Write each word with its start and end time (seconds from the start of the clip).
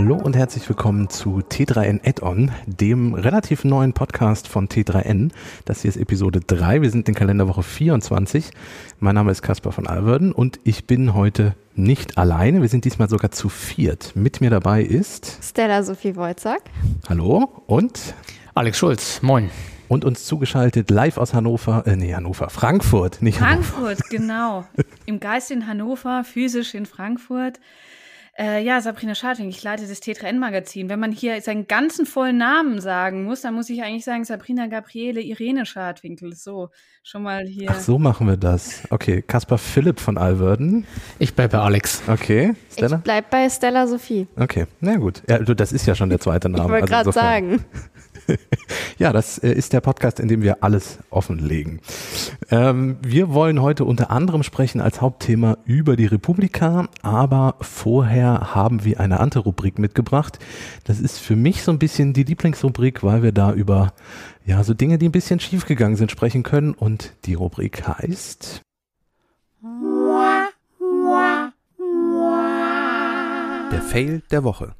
Hallo 0.00 0.14
und 0.14 0.36
herzlich 0.36 0.68
willkommen 0.68 1.10
zu 1.10 1.40
T3N 1.40 2.06
Add-on, 2.06 2.52
dem 2.66 3.14
relativ 3.14 3.64
neuen 3.64 3.94
Podcast 3.94 4.46
von 4.46 4.68
T3N. 4.68 5.32
Das 5.64 5.82
hier 5.82 5.88
ist 5.88 5.96
Episode 5.96 6.38
3. 6.38 6.82
Wir 6.82 6.90
sind 6.90 7.08
in 7.08 7.16
Kalenderwoche 7.16 7.64
24. 7.64 8.52
Mein 9.00 9.16
Name 9.16 9.32
ist 9.32 9.42
Caspar 9.42 9.72
von 9.72 9.88
Alverden 9.88 10.30
und 10.30 10.60
ich 10.62 10.86
bin 10.86 11.14
heute 11.14 11.56
nicht 11.74 12.16
alleine. 12.16 12.62
Wir 12.62 12.68
sind 12.68 12.84
diesmal 12.84 13.08
sogar 13.08 13.32
zu 13.32 13.48
viert. 13.48 14.14
Mit 14.14 14.40
mir 14.40 14.50
dabei 14.50 14.82
ist 14.84 15.40
Stella 15.42 15.82
Sophie 15.82 16.14
Wojcak. 16.14 16.62
Hallo 17.08 17.64
und 17.66 18.14
Alex 18.54 18.78
Schulz. 18.78 19.20
Moin. 19.22 19.50
Und 19.88 20.04
uns 20.04 20.26
zugeschaltet 20.26 20.90
live 20.92 21.18
aus 21.18 21.34
Hannover, 21.34 21.84
äh, 21.88 21.96
nee, 21.96 22.14
Hannover, 22.14 22.50
Frankfurt, 22.50 23.20
nicht 23.20 23.38
Frankfurt, 23.38 23.98
Hannover. 23.98 24.04
genau. 24.10 24.64
Im 25.06 25.18
Geist 25.18 25.50
in 25.50 25.66
Hannover, 25.66 26.22
physisch 26.22 26.74
in 26.74 26.86
Frankfurt. 26.86 27.58
Äh, 28.38 28.62
ja, 28.62 28.80
Sabrina 28.80 29.16
Scharting, 29.16 29.48
ich 29.48 29.64
leite 29.64 29.88
das 29.88 30.00
T3N-Magazin. 30.00 30.88
Wenn 30.88 31.00
man 31.00 31.10
hier 31.10 31.40
seinen 31.42 31.66
ganzen 31.66 32.06
vollen 32.06 32.38
Namen 32.38 32.80
sagen 32.80 33.24
muss, 33.24 33.40
dann 33.40 33.54
muss 33.54 33.68
ich 33.68 33.82
eigentlich 33.82 34.04
sagen 34.04 34.24
Sabrina 34.24 34.68
Gabriele 34.68 35.20
Irene 35.20 35.66
Schadwinkel. 35.66 36.36
So, 36.36 36.68
schon 37.02 37.24
mal 37.24 37.44
hier. 37.46 37.68
Ach, 37.70 37.80
so 37.80 37.98
machen 37.98 38.28
wir 38.28 38.36
das. 38.36 38.82
Okay, 38.90 39.22
Kaspar 39.22 39.58
Philipp 39.58 39.98
von 39.98 40.16
Alverden. 40.16 40.86
Ich 41.18 41.34
bleibe 41.34 41.56
bei 41.56 41.64
Alex. 41.64 42.02
Okay, 42.06 42.54
Stella? 42.70 42.98
Ich 42.98 43.02
bleib 43.02 43.28
bei 43.30 43.50
Stella 43.50 43.88
Sophie. 43.88 44.28
Okay, 44.36 44.66
na 44.80 44.94
gut. 44.98 45.22
Ja, 45.28 45.38
du, 45.38 45.54
das 45.54 45.72
ist 45.72 45.86
ja 45.86 45.96
schon 45.96 46.08
der 46.08 46.20
zweite 46.20 46.48
Name. 46.48 46.62
ich 46.62 46.70
wollte 46.70 46.96
also 46.96 47.10
gerade 47.10 47.12
sagen. 47.12 47.64
ja, 48.98 49.12
das 49.12 49.38
äh, 49.38 49.52
ist 49.52 49.72
der 49.72 49.80
Podcast, 49.80 50.20
in 50.20 50.28
dem 50.28 50.42
wir 50.42 50.62
alles 50.62 50.98
offenlegen. 51.10 51.80
Ähm, 52.50 52.98
wir 53.02 53.32
wollen 53.32 53.62
heute 53.62 53.84
unter 53.84 54.10
anderem 54.10 54.42
sprechen 54.42 54.80
als 54.80 55.00
Hauptthema 55.00 55.58
über 55.64 55.96
die 55.96 56.06
Republika, 56.06 56.88
aber 57.02 57.56
vorher 57.60 58.54
haben 58.54 58.84
wir 58.84 59.00
eine 59.00 59.20
andere 59.20 59.40
Rubrik 59.40 59.78
mitgebracht. 59.78 60.38
Das 60.84 61.00
ist 61.00 61.18
für 61.18 61.36
mich 61.36 61.62
so 61.62 61.72
ein 61.72 61.78
bisschen 61.78 62.12
die 62.12 62.24
Lieblingsrubrik, 62.24 63.02
weil 63.02 63.22
wir 63.22 63.32
da 63.32 63.52
über 63.52 63.92
ja, 64.44 64.64
so 64.64 64.74
Dinge, 64.74 64.98
die 64.98 65.08
ein 65.08 65.12
bisschen 65.12 65.40
schiefgegangen 65.40 65.96
sind, 65.96 66.10
sprechen 66.10 66.42
können. 66.42 66.74
Und 66.74 67.14
die 67.24 67.34
Rubrik 67.34 67.86
heißt 67.86 68.62
Der 73.70 73.82
Fail 73.82 74.22
der 74.30 74.44
Woche. 74.44 74.74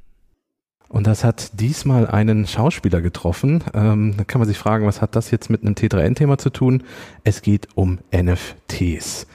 Und 0.88 1.06
das 1.06 1.22
hat 1.22 1.60
diesmal 1.60 2.06
einen 2.06 2.46
Schauspieler 2.46 3.02
getroffen. 3.02 3.62
Ähm, 3.74 4.14
da 4.16 4.24
kann 4.24 4.40
man 4.40 4.48
sich 4.48 4.58
fragen, 4.58 4.86
was 4.86 5.02
hat 5.02 5.16
das 5.16 5.30
jetzt 5.30 5.50
mit 5.50 5.62
einem 5.62 5.74
T3N-Thema 5.74 6.38
zu 6.38 6.50
tun? 6.50 6.82
Es 7.24 7.42
geht 7.42 7.68
um 7.74 7.98
NFTs. 8.10 9.26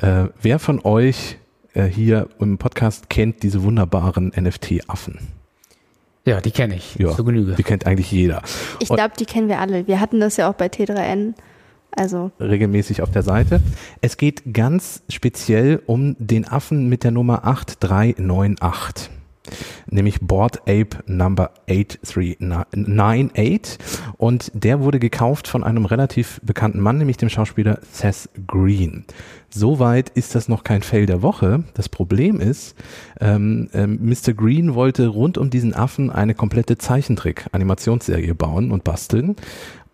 Äh, 0.00 0.28
wer 0.40 0.58
von 0.58 0.80
euch 0.84 1.36
äh, 1.74 1.84
hier 1.84 2.28
im 2.40 2.56
Podcast 2.56 3.10
kennt 3.10 3.42
diese 3.42 3.62
wunderbaren 3.62 4.32
NFT-Affen? 4.34 5.18
Ja, 6.24 6.40
die 6.40 6.50
kenne 6.50 6.76
ich. 6.76 6.94
Ja, 6.94 7.10
zur 7.10 7.26
Genüge. 7.26 7.56
Die 7.56 7.62
kennt 7.62 7.86
eigentlich 7.86 8.10
jeder. 8.10 8.42
Ich 8.78 8.88
glaube, 8.88 9.12
die 9.18 9.26
kennen 9.26 9.48
wir 9.48 9.58
alle. 9.58 9.86
Wir 9.86 10.00
hatten 10.00 10.20
das 10.20 10.36
ja 10.38 10.48
auch 10.48 10.54
bei 10.54 10.66
T3N. 10.66 11.34
Also. 11.94 12.30
Regelmäßig 12.40 13.02
auf 13.02 13.10
der 13.10 13.22
Seite. 13.22 13.60
Es 14.00 14.16
geht 14.16 14.54
ganz 14.54 15.02
speziell 15.10 15.82
um 15.84 16.16
den 16.18 16.48
Affen 16.48 16.88
mit 16.88 17.04
der 17.04 17.10
Nummer 17.10 17.44
8398 17.44 19.10
nämlich 19.86 20.20
Board 20.20 20.60
Ape 20.62 21.02
Number 21.06 21.52
8398 21.68 23.78
und 24.16 24.50
der 24.54 24.80
wurde 24.80 24.98
gekauft 24.98 25.48
von 25.48 25.64
einem 25.64 25.84
relativ 25.84 26.40
bekannten 26.42 26.80
Mann, 26.80 26.98
nämlich 26.98 27.16
dem 27.16 27.28
Schauspieler 27.28 27.78
Seth 27.90 28.28
Green. 28.46 29.04
Soweit 29.50 30.10
ist 30.10 30.34
das 30.34 30.48
noch 30.48 30.64
kein 30.64 30.82
Fail 30.82 31.06
der 31.06 31.22
Woche. 31.22 31.64
Das 31.74 31.88
Problem 31.88 32.40
ist, 32.40 32.74
ähm, 33.20 33.68
ähm, 33.74 33.98
Mr. 34.02 34.32
Green 34.32 34.74
wollte 34.74 35.08
rund 35.08 35.38
um 35.38 35.50
diesen 35.50 35.74
Affen 35.74 36.10
eine 36.10 36.34
komplette 36.34 36.78
Zeichentrick-Animationsserie 36.78 38.34
bauen 38.34 38.70
und 38.70 38.84
basteln 38.84 39.36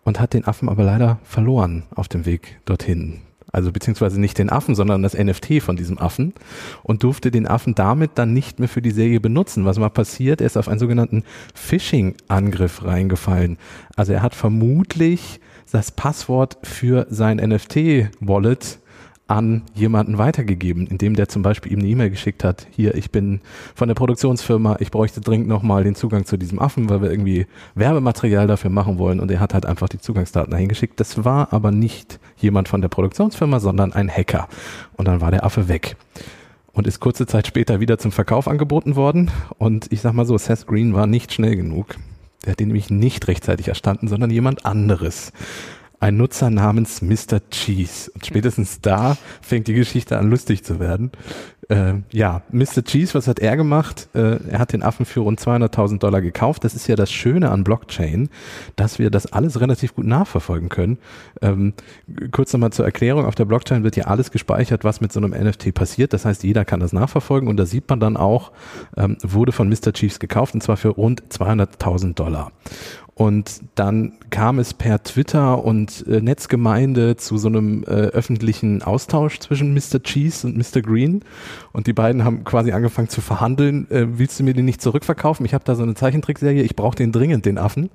und 0.05 0.21
hat 0.21 0.35
den 0.35 0.47
Affen 0.47 0.69
aber 0.69 0.85
leider 0.85 1.19
verloren 1.25 1.85
auf 1.95 2.09
dem 2.09 2.25
Weg 2.25 2.61
dorthin 2.65 3.21
also 3.53 3.73
beziehungsweise 3.73 4.21
nicht 4.21 4.39
den 4.39 4.51
Affen, 4.51 4.75
sondern 4.75 5.03
das 5.03 5.17
NFT 5.17 5.63
von 5.63 5.77
diesem 5.77 5.99
Affen 5.99 6.35
und 6.83 7.03
durfte 7.03 7.31
den 7.31 7.47
Affen 7.47 7.75
damit 7.75 8.13
dann 8.15 8.33
nicht 8.33 8.59
mehr 8.59 8.69
für 8.69 8.83
die 8.83 8.91
Serie 8.91 9.21
benutzen. 9.21 9.65
Was 9.65 9.81
war 9.81 9.91
passiert? 9.91 10.41
Er 10.41 10.47
ist 10.47 10.57
auf 10.57 10.69
einen 10.69 10.79
sogenannten 10.79 11.25
Phishing-Angriff 11.55 12.85
reingefallen. 12.85 13.59
Also 13.97 14.13
er 14.13 14.23
hat 14.23 14.35
vermutlich 14.35 15.41
das 15.71 15.91
Passwort 15.91 16.59
für 16.63 17.07
sein 17.11 17.39
NFT-Wallet 17.39 18.79
an 19.29 19.63
jemanden 19.75 20.19
weitergegeben, 20.19 20.87
indem 20.87 21.15
der 21.15 21.29
zum 21.29 21.43
Beispiel 21.43 21.73
ihm 21.73 21.81
eine 21.81 21.89
E-Mail 21.89 22.11
geschickt 22.11 22.43
hat, 22.43 22.67
hier, 22.71 22.95
ich 22.95 23.11
bin 23.11 23.41
von 23.75 23.87
der 23.87 23.95
Produktionsfirma, 23.95 24.77
ich 24.81 24.91
bräuchte 24.91 25.21
dringend 25.21 25.49
nochmal 25.49 25.85
den 25.85 25.95
Zugang 25.95 26.25
zu 26.25 26.39
diesem 26.39 26.59
Affen, 26.59 26.89
weil 26.89 27.03
wir 27.03 27.11
irgendwie 27.11 27.47
Werbematerial 27.75 28.47
dafür 28.47 28.71
machen 28.71 28.99
wollen 28.99 29.21
und 29.21 29.31
er 29.31 29.39
hat 29.39 29.53
halt 29.53 29.67
einfach 29.67 29.89
die 29.89 30.01
Zugangsdaten 30.01 30.51
dahin 30.51 30.69
geschickt. 30.69 30.99
Das 30.99 31.25
war 31.25 31.53
aber 31.53 31.71
nicht 31.71 32.19
jemand 32.39 32.69
von 32.69 32.81
der 32.81 32.89
Produktionsfirma, 32.89 33.61
sondern 33.61 33.93
ein 33.93 34.11
Hacker. 34.11 34.49
Und 34.97 35.07
dann 35.07 35.21
war 35.21 35.31
der 35.31 35.45
Affe 35.45 35.69
weg 35.69 35.97
und 36.73 36.87
ist 36.87 37.01
kurze 37.01 37.27
Zeit 37.27 37.47
später 37.47 37.81
wieder 37.81 37.99
zum 37.99 38.13
Verkauf 38.13 38.49
angeboten 38.49 38.97
worden. 38.97 39.31
Und 39.59 39.93
ich 39.93 40.01
sag 40.01 40.15
mal 40.15 40.25
so, 40.25 40.39
Seth 40.39 40.67
Green 40.67 40.95
war 40.95 41.07
nicht 41.07 41.35
schnell 41.35 41.55
genug. 41.55 41.97
Der 42.45 42.53
hat 42.53 42.61
den 42.61 42.69
nämlich 42.69 42.89
nicht 42.89 43.29
rechtzeitig 43.29 43.69
erstanden, 43.69 44.09
sondern 44.09 44.31
jemand 44.31 44.65
anderes 44.65 45.33
ein 46.01 46.17
Nutzer 46.17 46.51
namens 46.51 47.03
Mr. 47.03 47.41
Cheese. 47.51 48.11
Und 48.15 48.25
spätestens 48.25 48.81
da 48.81 49.17
fängt 49.43 49.67
die 49.67 49.75
Geschichte 49.75 50.19
an, 50.19 50.31
lustig 50.31 50.65
zu 50.65 50.79
werden. 50.79 51.11
Äh, 51.69 51.95
ja, 52.13 52.43
Mr. 52.51 52.83
Cheese, 52.83 53.15
was 53.15 53.29
hat 53.29 53.41
er 53.41 53.57
gemacht? 53.57 54.09
Äh, 54.15 54.39
er 54.49 54.59
hat 54.59 54.73
den 54.73 54.83
Affen 54.83 55.05
für 55.05 55.21
rund 55.21 55.39
200.000 55.39 55.99
Dollar 55.99 56.23
gekauft. 56.23 56.65
Das 56.65 56.75
ist 56.75 56.87
ja 56.87 56.97
das 56.97 57.13
Schöne 57.13 57.51
an 57.51 57.63
Blockchain, 57.63 58.31
dass 58.77 58.99
wir 58.99 59.11
das 59.11 59.33
alles 59.33 59.61
relativ 59.61 59.95
gut 59.95 60.07
nachverfolgen 60.07 60.71
können. 60.71 60.99
Ähm, 61.43 61.75
kurz 62.31 62.53
nochmal 62.53 62.73
zur 62.73 62.87
Erklärung. 62.87 63.27
Auf 63.27 63.35
der 63.35 63.45
Blockchain 63.45 63.85
wird 63.85 63.97
ja 63.97 64.05
alles 64.05 64.31
gespeichert, 64.31 64.85
was 64.85 65.03
mit 65.03 65.13
so 65.13 65.21
einem 65.21 65.33
NFT 65.33 65.75
passiert. 65.75 66.15
Das 66.15 66.25
heißt, 66.25 66.43
jeder 66.43 66.65
kann 66.65 66.81
das 66.81 66.95
nachverfolgen 66.95 67.49
und 67.49 67.59
da 67.59 67.67
sieht 67.67 67.89
man 67.91 68.01
dann 68.01 68.17
auch, 68.17 68.53
ähm, 68.97 69.19
wurde 69.23 69.53
von 69.53 69.69
Mr. 69.69 69.93
Cheese 69.93 70.21
gekauft 70.21 70.55
und 70.55 70.63
zwar 70.63 70.79
für 70.79 70.89
rund 70.89 71.23
200.000 71.31 72.15
Dollar. 72.15 72.51
Und 73.19 73.63
dann 73.75 74.13
kam 74.31 74.61
es 74.61 74.75
per 74.75 75.03
Twitter 75.03 75.65
und 75.65 76.07
äh, 76.07 76.21
Netzgemeinde 76.21 77.17
zu 77.17 77.37
so 77.37 77.49
einem 77.49 77.83
äh, 77.83 77.87
öffentlichen 77.89 78.81
Austausch 78.85 79.41
zwischen 79.41 79.75
Mr. 79.75 80.01
Cheese 80.01 80.47
und 80.47 80.57
Mr. 80.57 80.83
Green. 80.83 81.25
Und 81.73 81.89
die 81.89 81.93
beiden 81.93 82.25
haben 82.25 82.45
quasi 82.45 82.71
angefangen 82.71 83.09
zu 83.09 83.21
verhandeln. 83.21 83.91
Äh, 83.91 84.07
willst 84.19 84.39
du 84.39 84.45
mir 84.45 84.55
den 84.55 84.67
nicht 84.67 84.81
zurückverkaufen? 84.81 85.45
Ich 85.45 85.53
habe 85.53 85.65
da 85.65 85.75
so 85.75 85.83
eine 85.83 85.95
Zeichentrickserie, 85.95 86.63
ich 86.63 86.77
brauche 86.77 86.95
den 86.95 87.11
dringend, 87.11 87.45
den 87.45 87.59
Affen. 87.59 87.91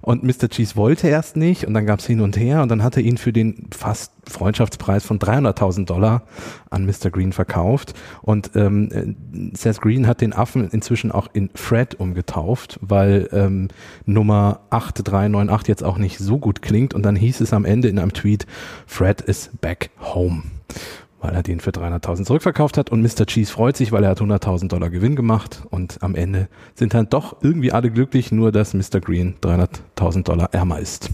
Und 0.00 0.24
Mr. 0.24 0.48
Cheese 0.48 0.74
wollte 0.74 1.06
erst 1.06 1.36
nicht 1.36 1.68
und 1.68 1.74
dann 1.74 1.86
gab 1.86 2.00
es 2.00 2.06
hin 2.06 2.20
und 2.20 2.36
her 2.36 2.60
und 2.60 2.68
dann 2.68 2.82
hat 2.82 2.96
er 2.96 3.04
ihn 3.04 3.16
für 3.16 3.32
den 3.32 3.68
fast 3.70 4.10
Freundschaftspreis 4.28 5.04
von 5.04 5.20
300.000 5.20 5.84
Dollar 5.84 6.22
an 6.70 6.84
Mr. 6.84 7.10
Green 7.12 7.32
verkauft. 7.32 7.94
Und 8.22 8.50
ähm, 8.56 8.88
äh, 8.90 9.56
Seth 9.56 9.80
Green 9.80 10.08
hat 10.08 10.20
den 10.20 10.32
Affen 10.32 10.68
inzwischen 10.70 11.12
auch 11.12 11.28
in 11.32 11.50
Fred 11.54 11.94
umgetauft, 12.00 12.80
weil 12.82 13.28
ähm, 13.32 13.68
Nummer 14.06 14.60
8398 14.70 15.68
jetzt 15.68 15.84
auch 15.84 15.98
nicht 15.98 16.18
so 16.18 16.38
gut 16.38 16.62
klingt. 16.62 16.94
Und 16.94 17.02
dann 17.02 17.16
hieß 17.16 17.40
es 17.40 17.52
am 17.52 17.64
Ende 17.64 17.88
in 17.88 17.98
einem 17.98 18.12
Tweet, 18.12 18.46
Fred 18.86 19.20
is 19.20 19.50
back 19.60 19.90
home 20.00 20.42
weil 21.24 21.34
er 21.34 21.42
den 21.42 21.58
für 21.58 21.70
300.000 21.70 22.26
zurückverkauft 22.26 22.76
hat 22.76 22.90
und 22.90 23.00
Mr. 23.00 23.24
Cheese 23.24 23.50
freut 23.50 23.78
sich, 23.78 23.92
weil 23.92 24.04
er 24.04 24.10
hat 24.10 24.20
100.000 24.20 24.68
Dollar 24.68 24.90
Gewinn 24.90 25.16
gemacht 25.16 25.62
und 25.70 26.02
am 26.02 26.14
Ende 26.14 26.48
sind 26.74 26.92
dann 26.92 27.08
doch 27.08 27.36
irgendwie 27.40 27.72
alle 27.72 27.90
glücklich, 27.90 28.30
nur 28.30 28.52
dass 28.52 28.74
Mr. 28.74 29.00
Green 29.00 29.34
300.000 29.40 30.24
Dollar 30.24 30.52
ärmer 30.52 30.80
ist. 30.80 31.08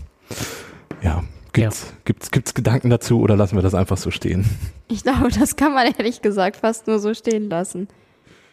Ja, 1.00 1.22
Gibt's, 1.52 1.86
ja. 1.86 1.96
gibt's, 2.04 2.30
gibt's 2.30 2.54
Gedanken 2.54 2.90
dazu 2.90 3.20
oder 3.20 3.36
lassen 3.36 3.56
wir 3.56 3.62
das 3.62 3.74
einfach 3.74 3.96
so 3.96 4.10
stehen? 4.10 4.44
Ich 4.88 5.04
glaube, 5.04 5.28
das 5.28 5.54
kann 5.54 5.72
man 5.72 5.86
ehrlich 5.86 6.22
gesagt 6.22 6.56
fast 6.56 6.88
nur 6.88 6.98
so 6.98 7.14
stehen 7.14 7.48
lassen. 7.48 7.86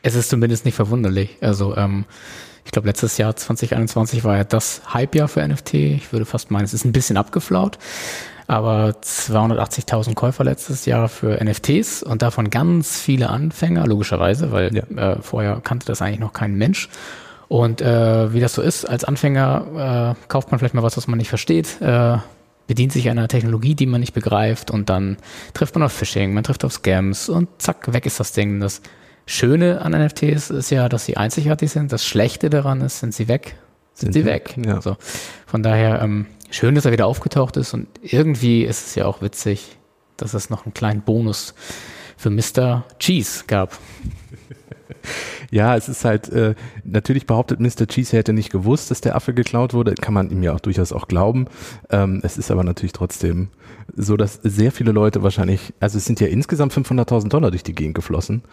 Es 0.08 0.16
ist 0.16 0.30
zumindest 0.30 0.64
nicht 0.64 0.76
verwunderlich. 0.76 1.36
Also, 1.42 1.76
ähm, 1.76 2.06
ich 2.64 2.72
glaube, 2.72 2.88
letztes 2.88 3.18
Jahr 3.18 3.36
2021 3.36 4.24
war 4.24 4.38
ja 4.38 4.46
das 4.46 4.82
Hype-Jahr 4.94 5.28
für 5.28 5.46
NFT. 5.46 5.74
Ich 5.74 6.14
würde 6.14 6.24
fast 6.24 6.50
meinen, 6.50 6.64
es 6.64 6.74
ist 6.74 6.86
ein 6.86 6.94
bisschen 6.94 7.18
abgeflaut. 7.18 7.78
Aber 8.48 8.92
280.000 9.04 10.14
Käufer 10.14 10.46
letztes 10.46 10.86
Jahr 10.86 11.10
für 11.10 11.44
NFTs 11.44 12.04
und 12.04 12.22
davon 12.22 12.50
ganz 12.50 13.02
viele 13.02 13.30
Anfänger, 13.30 13.86
logischerweise, 13.86 14.54
weil 14.54 14.74
ja. 14.74 14.84
äh, 14.96 15.22
vorher 15.22 15.60
kannte 15.62 15.86
das 15.86 16.02
eigentlich 16.02 16.22
noch 16.22 16.32
kein 16.32 16.56
Mensch. 16.56 16.88
Und 17.50 17.82
äh, 17.82 18.32
wie 18.32 18.40
das 18.40 18.54
so 18.54 18.62
ist, 18.62 18.86
als 18.86 19.04
Anfänger 19.04 20.16
äh, 20.16 20.28
kauft 20.30 20.52
man 20.52 20.60
vielleicht 20.60 20.74
mal 20.74 20.84
was, 20.84 20.96
was 20.96 21.08
man 21.08 21.18
nicht 21.18 21.28
versteht, 21.28 21.82
äh, 21.82 22.16
bedient 22.66 22.94
sich 22.94 23.10
einer 23.10 23.28
Technologie, 23.28 23.76
die 23.76 23.86
man 23.86 24.00
nicht 24.00 24.14
begreift 24.14 24.72
und 24.72 24.90
dann 24.90 25.18
trifft 25.54 25.76
man 25.76 25.84
auf 25.84 25.92
Phishing, 25.92 26.34
man 26.34 26.46
trifft 26.46 26.64
auf 26.64 26.72
Scams 26.72 27.28
und 27.28 27.50
zack, 27.58 27.92
weg 27.92 28.06
ist 28.06 28.22
das 28.22 28.32
Ding. 28.32 28.62
Das 28.62 28.82
Schöne 29.28 29.82
an 29.82 29.92
NFTs 29.92 30.50
ist 30.50 30.70
ja, 30.70 30.88
dass 30.88 31.06
sie 31.06 31.18
einzigartig 31.18 31.70
sind. 31.70 31.92
Das 31.92 32.06
Schlechte 32.06 32.50
daran 32.50 32.80
ist, 32.82 33.00
sind 33.02 33.14
sie 33.14 33.28
weg, 33.28 33.56
sind, 33.94 34.14
sind 34.14 34.24
sie 34.24 34.26
weg. 34.26 34.54
weg. 34.56 34.66
Ja. 34.66 34.76
Also 34.76 34.96
von 35.46 35.62
daher 35.62 36.02
ähm, 36.02 36.28
schön, 36.50 36.76
dass 36.76 36.86
er 36.86 36.94
wieder 36.94 37.06
aufgetaucht 37.06 37.58
ist 37.58 37.74
und 37.74 37.88
irgendwie 38.02 38.64
ist 38.64 38.88
es 38.88 38.96
ja 38.96 39.06
auch 39.06 39.22
witzig, 39.22 39.78
dass 40.16 40.34
es 40.34 40.50
noch 40.50 40.66
einen 40.66 40.74
kleinen 40.74 41.02
Bonus 41.02 41.54
für 42.16 42.30
Mr. 42.30 42.86
Cheese 43.00 43.44
gab. 43.48 43.78
Ja, 45.50 45.76
es 45.78 45.88
ist 45.88 46.04
halt, 46.04 46.30
äh, 46.30 46.56
natürlich 46.84 47.26
behauptet 47.26 47.60
Mr. 47.60 47.88
Cheese, 47.88 48.14
er 48.14 48.20
hätte 48.20 48.34
nicht 48.34 48.52
gewusst, 48.52 48.92
dass 48.92 49.02
der 49.02 49.16
Affe 49.16 49.34
geklaut 49.34 49.74
wurde. 49.74 49.96
Kann 49.96 50.14
man 50.14 50.30
ihm 50.30 50.44
ja 50.44 50.54
auch 50.54 50.60
durchaus 50.60 50.92
auch 50.92 51.08
glauben. 51.08 51.46
Ähm, 51.90 52.20
es 52.24 52.38
ist 52.38 52.52
aber 52.52 52.64
natürlich 52.64 52.92
trotzdem 52.92 53.50
so, 53.96 54.18
dass 54.18 54.40
sehr 54.44 54.72
viele 54.72 54.92
Leute 54.92 55.24
wahrscheinlich, 55.24 55.74
also 55.80 55.98
es 55.98 56.06
sind 56.06 56.20
ja 56.20 56.28
insgesamt 56.28 56.74
500.000 56.74 57.30
Dollar 57.30 57.52
durch 57.52 57.64
die 57.64 57.74
Gegend 57.74 57.96
geflossen. 57.96 58.44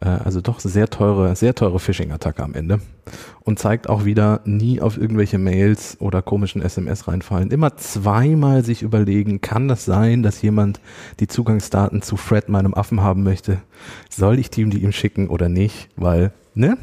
Äh, 0.00 0.08
also 0.08 0.40
doch 0.40 0.60
sehr 0.60 0.88
teure, 0.88 1.36
sehr 1.36 1.54
teure 1.54 1.78
Phishing-Attacke 1.78 2.42
am 2.42 2.54
Ende. 2.54 2.80
Und 3.44 3.58
zeigt 3.58 3.88
auch 3.88 4.04
wieder, 4.04 4.40
nie 4.44 4.80
auf 4.80 4.98
irgendwelche 4.98 5.38
Mails 5.38 5.98
oder 6.00 6.22
komischen 6.22 6.62
SMS 6.62 7.08
reinfallen. 7.08 7.50
Immer 7.50 7.76
zweimal 7.76 8.64
sich 8.64 8.82
überlegen, 8.82 9.40
kann 9.40 9.68
das 9.68 9.84
sein, 9.84 10.22
dass 10.22 10.42
jemand 10.42 10.80
die 11.20 11.28
Zugangsdaten 11.28 12.02
zu 12.02 12.16
Fred, 12.16 12.48
meinem 12.48 12.74
Affen, 12.74 13.02
haben 13.02 13.22
möchte? 13.22 13.58
Soll 14.10 14.38
ich 14.38 14.50
die 14.50 14.62
ihm 14.62 14.92
schicken 14.92 15.28
oder 15.28 15.48
nicht? 15.48 15.77
Weil, 15.96 16.32
ne? 16.54 16.76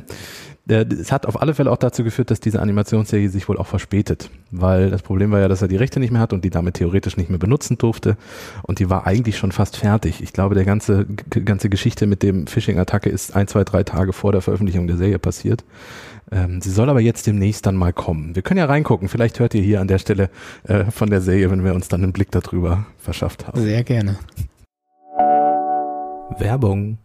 es 0.68 1.12
hat 1.12 1.28
auf 1.28 1.42
alle 1.42 1.54
Fälle 1.54 1.72
auch 1.72 1.78
dazu 1.78 2.04
geführt, 2.04 2.32
dass 2.32 2.40
diese 2.40 2.60
Animationsserie 2.60 3.30
sich 3.30 3.48
wohl 3.48 3.58
auch 3.58 3.68
verspätet, 3.68 4.32
weil 4.50 4.90
das 4.90 5.04
Problem 5.04 5.32
war 5.32 5.40
ja, 5.40 5.48
dass 5.48 5.62
er 5.62 5.68
die 5.68 5.76
Rechte 5.76 6.00
nicht 6.00 6.12
mehr 6.12 6.22
hat 6.22 6.34
und 6.34 6.44
die 6.44 6.50
damit 6.50 6.76
theoretisch 6.76 7.18
nicht 7.18 7.30
mehr 7.30 7.38
benutzen 7.38 7.78
durfte 7.78 8.18
und 8.64 8.80
die 8.80 8.90
war 8.90 9.06
eigentlich 9.06 9.38
schon 9.38 9.52
fast 9.52 9.78
fertig. 9.78 10.24
Ich 10.24 10.34
glaube, 10.34 10.56
der 10.56 10.66
ganze 10.66 11.06
ganze 11.30 11.70
Geschichte 11.70 12.08
mit 12.08 12.24
dem 12.24 12.48
Phishing-Attacke 12.48 13.10
ist 13.10 13.36
ein, 13.36 13.48
zwei, 13.48 13.64
drei 13.64 13.84
Tage 13.84 14.12
vor 14.12 14.32
der 14.32 14.42
Veröffentlichung 14.42 14.88
der 14.88 14.98
Serie 14.98 15.20
passiert. 15.20 15.64
Ähm, 16.32 16.60
sie 16.62 16.72
soll 16.72 16.90
aber 16.90 17.02
jetzt 17.02 17.28
demnächst 17.28 17.68
dann 17.68 17.76
mal 17.76 17.94
kommen. 17.94 18.36
Wir 18.36 18.42
können 18.42 18.58
ja 18.58 18.66
reingucken. 18.66 19.10
Vielleicht 19.10 19.40
hört 19.40 19.54
ihr 19.54 19.62
hier 19.62 19.80
an 19.80 19.88
der 19.88 20.00
Stelle 20.00 20.32
äh, 20.64 20.86
von 20.86 21.12
der 21.12 21.22
Serie, 21.22 21.52
wenn 21.52 21.64
wir 21.64 21.76
uns 21.76 21.88
dann 21.88 22.02
einen 22.02 22.14
Blick 22.14 22.32
darüber 22.32 22.88
verschafft 22.98 23.48
haben. 23.48 23.62
Sehr 23.62 23.84
gerne. 23.84 24.18
Werbung. 26.40 26.98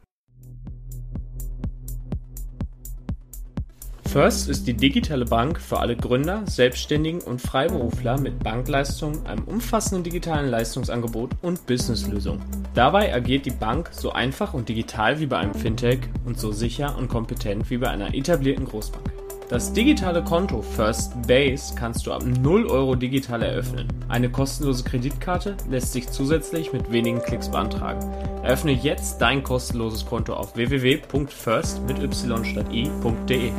First 4.12 4.48
ist 4.48 4.66
die 4.66 4.74
digitale 4.74 5.24
Bank 5.24 5.60
für 5.60 5.78
alle 5.78 5.94
Gründer, 5.94 6.42
Selbstständigen 6.44 7.20
und 7.20 7.40
Freiberufler 7.40 8.18
mit 8.18 8.42
Bankleistungen, 8.42 9.24
einem 9.24 9.44
umfassenden 9.44 10.02
digitalen 10.02 10.50
Leistungsangebot 10.50 11.30
und 11.42 11.64
Businesslösungen. 11.68 12.42
Dabei 12.74 13.14
agiert 13.14 13.46
die 13.46 13.52
Bank 13.52 13.90
so 13.92 14.10
einfach 14.10 14.52
und 14.52 14.68
digital 14.68 15.20
wie 15.20 15.26
bei 15.26 15.36
einem 15.36 15.54
Fintech 15.54 16.00
und 16.24 16.40
so 16.40 16.50
sicher 16.50 16.98
und 16.98 17.06
kompetent 17.06 17.70
wie 17.70 17.76
bei 17.76 17.88
einer 17.88 18.12
etablierten 18.12 18.64
Großbank. 18.64 19.12
Das 19.48 19.72
digitale 19.72 20.24
Konto 20.24 20.60
First 20.60 21.12
Base 21.28 21.72
kannst 21.76 22.04
du 22.04 22.12
ab 22.12 22.24
0 22.24 22.66
Euro 22.66 22.96
digital 22.96 23.42
eröffnen. 23.42 23.86
Eine 24.08 24.28
kostenlose 24.28 24.82
Kreditkarte 24.82 25.56
lässt 25.70 25.92
sich 25.92 26.08
zusätzlich 26.08 26.72
mit 26.72 26.90
wenigen 26.90 27.22
Klicks 27.22 27.48
beantragen. 27.48 28.00
Eröffne 28.42 28.72
jetzt 28.72 29.18
dein 29.18 29.44
kostenloses 29.44 30.04
Konto 30.04 30.34
auf 30.34 30.56
www.first 30.56 31.82
mit 31.86 32.00
y 32.00 32.44
statt 32.44 32.66
i.de. 32.72 33.52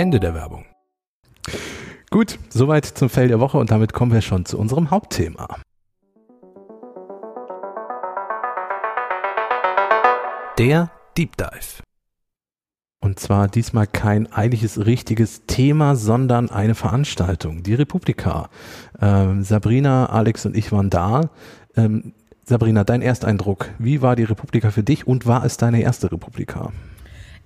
Ende 0.00 0.18
der 0.18 0.32
Werbung. 0.32 0.64
Gut, 2.08 2.38
soweit 2.48 2.86
zum 2.86 3.10
Fell 3.10 3.28
der 3.28 3.38
Woche 3.38 3.58
und 3.58 3.70
damit 3.70 3.92
kommen 3.92 4.12
wir 4.12 4.22
schon 4.22 4.46
zu 4.46 4.58
unserem 4.58 4.90
Hauptthema. 4.90 5.58
Der 10.56 10.90
Deep 11.18 11.36
Dive. 11.36 11.82
Und 13.02 13.20
zwar 13.20 13.48
diesmal 13.48 13.86
kein 13.86 14.32
eigentliches 14.32 14.86
richtiges 14.86 15.44
Thema, 15.44 15.96
sondern 15.96 16.48
eine 16.48 16.74
Veranstaltung, 16.74 17.62
die 17.62 17.74
Republika. 17.74 18.48
Ähm, 19.02 19.42
Sabrina, 19.42 20.06
Alex 20.06 20.46
und 20.46 20.56
ich 20.56 20.72
waren 20.72 20.88
da. 20.88 21.28
Ähm, 21.76 22.14
Sabrina, 22.46 22.84
dein 22.84 23.02
Ersteindruck, 23.02 23.68
wie 23.78 24.00
war 24.00 24.16
die 24.16 24.24
Republika 24.24 24.70
für 24.70 24.82
dich 24.82 25.06
und 25.06 25.26
war 25.26 25.44
es 25.44 25.58
deine 25.58 25.82
erste 25.82 26.10
Republika? 26.10 26.72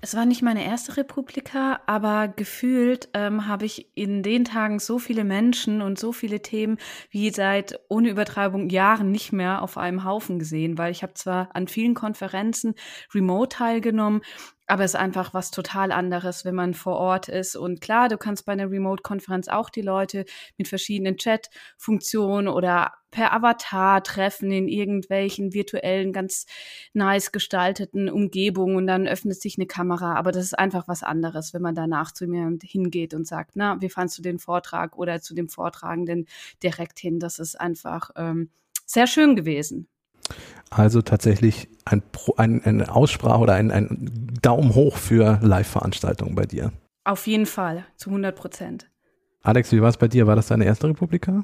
Es 0.01 0.15
war 0.15 0.25
nicht 0.25 0.43
meine 0.43 0.63
erste 0.63 0.97
Republika, 0.97 1.81
aber 1.87 2.27
gefühlt 2.27 3.09
ähm, 3.13 3.47
habe 3.47 3.65
ich 3.65 3.89
in 3.95 4.21
den 4.21 4.45
Tagen 4.45 4.79
so 4.79 4.99
viele 4.99 5.23
Menschen 5.23 5.81
und 5.81 5.97
so 5.97 6.11
viele 6.11 6.41
Themen 6.41 6.77
wie 7.09 7.31
seit 7.31 7.79
ohne 7.89 8.09
Übertreibung 8.09 8.69
Jahren 8.69 9.09
nicht 9.09 9.31
mehr 9.31 9.63
auf 9.63 9.77
einem 9.77 10.03
Haufen 10.03 10.37
gesehen, 10.37 10.77
weil 10.77 10.91
ich 10.91 11.01
habe 11.01 11.15
zwar 11.15 11.49
an 11.55 11.67
vielen 11.67 11.95
Konferenzen 11.95 12.75
remote 13.15 13.57
teilgenommen, 13.57 14.21
aber 14.67 14.83
es 14.83 14.93
ist 14.93 14.99
einfach 14.99 15.33
was 15.33 15.51
total 15.51 15.91
anderes, 15.91 16.45
wenn 16.45 16.55
man 16.55 16.73
vor 16.73 16.97
Ort 16.97 17.29
ist. 17.29 17.55
Und 17.55 17.81
klar, 17.81 18.09
du 18.09 18.17
kannst 18.17 18.45
bei 18.45 18.53
einer 18.53 18.69
Remote-Konferenz 18.69 19.47
auch 19.47 19.69
die 19.69 19.81
Leute 19.81 20.25
mit 20.57 20.67
verschiedenen 20.67 21.17
Chat-Funktionen 21.17 22.47
oder 22.47 22.93
per 23.11 23.31
Avatar 23.31 24.03
treffen 24.03 24.51
in 24.51 24.67
irgendwelchen 24.67 25.53
virtuellen, 25.53 26.11
ganz 26.11 26.47
nice 26.93 27.31
gestalteten 27.31 28.09
Umgebungen 28.09 28.75
und 28.75 28.87
dann 28.87 29.07
öffnet 29.07 29.41
sich 29.41 29.57
eine 29.57 29.67
Kamera. 29.67 30.15
Aber 30.15 30.31
das 30.31 30.43
ist 30.43 30.59
einfach 30.59 30.87
was 30.87 31.03
anderes, 31.03 31.53
wenn 31.53 31.61
man 31.61 31.75
danach 31.75 32.11
zu 32.11 32.27
mir 32.27 32.57
hingeht 32.61 33.13
und 33.13 33.25
sagt, 33.25 33.51
na, 33.55 33.79
wie 33.81 33.89
fandst 33.89 34.17
du 34.17 34.21
den 34.21 34.39
Vortrag 34.39 34.97
oder 34.97 35.21
zu 35.21 35.33
dem 35.33 35.47
Vortragenden 35.47 36.27
direkt 36.61 36.99
hin? 36.99 37.19
Das 37.19 37.39
ist 37.39 37.59
einfach 37.59 38.09
ähm, 38.17 38.49
sehr 38.85 39.07
schön 39.07 39.35
gewesen. 39.35 39.87
Also 40.69 41.01
tatsächlich 41.01 41.67
ein, 41.85 42.01
ein, 42.37 42.63
eine 42.63 42.93
Aussprache 42.93 43.39
oder 43.39 43.53
ein, 43.53 43.71
ein 43.71 44.33
Daumen 44.41 44.75
hoch 44.75 44.97
für 44.97 45.39
Live-Veranstaltungen 45.41 46.35
bei 46.35 46.45
dir. 46.45 46.71
Auf 47.03 47.27
jeden 47.27 47.45
Fall, 47.45 47.85
zu 47.95 48.09
100 48.09 48.35
Prozent. 48.35 48.87
Alex, 49.43 49.71
wie 49.71 49.81
war 49.81 49.89
es 49.89 49.97
bei 49.97 50.07
dir? 50.07 50.25
War 50.25 50.35
das 50.35 50.47
deine 50.47 50.65
erste 50.65 50.87
Republika? 50.87 51.43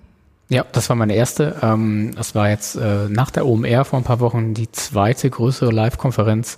Ja, 0.50 0.65
das 0.71 0.89
war 0.89 0.95
meine 0.95 1.15
erste. 1.15 1.56
Ähm, 1.62 2.13
das 2.15 2.35
war 2.35 2.50
jetzt 2.50 2.75
äh, 2.75 3.07
nach 3.07 3.29
der 3.31 3.45
OMR 3.45 3.85
vor 3.85 4.00
ein 4.00 4.03
paar 4.03 4.19
Wochen 4.19 4.53
die 4.53 4.71
zweite 4.71 5.29
größere 5.29 5.71
Live-Konferenz 5.71 6.57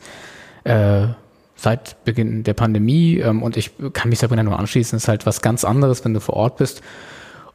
äh, 0.64 1.08
seit 1.56 2.04
Beginn 2.06 2.44
der 2.44 2.54
Pandemie. 2.54 3.18
Ähm, 3.18 3.44
und 3.44 3.58
ich 3.58 3.72
kann 3.92 4.10
mich 4.10 4.20
Sabrina 4.20 4.42
nur 4.42 4.58
anschließen. 4.58 4.98
Es 4.98 5.04
ist 5.04 5.08
halt 5.10 5.26
was 5.26 5.42
ganz 5.42 5.66
anderes, 5.66 6.04
wenn 6.06 6.14
du 6.14 6.22
vor 6.22 6.36
Ort 6.36 6.58
bist 6.58 6.82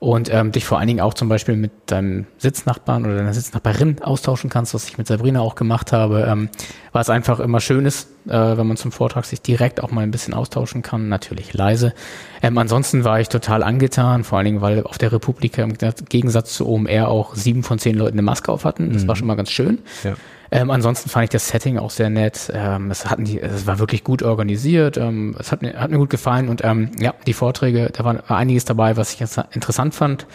und 0.01 0.33
ähm, 0.33 0.53
dich 0.53 0.65
vor 0.65 0.79
allen 0.79 0.87
Dingen 0.87 1.01
auch 1.01 1.15
zum 1.15 1.29
Beispiel 1.29 1.57
mit 1.57 1.73
deinem 1.87 2.27
Sitznachbarn 2.39 3.05
oder 3.05 3.17
deiner 3.17 3.35
Sitznachbarin 3.35 4.01
austauschen 4.01 4.49
kannst, 4.49 4.73
was 4.73 4.89
ich 4.89 4.97
mit 4.97 5.09
Sabrina 5.09 5.41
auch 5.41 5.57
gemacht 5.57 5.93
habe, 5.93 6.27
ähm, 6.29 6.51
was 6.93 7.11
einfach 7.11 7.41
immer 7.41 7.61
schön 7.61 7.85
ist, 7.85 8.09
äh, 8.27 8.31
wenn 8.31 8.67
man 8.67 8.77
zum 8.77 8.93
Vortrag 8.93 9.25
sich 9.25 9.43
direkt 9.43 9.83
auch 9.83 9.91
mal 9.91 10.03
ein 10.03 10.13
bisschen 10.13 10.35
austauschen 10.35 10.83
kann, 10.83 11.09
natürlich 11.09 11.53
leise. 11.53 11.95
Ähm, 12.43 12.57
ansonsten 12.59 13.03
war 13.03 13.21
ich 13.21 13.29
total 13.29 13.65
angetan, 13.65 14.23
vor 14.23 14.39
allen 14.39 14.47
Dingen, 14.47 14.61
weil 14.61 14.85
auf 14.85 14.99
der 14.99 15.11
Republika 15.11 15.63
im 15.63 15.75
Gegensatz 16.09 16.55
zu 16.55 16.69
OMR 16.69 17.09
auch 17.09 17.35
sieben 17.35 17.65
von 17.65 17.81
zehn 17.81 17.97
Leuten 17.97 18.15
eine 18.15 18.23
Maske 18.23 18.53
auf 18.53 18.65
hatten. 18.65 18.93
Das 18.93 19.03
mhm. 19.03 19.09
war 19.09 19.17
schon 19.17 19.27
mal 19.27 19.37
ganz 19.37 19.51
schön. 19.51 19.81
Ja. 20.05 20.15
Ähm, 20.51 20.71
ansonsten 20.71 21.09
fand 21.11 21.25
ich 21.25 21.31
das 21.31 21.49
Setting 21.49 21.79
auch 21.79 21.91
sehr 21.91 22.11
nett. 22.11 22.51
Ähm, 22.55 22.91
es 22.91 23.09
hatten 23.09 23.25
die, 23.25 23.41
es 23.41 23.67
war 23.67 23.79
wirklich 23.79 24.05
gut 24.05 24.23
organisiert. 24.23 24.97
Ähm, 24.97 25.37
es 25.39 25.53
hat 25.53 25.63
mir, 25.63 25.81
hat 25.81 25.91
mir 25.91 25.99
gut 25.99 26.11
gefallen 26.11 26.49
und 26.49 26.65
ähm, 26.65 26.91
ja, 26.99 27.15
die 27.27 27.33
Vorträge, 27.35 27.91
da 27.93 28.05
war, 28.05 28.15
war 28.29 28.37
einiges 28.37 28.65
dabei, 28.65 28.97
was 28.97 29.13
ich 29.13 29.21
interessant 29.21 29.95
fand. 29.95 30.27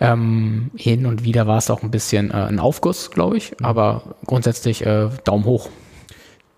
Ähm, 0.00 0.70
hin 0.76 1.06
und 1.06 1.24
wieder 1.24 1.46
war 1.46 1.58
es 1.58 1.70
auch 1.70 1.82
ein 1.82 1.90
bisschen 1.90 2.30
äh, 2.30 2.34
ein 2.34 2.60
Aufguss, 2.60 3.10
glaube 3.10 3.36
ich, 3.36 3.52
mhm. 3.58 3.66
aber 3.66 4.16
grundsätzlich 4.26 4.86
äh, 4.86 5.08
Daumen 5.24 5.44
hoch. 5.44 5.68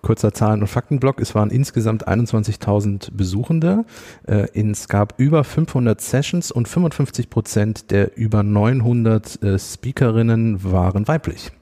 Kurzer 0.02 0.32
Zahlen- 0.32 0.62
und 0.62 0.68
Faktenblock. 0.68 1.20
Es 1.20 1.34
waren 1.34 1.50
insgesamt 1.50 2.08
21.000 2.08 3.10
Besuchende. 3.12 3.84
Äh, 4.26 4.48
es 4.58 4.88
gab 4.88 5.14
über 5.18 5.44
500 5.44 6.00
Sessions 6.00 6.50
und 6.50 6.68
55 6.68 7.30
Prozent 7.30 7.90
der 7.90 8.16
über 8.16 8.42
900 8.42 9.42
äh, 9.42 9.58
Speakerinnen 9.58 10.64
waren 10.64 11.06
weiblich. 11.06 11.52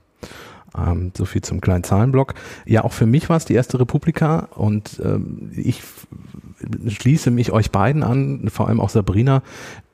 Ähm, 0.76 1.12
so 1.16 1.24
viel 1.24 1.42
zum 1.42 1.60
kleinen 1.60 1.84
Zahlenblock. 1.84 2.34
Ja, 2.66 2.84
auch 2.84 2.92
für 2.92 3.06
mich 3.06 3.28
war 3.28 3.36
es 3.36 3.44
die 3.44 3.54
erste 3.54 3.80
Republika 3.80 4.48
und 4.54 5.00
ähm, 5.04 5.50
ich 5.56 5.82
schließe 6.86 7.30
mich 7.30 7.52
euch 7.52 7.70
beiden 7.70 8.02
an, 8.02 8.48
vor 8.48 8.68
allem 8.68 8.80
auch 8.80 8.90
Sabrina, 8.90 9.42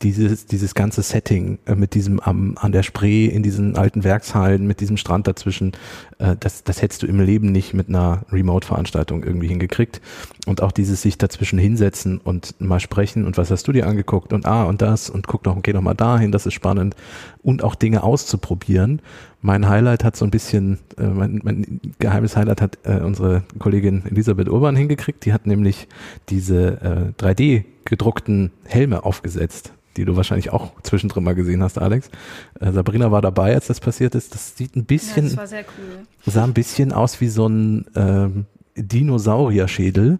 dieses, 0.04 0.44
dieses 0.46 0.74
ganze 0.74 1.02
Setting 1.02 1.58
äh, 1.64 1.74
mit 1.74 1.94
diesem 1.94 2.20
am, 2.20 2.56
an 2.60 2.72
der 2.72 2.82
Spree, 2.82 3.26
in 3.26 3.42
diesen 3.42 3.76
alten 3.76 4.04
Werkshallen, 4.04 4.66
mit 4.66 4.80
diesem 4.80 4.98
Strand 4.98 5.26
dazwischen, 5.26 5.72
äh, 6.18 6.36
das, 6.38 6.62
das 6.62 6.82
hättest 6.82 7.02
du 7.02 7.06
im 7.06 7.20
Leben 7.20 7.50
nicht 7.50 7.72
mit 7.72 7.88
einer 7.88 8.22
Remote-Veranstaltung 8.30 9.24
irgendwie 9.24 9.48
hingekriegt. 9.48 10.02
Und 10.46 10.62
auch 10.62 10.72
dieses 10.72 11.00
sich 11.00 11.16
dazwischen 11.16 11.58
hinsetzen 11.58 12.18
und 12.18 12.60
mal 12.60 12.80
sprechen 12.80 13.24
und 13.24 13.38
was 13.38 13.50
hast 13.50 13.66
du 13.66 13.72
dir 13.72 13.86
angeguckt 13.86 14.34
und 14.34 14.44
ah 14.44 14.64
und 14.64 14.82
das 14.82 15.08
und 15.08 15.26
guck 15.26 15.42
doch, 15.42 15.56
geh 15.62 15.72
doch 15.72 15.80
mal 15.80 15.94
dahin, 15.94 16.32
das 16.32 16.44
ist 16.44 16.52
spannend 16.52 16.94
und 17.42 17.64
auch 17.64 17.74
Dinge 17.74 18.02
auszuprobieren. 18.02 19.00
Mein 19.40 19.68
Highlight 19.68 20.04
hat 20.04 20.16
so 20.16 20.26
ein 20.26 20.30
bisschen, 20.30 20.78
äh, 20.98 21.06
mein, 21.06 21.40
mein 21.42 21.80
geheimes 21.98 22.36
Highlight 22.36 22.60
hat 22.60 22.78
äh, 22.84 23.00
unsere 23.00 23.42
Kollegin 23.58 24.04
Elisabeth 24.06 24.48
Urban 24.48 24.76
hingekriegt. 24.76 25.24
Die 25.24 25.32
hat 25.32 25.46
nämlich 25.46 25.88
diese 26.28 27.14
äh, 27.18 27.22
3D 27.22 27.64
gedruckten 27.84 28.52
Helme 28.64 29.04
aufgesetzt 29.04 29.72
die 29.96 30.04
du 30.04 30.16
wahrscheinlich 30.16 30.50
auch 30.50 30.72
zwischendrin 30.82 31.22
mal 31.22 31.36
gesehen 31.36 31.62
hast, 31.62 31.78
Alex. 31.78 32.10
Äh, 32.58 32.72
Sabrina 32.72 33.12
war 33.12 33.22
dabei, 33.22 33.54
als 33.54 33.68
das 33.68 33.78
passiert 33.78 34.16
ist. 34.16 34.34
Das 34.34 34.56
sieht 34.56 34.74
ein 34.74 34.86
bisschen, 34.86 35.28
ja, 35.28 35.42
cool. 35.44 36.06
sah 36.26 36.42
ein 36.42 36.52
bisschen 36.52 36.92
aus 36.92 37.20
wie 37.20 37.28
so 37.28 37.46
ein, 37.46 37.86
ähm, 37.94 38.46
Dinosaurierschädel 38.76 40.18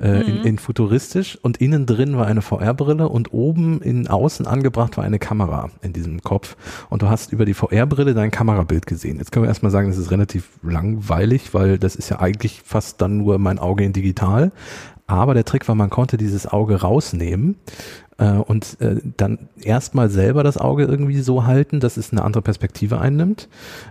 äh, 0.00 0.20
in, 0.20 0.44
in 0.44 0.58
futuristisch 0.58 1.36
und 1.42 1.56
innen 1.56 1.86
drin 1.86 2.16
war 2.16 2.26
eine 2.26 2.42
VR-Brille 2.42 3.08
und 3.08 3.32
oben 3.32 3.82
in 3.82 4.06
außen 4.06 4.46
angebracht 4.46 4.96
war 4.96 5.04
eine 5.04 5.18
Kamera 5.18 5.70
in 5.82 5.92
diesem 5.92 6.22
Kopf 6.22 6.56
und 6.90 7.02
du 7.02 7.08
hast 7.08 7.32
über 7.32 7.44
die 7.44 7.54
VR-Brille 7.54 8.14
dein 8.14 8.30
Kamerabild 8.30 8.86
gesehen. 8.86 9.18
Jetzt 9.18 9.32
können 9.32 9.44
wir 9.44 9.48
erstmal 9.48 9.72
sagen, 9.72 9.88
das 9.88 9.98
ist 9.98 10.12
relativ 10.12 10.48
langweilig, 10.62 11.54
weil 11.54 11.78
das 11.78 11.96
ist 11.96 12.08
ja 12.08 12.20
eigentlich 12.20 12.62
fast 12.64 13.00
dann 13.00 13.18
nur 13.18 13.38
mein 13.38 13.58
Auge 13.58 13.84
in 13.84 13.92
digital. 13.92 14.52
Aber 15.08 15.34
der 15.34 15.44
Trick 15.44 15.66
war, 15.68 15.74
man 15.74 15.90
konnte 15.90 16.18
dieses 16.18 16.46
Auge 16.46 16.82
rausnehmen 16.82 17.56
äh, 18.18 18.32
und 18.32 18.76
äh, 18.80 18.96
dann 19.16 19.38
erstmal 19.62 20.10
selber 20.10 20.42
das 20.42 20.58
Auge 20.58 20.84
irgendwie 20.84 21.20
so 21.20 21.46
halten, 21.46 21.80
dass 21.80 21.96
es 21.96 22.12
eine 22.12 22.22
andere 22.22 22.42
Perspektive 22.42 23.00
einnimmt. 23.00 23.48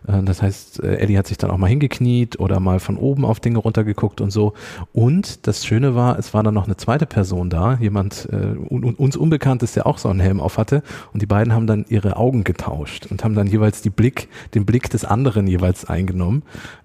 Äh, 0.07 0.21
das 0.23 0.43
heißt, 0.43 0.83
äh, 0.83 0.97
Ellie 0.97 1.17
hat 1.17 1.25
sich 1.25 1.39
dann 1.39 1.49
auch 1.49 1.57
mal 1.57 1.67
hingekniet 1.67 2.39
oder 2.39 2.59
mal 2.59 2.79
von 2.79 2.97
oben 2.97 3.25
auf 3.25 3.39
Dinge 3.39 3.57
runtergeguckt 3.57 4.21
und 4.21 4.29
so. 4.29 4.53
Und 4.93 5.47
das 5.47 5.65
Schöne 5.65 5.95
war, 5.95 6.19
es 6.19 6.35
war 6.35 6.43
dann 6.43 6.53
noch 6.53 6.65
eine 6.65 6.77
zweite 6.77 7.07
Person 7.07 7.49
da, 7.49 7.73
jemand 7.81 8.29
äh, 8.31 8.55
un 8.69 8.83
uns 8.93 9.17
Unbekanntes, 9.17 9.73
der 9.73 9.87
auch 9.87 9.97
so 9.97 10.09
einen 10.09 10.19
Helm 10.19 10.39
auf 10.39 10.59
hatte. 10.59 10.83
Und 11.13 11.23
die 11.23 11.27
beiden 11.27 11.51
haben 11.51 11.65
dann 11.65 11.85
ihre 11.89 12.17
Augen 12.17 12.43
getauscht 12.43 13.07
und 13.09 13.23
haben 13.23 13.33
dann 13.33 13.47
jeweils 13.47 13.81
die 13.81 13.89
Blick, 13.89 14.29
den 14.53 14.67
Blick 14.67 14.91
des 14.91 15.03
anderen 15.03 15.47
jeweils 15.47 15.85
eingenommen. 15.85 16.43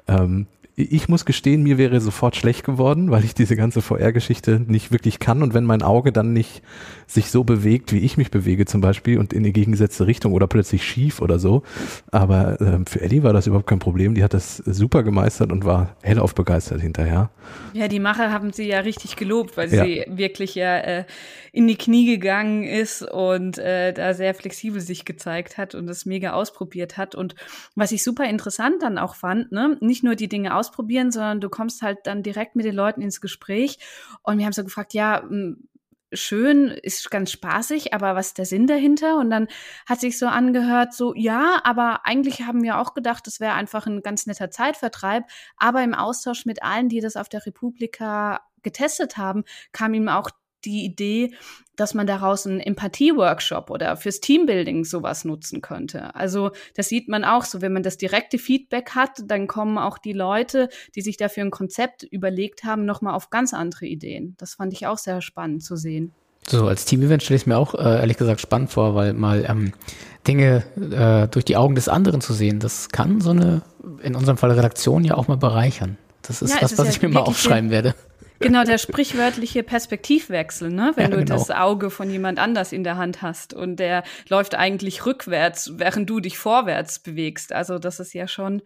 Ähm, 0.09 0.47
ich 0.85 1.09
muss 1.09 1.25
gestehen, 1.25 1.62
mir 1.62 1.79
wäre 1.79 2.01
sofort 2.01 2.37
schlecht 2.37 2.65
geworden, 2.65 3.11
weil 3.11 3.25
ich 3.25 3.35
diese 3.35 3.57
ganze 3.57 3.83
VR-Geschichte 3.83 4.61
nicht 4.61 4.93
wirklich 4.93 5.19
kann 5.19 5.43
und 5.43 5.55
wenn 5.55 5.65
mein 5.65 5.83
Auge 5.83 6.12
dann 6.12 6.33
nicht 6.33 6.62
sich 7.07 7.31
so 7.31 7.45
bewegt, 7.45 7.93
wie 7.93 7.99
ich 7.99 8.17
mich 8.17 8.31
bewege 8.31 8.65
zum 8.65 8.81
Beispiel 8.81 9.19
und 9.19 9.33
in 9.33 9.43
die 9.43 9.53
gegengesetzte 9.53 10.07
Richtung 10.07 10.33
oder 10.33 10.47
plötzlich 10.47 10.85
schief 10.85 11.21
oder 11.21 11.39
so. 11.39 11.62
Aber 12.11 12.61
äh, 12.61 12.79
für 12.89 13.01
Ellie 13.01 13.23
war 13.23 13.33
das 13.33 13.47
überhaupt 13.47 13.67
kein 13.67 13.79
Problem. 13.79 14.15
Die 14.15 14.25
hat 14.25 14.35
das 14.35 14.57
super 14.57 15.03
gemeistert 15.03 15.53
und 15.53 15.65
war 15.65 15.97
hellauf 16.03 16.35
begeistert 16.35 16.81
hinterher. 16.81 17.31
Ja, 17.75 17.89
die 17.89 18.01
Macher 18.01 18.33
haben 18.33 18.53
sie 18.53 18.67
ja 18.67 18.81
richtig 18.81 19.17
gelobt, 19.17 19.57
weil 19.57 19.73
ja. 19.73 19.85
sie 19.85 20.05
wirklich 20.09 20.55
ja 20.55 20.79
äh, 20.79 21.05
in 21.53 21.69
die 21.69 21.77
Knie 21.77 22.07
gegangen 22.07 22.65
ist 22.65 23.03
und 23.03 23.59
äh, 23.59 23.93
da 23.93 24.15
sehr 24.15 24.35
flexibel 24.35 24.81
sich 24.81 25.05
gezeigt 25.05 25.59
hat 25.59 25.75
und 25.75 25.87
das 25.87 26.07
mega 26.07 26.33
ausprobiert 26.33 26.97
hat. 26.97 27.15
Und 27.15 27.35
was 27.75 27.93
ich 27.93 28.03
super 28.03 28.25
interessant 28.25 28.83
dann 28.83 28.97
auch 28.97 29.15
fand, 29.15 29.53
ne, 29.53 29.77
nicht 29.81 30.03
nur 30.03 30.15
die 30.15 30.29
Dinge 30.29 30.57
ausprobieren, 30.73 31.11
sondern 31.11 31.41
du 31.41 31.49
kommst 31.49 31.83
halt 31.83 31.99
dann 32.05 32.23
direkt 32.23 32.57
mit 32.57 32.64
den 32.64 32.75
Leuten 32.75 33.02
ins 33.02 33.21
Gespräch. 33.21 33.79
Und 34.23 34.38
wir 34.38 34.47
haben 34.47 34.52
so 34.52 34.64
gefragt, 34.64 34.95
ja, 34.95 35.23
schön, 36.14 36.69
ist 36.69 37.11
ganz 37.11 37.31
spaßig, 37.31 37.95
aber 37.95 38.14
was 38.14 38.29
ist 38.29 38.38
der 38.38 38.45
Sinn 38.45 38.67
dahinter? 38.67 39.19
Und 39.19 39.31
dann 39.31 39.49
hat 39.87 40.00
sich 40.00 40.19
so 40.19 40.26
angehört, 40.26 40.93
so, 40.93 41.14
ja, 41.14 41.61
aber 41.64 42.05
eigentlich 42.05 42.43
haben 42.43 42.62
wir 42.62 42.79
auch 42.79 42.95
gedacht, 42.95 43.26
das 43.26 43.41
wäre 43.41 43.55
einfach 43.55 43.87
ein 43.87 44.02
ganz 44.02 44.26
netter 44.26 44.50
Zeitvertreib. 44.50 45.25
Aber 45.57 45.83
im 45.83 45.95
Austausch 45.95 46.45
mit 46.45 46.62
allen, 46.62 46.88
die 46.88 47.00
das 47.00 47.17
auf 47.17 47.29
der 47.29 47.47
Republika 47.47 48.41
getestet 48.62 49.17
haben, 49.17 49.45
kam 49.73 49.95
ihm 49.95 50.09
auch 50.09 50.31
die 50.64 50.85
Idee, 50.85 51.33
dass 51.76 51.95
man 51.95 52.07
daraus 52.07 52.47
einen 52.47 52.61
Empathie-Workshop 52.61 53.71
oder 53.71 53.97
fürs 53.97 54.21
Teambuilding 54.21 54.85
sowas 54.85 55.25
nutzen 55.25 55.62
könnte. 55.62 56.14
Also 56.14 56.50
das 56.75 56.88
sieht 56.88 57.09
man 57.09 57.25
auch 57.25 57.45
so, 57.45 57.62
wenn 57.62 57.73
man 57.73 57.83
das 57.83 57.97
direkte 57.97 58.38
Feedback 58.38 58.90
hat, 58.90 59.23
dann 59.26 59.47
kommen 59.47 59.78
auch 59.78 59.99
die 59.99 60.12
Leute, 60.12 60.69
die 60.95 61.02
sich 61.02 61.16
dafür 61.16 61.45
ein 61.45 61.50
Konzept 61.50 62.02
überlegt 62.02 62.64
haben, 62.64 62.85
nochmal 62.85 63.14
auf 63.14 63.31
ganz 63.31 63.54
andere 63.54 63.87
Ideen. 63.87 64.35
Das 64.38 64.54
fand 64.54 64.73
ich 64.73 64.87
auch 64.87 64.99
sehr 64.99 65.23
spannend 65.23 65.64
zu 65.64 65.76
sehen. 65.76 66.12
So, 66.47 66.66
als 66.66 66.85
Team-Event 66.85 67.23
stelle 67.23 67.37
ich 67.37 67.42
es 67.42 67.47
mir 67.47 67.57
auch 67.57 67.75
äh, 67.75 68.00
ehrlich 68.00 68.16
gesagt 68.16 68.40
spannend 68.40 68.71
vor, 68.71 68.95
weil 68.95 69.12
mal 69.12 69.45
ähm, 69.49 69.73
Dinge 70.26 70.64
äh, 70.76 71.28
durch 71.28 71.45
die 71.45 71.57
Augen 71.57 71.76
des 71.76 71.88
anderen 71.88 72.21
zu 72.21 72.33
sehen, 72.33 72.59
das 72.59 72.88
kann 72.88 73.21
so 73.21 73.31
eine, 73.31 73.62
in 74.02 74.16
unserem 74.16 74.37
Fall 74.37 74.50
Redaktion 74.50 75.04
ja 75.04 75.14
auch 75.14 75.28
mal 75.28 75.37
bereichern. 75.37 75.99
Das 76.23 76.42
ist 76.42 76.54
ja, 76.54 76.62
was, 76.62 76.76
was 76.78 76.87
ja 76.87 76.92
ich 76.92 77.02
mir 77.02 77.09
mal 77.09 77.21
aufschreiben 77.21 77.71
werde. 77.71 77.95
Genau, 78.42 78.64
der 78.64 78.78
sprichwörtliche 78.78 79.62
Perspektivwechsel, 79.62 80.70
ne? 80.70 80.92
Wenn 80.96 81.11
ja, 81.11 81.16
du 81.16 81.25
genau. 81.25 81.37
das 81.37 81.50
Auge 81.50 81.90
von 81.90 82.11
jemand 82.11 82.38
anders 82.38 82.72
in 82.72 82.84
der 82.84 82.96
Hand 82.96 83.22
hast 83.22 83.54
und 83.54 83.76
der 83.76 84.02
läuft 84.28 84.54
eigentlich 84.54 85.06
rückwärts, 85.06 85.72
während 85.76 86.08
du 86.11 86.20
dich 86.20 86.38
vorwärts 86.38 86.99
bewegst. 86.99 87.52
Also 87.52 87.78
das 87.78 88.00
ist 88.00 88.12
ja 88.12 88.28
schon. 88.28 88.62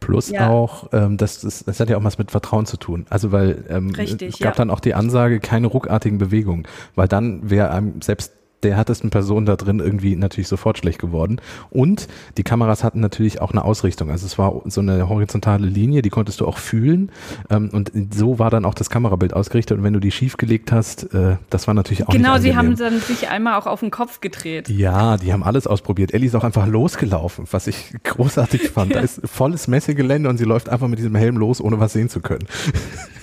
Plus 0.00 0.30
ja. 0.30 0.48
auch, 0.48 0.88
ähm, 0.92 1.16
das, 1.16 1.42
das, 1.42 1.64
das 1.64 1.78
hat 1.78 1.88
ja 1.88 1.96
auch 1.96 2.04
was 2.04 2.18
mit 2.18 2.32
Vertrauen 2.32 2.66
zu 2.66 2.76
tun. 2.76 3.06
Also 3.08 3.30
weil 3.30 3.64
ähm, 3.68 3.90
Richtig, 3.90 4.34
es 4.34 4.38
gab 4.40 4.54
ja. 4.54 4.56
dann 4.56 4.70
auch 4.70 4.80
die 4.80 4.94
Ansage, 4.94 5.38
keine 5.38 5.68
ruckartigen 5.68 6.18
Bewegungen, 6.18 6.66
weil 6.96 7.06
dann 7.06 7.48
wäre 7.48 7.70
einem 7.70 8.02
selbst 8.02 8.32
der 8.62 8.76
härtesten 8.76 9.10
Person 9.10 9.46
da 9.46 9.56
drin 9.56 9.80
irgendwie 9.80 10.16
natürlich 10.16 10.48
sofort 10.48 10.78
schlecht 10.78 10.98
geworden. 10.98 11.40
Und 11.70 12.08
die 12.36 12.42
Kameras 12.42 12.84
hatten 12.84 13.00
natürlich 13.00 13.40
auch 13.40 13.52
eine 13.52 13.64
Ausrichtung. 13.64 14.10
Also 14.10 14.26
es 14.26 14.38
war 14.38 14.62
so 14.66 14.80
eine 14.80 15.08
horizontale 15.08 15.66
Linie, 15.66 16.02
die 16.02 16.10
konntest 16.10 16.40
du 16.40 16.46
auch 16.46 16.58
fühlen. 16.58 17.10
Ähm, 17.50 17.70
und 17.72 17.92
so 18.14 18.38
war 18.38 18.50
dann 18.50 18.64
auch 18.64 18.74
das 18.74 18.90
Kamerabild 18.90 19.34
ausgerichtet. 19.34 19.78
Und 19.78 19.84
wenn 19.84 19.92
du 19.92 20.00
die 20.00 20.10
schief 20.10 20.36
gelegt 20.36 20.72
hast, 20.72 21.12
äh, 21.14 21.36
das 21.50 21.66
war 21.66 21.74
natürlich 21.74 22.06
auch 22.06 22.12
Genau, 22.12 22.38
sie 22.38 22.56
haben 22.56 22.76
dann 22.76 23.00
sich 23.00 23.28
einmal 23.28 23.58
auch 23.58 23.66
auf 23.66 23.80
den 23.80 23.90
Kopf 23.90 24.20
gedreht. 24.20 24.68
Ja, 24.68 25.16
die 25.16 25.32
haben 25.32 25.42
alles 25.42 25.66
ausprobiert. 25.66 26.14
Ellie 26.14 26.28
ist 26.28 26.34
auch 26.34 26.44
einfach 26.44 26.66
losgelaufen, 26.66 27.46
was 27.50 27.66
ich 27.66 27.94
großartig 28.04 28.70
fand. 28.70 28.90
Ja. 28.90 28.98
Da 28.98 29.02
ist 29.04 29.20
volles 29.24 29.68
Messegelände 29.68 30.28
und 30.28 30.38
sie 30.38 30.44
läuft 30.44 30.68
einfach 30.68 30.88
mit 30.88 30.98
diesem 30.98 31.14
Helm 31.14 31.36
los, 31.36 31.60
ohne 31.60 31.80
was 31.80 31.92
sehen 31.92 32.08
zu 32.08 32.20
können. 32.20 32.46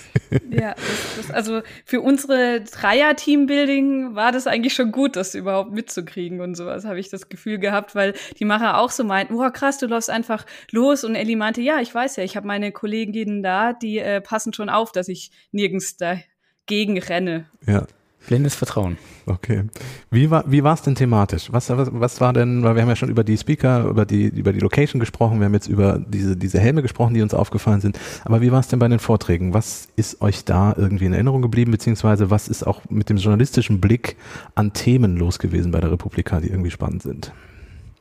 Ja, 0.49 0.75
das, 0.75 1.17
das, 1.17 1.31
also 1.31 1.61
für 1.85 2.01
unsere 2.01 2.61
Dreier-Teambuilding 2.61 4.15
war 4.15 4.31
das 4.31 4.47
eigentlich 4.47 4.73
schon 4.73 4.91
gut, 4.91 5.15
das 5.15 5.35
überhaupt 5.35 5.71
mitzukriegen 5.71 6.41
und 6.41 6.55
sowas, 6.55 6.85
habe 6.85 6.99
ich 6.99 7.09
das 7.09 7.29
Gefühl 7.29 7.59
gehabt, 7.59 7.95
weil 7.95 8.13
die 8.39 8.45
Macher 8.45 8.77
auch 8.77 8.91
so 8.91 9.03
meinten, 9.03 9.35
boah 9.35 9.51
krass, 9.51 9.77
du 9.77 9.87
läufst 9.87 10.09
einfach 10.09 10.45
los 10.71 11.03
und 11.03 11.15
Ellie 11.15 11.37
meinte, 11.37 11.61
ja, 11.61 11.79
ich 11.79 11.93
weiß 11.93 12.17
ja, 12.17 12.23
ich 12.23 12.35
habe 12.35 12.47
meine 12.47 12.71
Kolleginnen 12.71 13.43
da, 13.43 13.73
die 13.73 13.99
äh, 13.99 14.21
passen 14.21 14.53
schon 14.53 14.69
auf, 14.69 14.91
dass 14.91 15.07
ich 15.07 15.31
nirgends 15.51 15.97
dagegen 15.97 16.99
renne. 16.99 17.49
Ja. 17.65 17.85
Blindes 18.27 18.55
Vertrauen. 18.55 18.97
Okay. 19.25 19.63
Wie 20.11 20.29
war 20.29 20.43
wie 20.47 20.63
war 20.63 20.73
es 20.73 20.81
denn 20.81 20.95
thematisch? 20.95 21.51
Was, 21.51 21.69
was 21.69 21.89
was 21.91 22.21
war 22.21 22.33
denn, 22.33 22.63
weil 22.63 22.75
wir 22.75 22.81
haben 22.81 22.89
ja 22.89 22.95
schon 22.95 23.09
über 23.09 23.23
die 23.23 23.37
Speaker, 23.37 23.85
über 23.85 24.05
die 24.05 24.27
über 24.27 24.53
die 24.53 24.59
Location 24.59 24.99
gesprochen, 24.99 25.39
wir 25.39 25.45
haben 25.45 25.53
jetzt 25.53 25.67
über 25.67 25.99
diese 25.99 26.35
diese 26.35 26.59
Helme 26.59 26.81
gesprochen, 26.81 27.13
die 27.13 27.21
uns 27.21 27.33
aufgefallen 27.33 27.81
sind, 27.81 27.97
aber 28.25 28.41
wie 28.41 28.51
war 28.51 28.59
es 28.59 28.67
denn 28.67 28.79
bei 28.79 28.87
den 28.87 28.99
Vorträgen? 28.99 29.53
Was 29.53 29.87
ist 29.95 30.21
euch 30.21 30.45
da 30.45 30.73
irgendwie 30.77 31.05
in 31.05 31.13
Erinnerung 31.13 31.41
geblieben 31.41 31.71
beziehungsweise 31.71 32.29
was 32.29 32.47
ist 32.47 32.67
auch 32.67 32.81
mit 32.89 33.09
dem 33.09 33.17
journalistischen 33.17 33.79
Blick 33.79 34.17
an 34.55 34.73
Themen 34.73 35.15
los 35.17 35.39
gewesen 35.39 35.71
bei 35.71 35.79
der 35.79 35.91
Republika, 35.91 36.39
die 36.39 36.49
irgendwie 36.49 36.71
spannend 36.71 37.03
sind? 37.03 37.31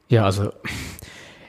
Ja, 0.08 0.24
also 0.24 0.50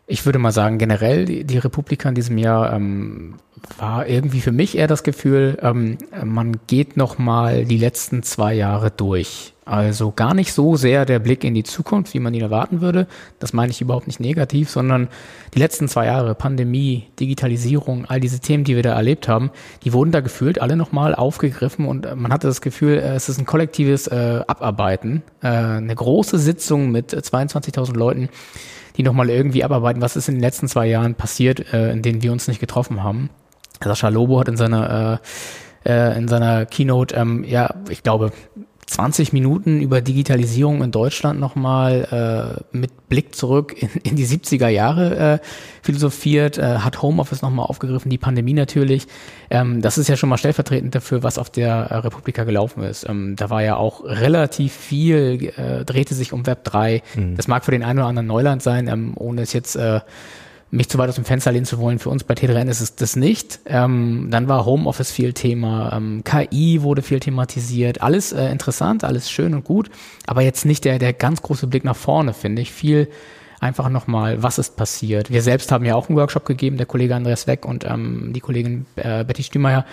ich 0.10 0.26
würde 0.26 0.40
mal 0.40 0.52
sagen, 0.52 0.80
generell 0.80 1.26
die, 1.26 1.44
die 1.44 1.60
Republika 1.60 2.10
in 2.10 2.16
diesem 2.16 2.38
Jahr 2.40 2.74
ähm, 2.74 3.36
war 3.78 4.08
irgendwie 4.08 4.42
für 4.42 4.52
mich 4.52 4.76
eher 4.76 4.88
das 4.88 5.04
Gefühl, 5.04 5.58
ähm, 5.62 6.00
man 6.24 6.58
geht 6.66 6.98
noch 6.98 7.20
mal 7.20 7.66
die 7.66 7.78
letzten 7.78 8.24
zwei 8.24 8.56
Jahre 8.56 8.90
durch. 8.90 9.54
Also 9.66 10.12
gar 10.12 10.34
nicht 10.34 10.52
so 10.52 10.76
sehr 10.78 11.06
der 11.06 11.20
Blick 11.20 11.44
in 11.44 11.54
die 11.54 11.64
Zukunft, 11.64 12.16
wie 12.16 12.20
man 12.20 12.34
ihn 12.34 12.42
erwarten 12.42 12.82
würde. 12.82 13.06
Das 13.38 13.54
meine 13.54 13.72
ich 13.72 13.82
überhaupt 13.82 14.08
nicht 14.08 14.20
negativ, 14.20 14.72
sondern 14.72 15.10
die 15.54 15.60
letzten 15.60 15.88
zwei 15.88 16.08
Jahre, 16.08 16.34
Pandemie, 16.34 17.06
Digitalisierung, 17.20 18.06
all 18.06 18.20
diese 18.20 18.40
Themen, 18.40 18.64
die 18.64 18.76
wir 18.76 18.82
da 18.82 18.96
erlebt 18.96 19.28
haben, 19.28 19.52
die 19.84 19.94
wurden 19.94 20.12
da 20.12 20.22
gefühlt 20.22 20.60
alle 20.60 20.76
nochmal 20.76 21.14
aufgegriffen 21.14 21.86
und 21.86 22.08
man 22.16 22.34
hatte 22.34 22.48
das 22.48 22.62
Gefühl, 22.62 22.98
äh, 22.98 23.14
es 23.14 23.30
ist 23.30 23.38
ein 23.38 23.46
kollektives 23.46 24.08
äh, 24.08 24.42
Abarbeiten. 24.48 25.22
Äh, 25.44 25.50
eine 25.50 25.94
große 25.94 26.40
Sitzung 26.40 26.90
mit 26.90 27.14
22.000 27.14 27.96
Leuten, 27.96 28.30
die 29.00 29.04
nochmal 29.04 29.30
irgendwie 29.30 29.64
abarbeiten, 29.64 30.02
was 30.02 30.18
ist 30.18 30.28
in 30.28 30.36
den 30.36 30.42
letzten 30.42 30.68
zwei 30.68 30.86
Jahren 30.86 31.16
passiert, 31.16 31.74
äh, 31.74 31.92
in 31.92 32.02
denen 32.02 32.22
wir 32.22 32.34
uns 32.34 32.50
nicht 32.50 32.60
getroffen 32.60 33.02
haben. 33.02 33.30
Sascha 33.82 34.10
Lobo 34.10 34.42
hat 34.42 34.50
in 34.50 34.58
seiner 34.58 35.22
äh, 35.86 35.90
äh, 35.90 36.18
in 36.18 36.28
seiner 36.28 36.66
Keynote, 36.66 37.16
ähm, 37.16 37.46
ja, 37.46 37.74
ich 37.90 38.04
glaube, 38.04 38.34
20 38.90 39.34
Minuten 39.34 39.82
über 39.82 40.02
Digitalisierung 40.02 40.84
in 40.84 40.92
Deutschland 40.92 41.40
nochmal 41.40 42.64
äh, 42.74 42.76
mit 42.76 43.08
Blick 43.08 43.36
zurück 43.36 43.76
in, 43.80 43.90
in 44.04 44.16
die 44.16 44.26
70er 44.26 44.68
Jahre 44.68 45.18
äh, 45.18 45.40
philosophiert, 45.84 46.58
äh, 46.58 46.80
hat 46.80 47.02
Homeoffice 47.02 47.44
nochmal 47.44 47.68
aufgegriffen, 47.68 48.10
die 48.10 48.18
Pandemie 48.18 48.54
natürlich. 48.54 49.08
Ähm, 49.52 49.82
das 49.82 50.00
ist 50.00 50.10
ja 50.10 50.18
schon 50.18 50.30
mal 50.30 50.38
stellvertretend 50.38 50.96
dafür, 50.96 51.22
was 51.22 51.38
auf 51.38 51.52
der 51.52 51.72
äh, 51.74 51.96
Republika 51.98 52.44
gelaufen 52.46 52.84
ist. 52.84 53.08
Ähm, 53.08 53.36
da 53.36 53.52
war 53.52 53.62
ja 53.62 53.76
auch 53.76 54.04
relativ 54.04 54.74
viel, 54.74 55.54
äh, 55.56 55.86
drehte 55.86 56.16
sich 56.16 56.34
um 56.34 56.48
Web 56.48 56.64
3. 56.64 57.04
Mhm. 57.16 57.38
Das 57.38 57.48
mag 57.48 57.66
für 57.66 57.72
den 57.72 57.84
einen 57.84 58.00
oder 58.00 58.08
anderen 58.08 58.28
Neuland 58.28 58.64
sein, 58.64 58.88
ähm, 58.88 59.14
ohne 59.16 59.44
es 59.44 59.54
jetzt 59.54 59.76
äh, 59.76 60.00
mich 60.72 60.90
zu 60.90 60.98
weit 60.98 61.10
aus 61.10 61.16
dem 61.16 61.26
Fenster 61.26 61.52
lehnen 61.52 61.66
zu 61.66 61.80
wollen. 61.80 62.00
Für 62.00 62.10
uns 62.10 62.24
bei 62.24 62.34
T3N 62.34 62.70
ist 62.70 62.82
es 62.82 62.96
das 62.96 63.16
nicht. 63.16 63.60
Ähm, 63.66 64.28
dann 64.30 64.48
war 64.48 64.66
Homeoffice 64.66 65.12
viel 65.12 65.34
Thema, 65.34 65.94
ähm, 65.94 66.24
KI 66.24 66.82
wurde 66.82 67.02
viel 67.02 67.20
thematisiert. 67.20 68.02
Alles 68.02 68.32
äh, 68.32 68.52
interessant, 68.52 69.04
alles 69.04 69.32
schön 69.32 69.54
und 69.54 69.64
gut, 69.64 69.90
aber 70.28 70.42
jetzt 70.42 70.66
nicht 70.66 70.86
der, 70.86 71.00
der 71.00 71.14
ganz 71.14 71.42
große 71.42 71.68
Blick 71.68 71.84
nach 71.84 71.96
vorne, 71.96 72.34
finde 72.34 72.62
ich. 72.62 72.72
Viel 72.72 73.08
einfach 73.60 73.90
nochmal, 73.90 74.42
was 74.42 74.58
ist 74.58 74.76
passiert. 74.76 75.30
Wir 75.32 75.42
selbst 75.42 75.72
haben 75.72 75.86
ja 75.86 75.96
auch 75.96 76.10
einen 76.10 76.18
Workshop 76.18 76.46
gegeben, 76.46 76.78
der 76.78 76.86
Kollege 76.86 77.16
Andreas 77.16 77.48
Weck 77.48 77.66
und 77.66 77.86
ähm, 77.86 78.32
die 78.34 78.40
Kollegin 78.40 78.86
äh, 78.96 79.24
Betty 79.24 79.44
Stümeier 79.44 79.86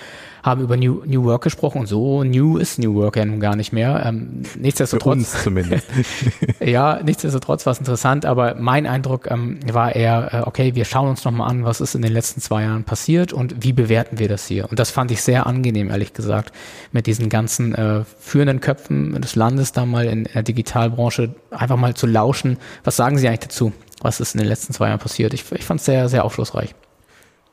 haben 0.46 0.62
über 0.62 0.76
New, 0.76 1.02
New 1.04 1.25
Work 1.25 1.42
gesprochen 1.42 1.80
und 1.80 1.87
so 1.87 2.23
new 2.23 2.56
ist 2.56 2.78
New 2.78 2.94
Work 2.94 3.16
ja 3.16 3.25
nun 3.25 3.40
gar 3.40 3.56
nicht 3.56 3.73
mehr. 3.73 4.04
Ähm, 4.06 4.42
nichtsdestotrotz. 4.56 5.02
Für 5.02 5.18
uns 5.18 5.42
zumindest. 5.42 5.87
ja, 6.61 7.00
nichtsdestotrotz 7.02 7.66
war 7.66 7.73
es 7.73 7.80
interessant, 7.80 8.25
aber 8.25 8.54
mein 8.54 8.87
Eindruck 8.87 9.28
ähm, 9.28 9.58
war 9.70 9.96
eher, 9.96 10.28
äh, 10.32 10.40
okay, 10.46 10.76
wir 10.76 10.85
schauen 10.85 11.08
uns 11.08 11.25
nochmal 11.25 11.50
an, 11.50 11.64
was 11.64 11.80
ist 11.80 11.96
in 11.96 12.02
den 12.02 12.12
letzten 12.12 12.40
zwei 12.40 12.62
Jahren 12.62 12.85
passiert 12.85 13.32
und 13.32 13.64
wie 13.64 13.73
bewerten 13.73 14.20
wir 14.20 14.28
das 14.28 14.46
hier. 14.46 14.70
Und 14.70 14.78
das 14.78 14.92
fand 14.92 15.11
ich 15.11 15.20
sehr 15.20 15.46
angenehm, 15.46 15.90
ehrlich 15.90 16.12
gesagt, 16.12 16.52
mit 16.92 17.08
diesen 17.08 17.28
ganzen 17.28 17.75
äh, 17.75 18.04
führenden 18.20 18.61
Köpfen 18.61 19.20
des 19.20 19.35
Landes 19.35 19.73
da 19.73 19.85
mal 19.85 20.06
in 20.06 20.25
der 20.32 20.44
Digitalbranche 20.44 21.35
einfach 21.50 21.76
mal 21.76 21.94
zu 21.94 22.06
lauschen. 22.06 22.58
Was 22.85 22.94
sagen 22.94 23.18
Sie 23.18 23.26
eigentlich 23.26 23.40
dazu? 23.40 23.55
Was 24.00 24.20
ist 24.20 24.34
in 24.34 24.38
den 24.38 24.48
letzten 24.48 24.72
zwei 24.72 24.88
Jahren 24.88 24.98
passiert? 24.98 25.34
Ich, 25.34 25.50
ich 25.52 25.64
fand 25.64 25.80
es 25.80 25.86
sehr, 25.86 26.08
sehr 26.08 26.25
aufschlussreich. 26.25 26.75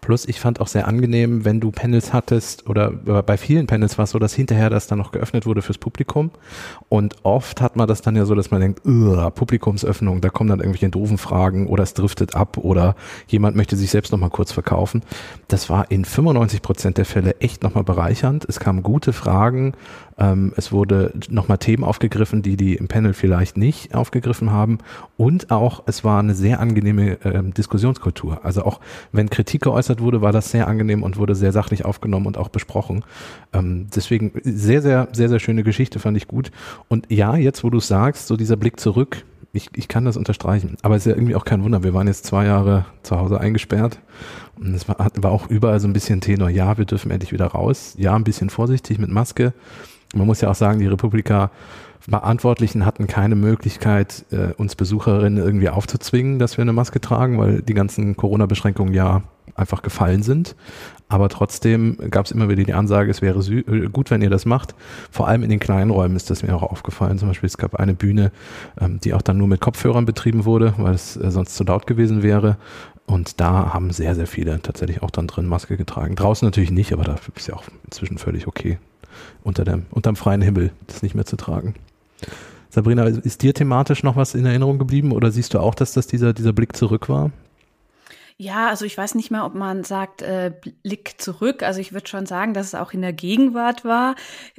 Plus, 0.03 0.25
ich 0.25 0.41
fand 0.41 0.59
auch 0.59 0.67
sehr 0.67 0.85
angenehm, 0.89 1.45
wenn 1.45 1.61
du 1.61 1.71
Panels 1.71 2.11
hattest 2.11 2.67
oder 2.67 2.91
bei 2.91 3.37
vielen 3.37 3.67
Panels 3.67 3.97
war 3.97 4.03
es 4.03 4.11
so, 4.11 4.19
dass 4.19 4.33
hinterher 4.33 4.69
das 4.69 4.85
dann 4.87 4.97
noch 4.97 5.13
geöffnet 5.13 5.45
wurde 5.45 5.61
fürs 5.61 5.77
Publikum. 5.77 6.31
Und 6.89 7.15
oft 7.23 7.61
hat 7.61 7.77
man 7.77 7.87
das 7.87 8.01
dann 8.01 8.17
ja 8.17 8.25
so, 8.25 8.35
dass 8.35 8.51
man 8.51 8.59
denkt, 8.59 8.83
Publikumsöffnung, 8.83 10.19
da 10.19 10.27
kommen 10.27 10.49
dann 10.49 10.59
irgendwelche 10.59 10.89
doofen 10.89 11.17
Fragen 11.17 11.67
oder 11.67 11.83
es 11.83 11.93
driftet 11.93 12.35
ab 12.35 12.57
oder 12.57 12.97
jemand 13.27 13.55
möchte 13.55 13.77
sich 13.77 13.91
selbst 13.91 14.11
nochmal 14.11 14.29
kurz 14.29 14.51
verkaufen. 14.51 15.03
Das 15.47 15.69
war 15.69 15.89
in 15.89 16.03
95 16.03 16.61
Prozent 16.61 16.97
der 16.97 17.05
Fälle 17.05 17.39
echt 17.39 17.63
nochmal 17.63 17.85
bereichernd. 17.85 18.43
Es 18.43 18.59
kamen 18.59 18.83
gute 18.83 19.13
Fragen 19.13 19.73
ähm, 20.17 20.53
es 20.55 20.71
wurde 20.71 21.13
nochmal 21.29 21.57
Themen 21.57 21.83
aufgegriffen, 21.83 22.41
die 22.41 22.57
die 22.57 22.75
im 22.75 22.87
Panel 22.87 23.13
vielleicht 23.13 23.57
nicht 23.57 23.95
aufgegriffen 23.95 24.51
haben. 24.51 24.79
Und 25.17 25.51
auch, 25.51 25.83
es 25.85 26.03
war 26.03 26.19
eine 26.19 26.35
sehr 26.35 26.59
angenehme 26.59 27.17
ähm, 27.23 27.53
Diskussionskultur. 27.53 28.43
Also 28.43 28.63
auch 28.63 28.79
wenn 29.11 29.29
Kritik 29.29 29.63
geäußert 29.63 29.92
wurde, 29.99 30.21
war 30.21 30.31
das 30.31 30.51
sehr 30.51 30.67
angenehm 30.67 31.03
und 31.03 31.17
wurde 31.17 31.35
sehr 31.35 31.51
sachlich 31.51 31.85
aufgenommen 31.85 32.27
und 32.27 32.37
auch 32.37 32.49
besprochen. 32.49 33.03
Ähm, 33.53 33.87
deswegen 33.95 34.31
sehr, 34.43 34.81
sehr, 34.81 35.07
sehr, 35.11 35.29
sehr 35.29 35.39
schöne 35.39 35.63
Geschichte, 35.63 35.99
fand 35.99 36.17
ich 36.17 36.27
gut. 36.27 36.51
Und 36.87 37.11
ja, 37.11 37.35
jetzt, 37.35 37.63
wo 37.63 37.69
du 37.69 37.79
sagst, 37.79 38.27
so 38.27 38.37
dieser 38.37 38.57
Blick 38.57 38.79
zurück, 38.79 39.25
ich, 39.53 39.69
ich 39.75 39.87
kann 39.87 40.05
das 40.05 40.17
unterstreichen. 40.17 40.77
Aber 40.81 40.95
es 40.95 41.05
ist 41.05 41.11
ja 41.11 41.15
irgendwie 41.15 41.35
auch 41.35 41.45
kein 41.45 41.63
Wunder. 41.63 41.83
Wir 41.83 41.93
waren 41.93 42.07
jetzt 42.07 42.25
zwei 42.25 42.45
Jahre 42.45 42.85
zu 43.03 43.19
Hause 43.19 43.39
eingesperrt. 43.39 43.99
Und 44.59 44.73
es 44.73 44.87
war, 44.87 44.97
war 45.15 45.31
auch 45.31 45.47
überall 45.47 45.79
so 45.79 45.87
ein 45.87 45.93
bisschen 45.93 46.21
Tenor. 46.21 46.49
Ja, 46.49 46.77
wir 46.77 46.85
dürfen 46.85 47.11
endlich 47.11 47.31
wieder 47.31 47.47
raus. 47.47 47.93
Ja, 47.97 48.15
ein 48.15 48.23
bisschen 48.23 48.49
vorsichtig 48.49 48.97
mit 48.97 49.11
Maske. 49.11 49.53
Man 50.15 50.25
muss 50.25 50.41
ja 50.41 50.49
auch 50.49 50.55
sagen, 50.55 50.79
die 50.79 50.87
Republika 50.87 51.51
Verantwortlichen 52.09 52.85
hatten 52.85 53.07
keine 53.07 53.35
Möglichkeit, 53.35 54.25
äh, 54.31 54.53
uns 54.57 54.75
Besucherinnen 54.75 55.41
irgendwie 55.41 55.69
aufzuzwingen, 55.69 56.37
dass 56.37 56.57
wir 56.57 56.63
eine 56.63 56.73
Maske 56.73 56.99
tragen, 56.99 57.37
weil 57.39 57.61
die 57.61 57.73
ganzen 57.73 58.17
Corona-Beschränkungen 58.17 58.93
ja 58.93 59.23
einfach 59.55 59.81
gefallen 59.81 60.23
sind. 60.23 60.55
Aber 61.09 61.29
trotzdem 61.29 61.97
gab 62.09 62.25
es 62.25 62.31
immer 62.31 62.49
wieder 62.49 62.63
die 62.63 62.73
Ansage, 62.73 63.11
es 63.11 63.21
wäre 63.21 63.39
äh, 63.39 63.89
gut, 63.89 64.09
wenn 64.09 64.21
ihr 64.21 64.29
das 64.29 64.45
macht. 64.45 64.73
Vor 65.11 65.27
allem 65.27 65.43
in 65.43 65.49
den 65.49 65.59
kleinen 65.59 65.91
Räumen 65.91 66.15
ist 66.15 66.29
das 66.29 66.41
mir 66.43 66.55
auch 66.55 66.63
aufgefallen. 66.63 67.19
Zum 67.19 67.27
Beispiel, 67.27 67.47
es 67.47 67.57
gab 67.57 67.75
eine 67.75 67.93
Bühne, 67.93 68.31
ähm, 68.79 68.99
die 68.99 69.13
auch 69.13 69.21
dann 69.21 69.37
nur 69.37 69.47
mit 69.47 69.61
Kopfhörern 69.61 70.05
betrieben 70.05 70.45
wurde, 70.45 70.73
weil 70.77 70.93
es 70.95 71.15
äh, 71.17 71.29
sonst 71.29 71.55
zu 71.55 71.63
laut 71.63 71.85
gewesen 71.85 72.23
wäre. 72.23 72.57
Und 73.05 73.39
da 73.41 73.73
haben 73.73 73.91
sehr, 73.91 74.15
sehr 74.15 74.27
viele 74.27 74.61
tatsächlich 74.61 75.03
auch 75.03 75.11
dann 75.11 75.27
drin 75.27 75.45
Maske 75.45 75.77
getragen. 75.77 76.15
Draußen 76.15 76.45
natürlich 76.45 76.71
nicht, 76.71 76.93
aber 76.93 77.03
da 77.03 77.15
ist 77.35 77.47
ja 77.47 77.53
auch 77.53 77.65
inzwischen 77.85 78.17
völlig 78.17 78.47
okay 78.47 78.79
unter 79.43 79.65
dem, 79.65 79.85
unterm 79.91 80.15
freien 80.15 80.41
Himmel, 80.41 80.71
das 80.87 81.03
nicht 81.03 81.15
mehr 81.15 81.25
zu 81.25 81.35
tragen. 81.35 81.75
Sabrina, 82.69 83.03
ist 83.05 83.43
dir 83.43 83.53
thematisch 83.53 84.01
noch 84.01 84.15
was 84.15 84.33
in 84.33 84.45
Erinnerung 84.45 84.79
geblieben 84.79 85.11
oder 85.11 85.31
siehst 85.31 85.53
du 85.53 85.59
auch, 85.59 85.75
dass 85.75 85.93
das 85.93 86.07
dieser, 86.07 86.33
dieser 86.33 86.53
Blick 86.53 86.75
zurück 86.75 87.07
war? 87.07 87.31
Ja, 88.37 88.67
also 88.69 88.85
ich 88.85 88.97
weiß 88.97 89.15
nicht 89.15 89.31
mehr, 89.31 89.45
ob 89.45 89.53
man 89.53 89.83
sagt, 89.83 90.21
äh, 90.21 90.51
Blick 90.81 91.21
zurück. 91.21 91.63
Also 91.63 91.79
ich 91.79 91.93
würde 91.93 92.07
schon 92.07 92.25
sagen, 92.25 92.53
dass 92.53 92.67
es 92.67 92.75
auch 92.75 92.91
in 92.93 93.01
der 93.01 93.13
Gegenwart 93.13 93.85
war. 93.85 94.15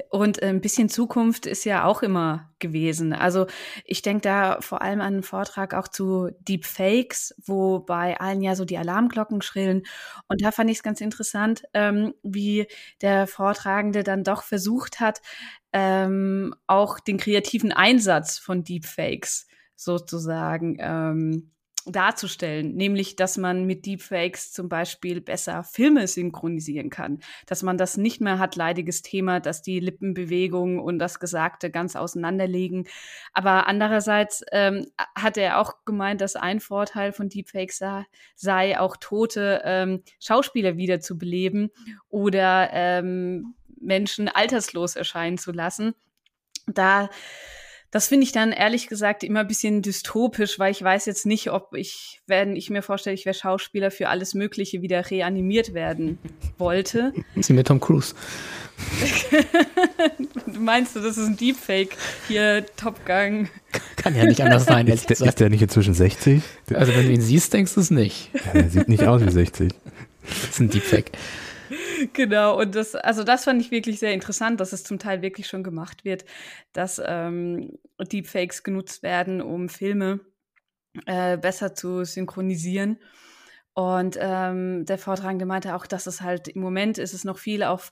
Und 0.09 0.41
äh, 0.41 0.47
ein 0.47 0.61
bisschen 0.61 0.89
Zukunft 0.89 1.45
ist 1.45 1.65
ja 1.65 1.83
auch 1.85 2.01
immer 2.01 2.49
gewesen. 2.59 3.13
Also 3.13 3.47
ich 3.83 4.01
denke 4.01 4.21
da 4.21 4.57
vor 4.61 4.81
allem 4.81 5.01
an 5.01 5.15
einen 5.15 5.23
Vortrag 5.23 5.73
auch 5.73 5.87
zu 5.87 6.29
Deepfakes, 6.39 7.35
wo 7.45 7.79
bei 7.79 8.19
allen 8.19 8.41
ja 8.41 8.55
so 8.55 8.65
die 8.65 8.77
Alarmglocken 8.77 9.41
schrillen. 9.41 9.83
Und 10.27 10.41
da 10.41 10.51
fand 10.51 10.69
ich 10.69 10.77
es 10.77 10.83
ganz 10.83 11.01
interessant, 11.01 11.63
ähm, 11.73 12.13
wie 12.23 12.67
der 13.01 13.27
Vortragende 13.27 14.03
dann 14.03 14.23
doch 14.23 14.43
versucht 14.43 14.99
hat, 14.99 15.21
ähm, 15.73 16.55
auch 16.67 16.99
den 16.99 17.17
kreativen 17.17 17.71
Einsatz 17.73 18.37
von 18.37 18.63
Deepfakes 18.63 19.47
sozusagen 19.75 20.77
ähm, 20.79 21.51
darzustellen, 21.85 22.75
nämlich 22.75 23.15
dass 23.15 23.37
man 23.37 23.65
mit 23.65 23.85
Deepfakes 23.85 24.51
zum 24.51 24.69
Beispiel 24.69 25.21
besser 25.21 25.63
Filme 25.63 26.07
synchronisieren 26.07 26.89
kann, 26.89 27.19
dass 27.45 27.61
man 27.61 27.77
das 27.77 27.95
nicht 27.97 28.21
mehr 28.21 28.39
hat, 28.39 28.55
leidiges 28.55 29.03
Thema, 29.03 29.39
dass 29.39 29.61
die 29.61 29.79
Lippenbewegung 29.79 30.79
und 30.79 30.97
das 30.97 31.19
Gesagte 31.19 31.69
ganz 31.69 31.95
auseinanderliegen. 31.95 32.87
Aber 33.33 33.67
andererseits 33.67 34.43
ähm, 34.51 34.87
hat 35.15 35.37
er 35.37 35.59
auch 35.59 35.85
gemeint, 35.85 36.21
dass 36.21 36.35
ein 36.35 36.59
Vorteil 36.59 37.11
von 37.11 37.29
Deepfakes 37.29 37.77
sei, 37.77 38.05
sei 38.35 38.79
auch 38.79 38.97
tote 38.97 39.61
ähm, 39.63 40.01
Schauspieler 40.19 40.77
wieder 40.77 40.99
zu 40.99 41.17
beleben 41.17 41.69
oder 42.09 42.69
ähm, 42.71 43.53
Menschen 43.79 44.27
alterslos 44.27 44.95
erscheinen 44.95 45.37
zu 45.37 45.51
lassen. 45.51 45.93
Da 46.65 47.09
das 47.95 48.07
finde 48.07 48.25
ich 48.25 48.33
dann 48.33 48.51
ehrlich 48.51 48.87
gesagt 48.87 49.23
immer 49.23 49.39
ein 49.39 49.47
bisschen 49.47 49.81
dystopisch, 49.81 50.59
weil 50.59 50.69
ich 50.69 50.83
weiß 50.83 51.05
jetzt 51.05 51.25
nicht, 51.25 51.49
ob 51.49 51.73
ich, 51.75 52.19
wenn 52.27 52.57
ich 52.57 52.69
mir 52.69 52.81
vorstelle, 52.81 53.13
ich 53.13 53.25
wäre 53.25 53.33
Schauspieler 53.33 53.89
für 53.89 54.09
alles 54.09 54.33
Mögliche 54.33 54.81
wieder 54.81 55.09
reanimiert 55.09 55.73
werden 55.73 56.17
wollte. 56.57 57.13
Sie 57.37 57.53
mit 57.53 57.67
Tom 57.67 57.79
Cruise. 57.79 58.13
du 60.45 60.59
meinst 60.59 60.93
du, 60.93 60.99
das 60.99 61.17
ist 61.17 61.25
ein 61.25 61.37
Deepfake 61.37 61.95
hier, 62.27 62.65
Top 62.75 63.05
Gun. 63.05 63.47
Kann 63.95 64.13
ja 64.13 64.25
nicht 64.25 64.41
anders 64.41 64.65
sein. 64.65 64.87
Ist, 64.87 65.09
der, 65.09 65.21
ist 65.21 65.39
der 65.39 65.49
nicht 65.49 65.61
inzwischen 65.61 65.93
60? 65.93 66.43
Also 66.73 66.93
wenn 66.93 67.05
du 67.05 67.13
ihn 67.13 67.21
siehst, 67.21 67.53
denkst 67.53 67.75
du 67.75 67.79
es 67.79 67.91
nicht. 67.91 68.29
Ja, 68.33 68.59
der 68.59 68.69
sieht 68.69 68.89
nicht 68.89 69.05
aus 69.05 69.25
wie 69.25 69.31
60. 69.31 69.71
Das 70.21 70.49
ist 70.49 70.59
ein 70.59 70.69
Deepfake. 70.69 71.13
Genau, 72.13 72.59
und 72.59 72.75
das, 72.75 72.95
also 72.95 73.23
das 73.23 73.43
fand 73.45 73.61
ich 73.61 73.71
wirklich 73.71 73.99
sehr 73.99 74.13
interessant, 74.13 74.59
dass 74.59 74.73
es 74.73 74.83
zum 74.83 74.99
Teil 74.99 75.21
wirklich 75.21 75.47
schon 75.47 75.63
gemacht 75.63 76.03
wird, 76.05 76.25
dass 76.73 77.01
ähm, 77.05 77.77
Deepfakes 77.99 78.63
genutzt 78.63 79.03
werden, 79.03 79.41
um 79.41 79.69
Filme 79.69 80.19
äh, 81.05 81.37
besser 81.37 81.75
zu 81.75 82.03
synchronisieren. 82.05 82.99
Und 83.73 84.17
ähm, 84.19 84.85
der 84.85 84.97
Vortragende 84.97 85.45
meinte 85.45 85.75
auch, 85.75 85.85
dass 85.85 86.07
es 86.07 86.21
halt 86.21 86.47
im 86.47 86.61
Moment 86.61 86.97
ist 86.97 87.13
es 87.13 87.25
noch 87.25 87.37
viel 87.37 87.61
auf 87.63 87.91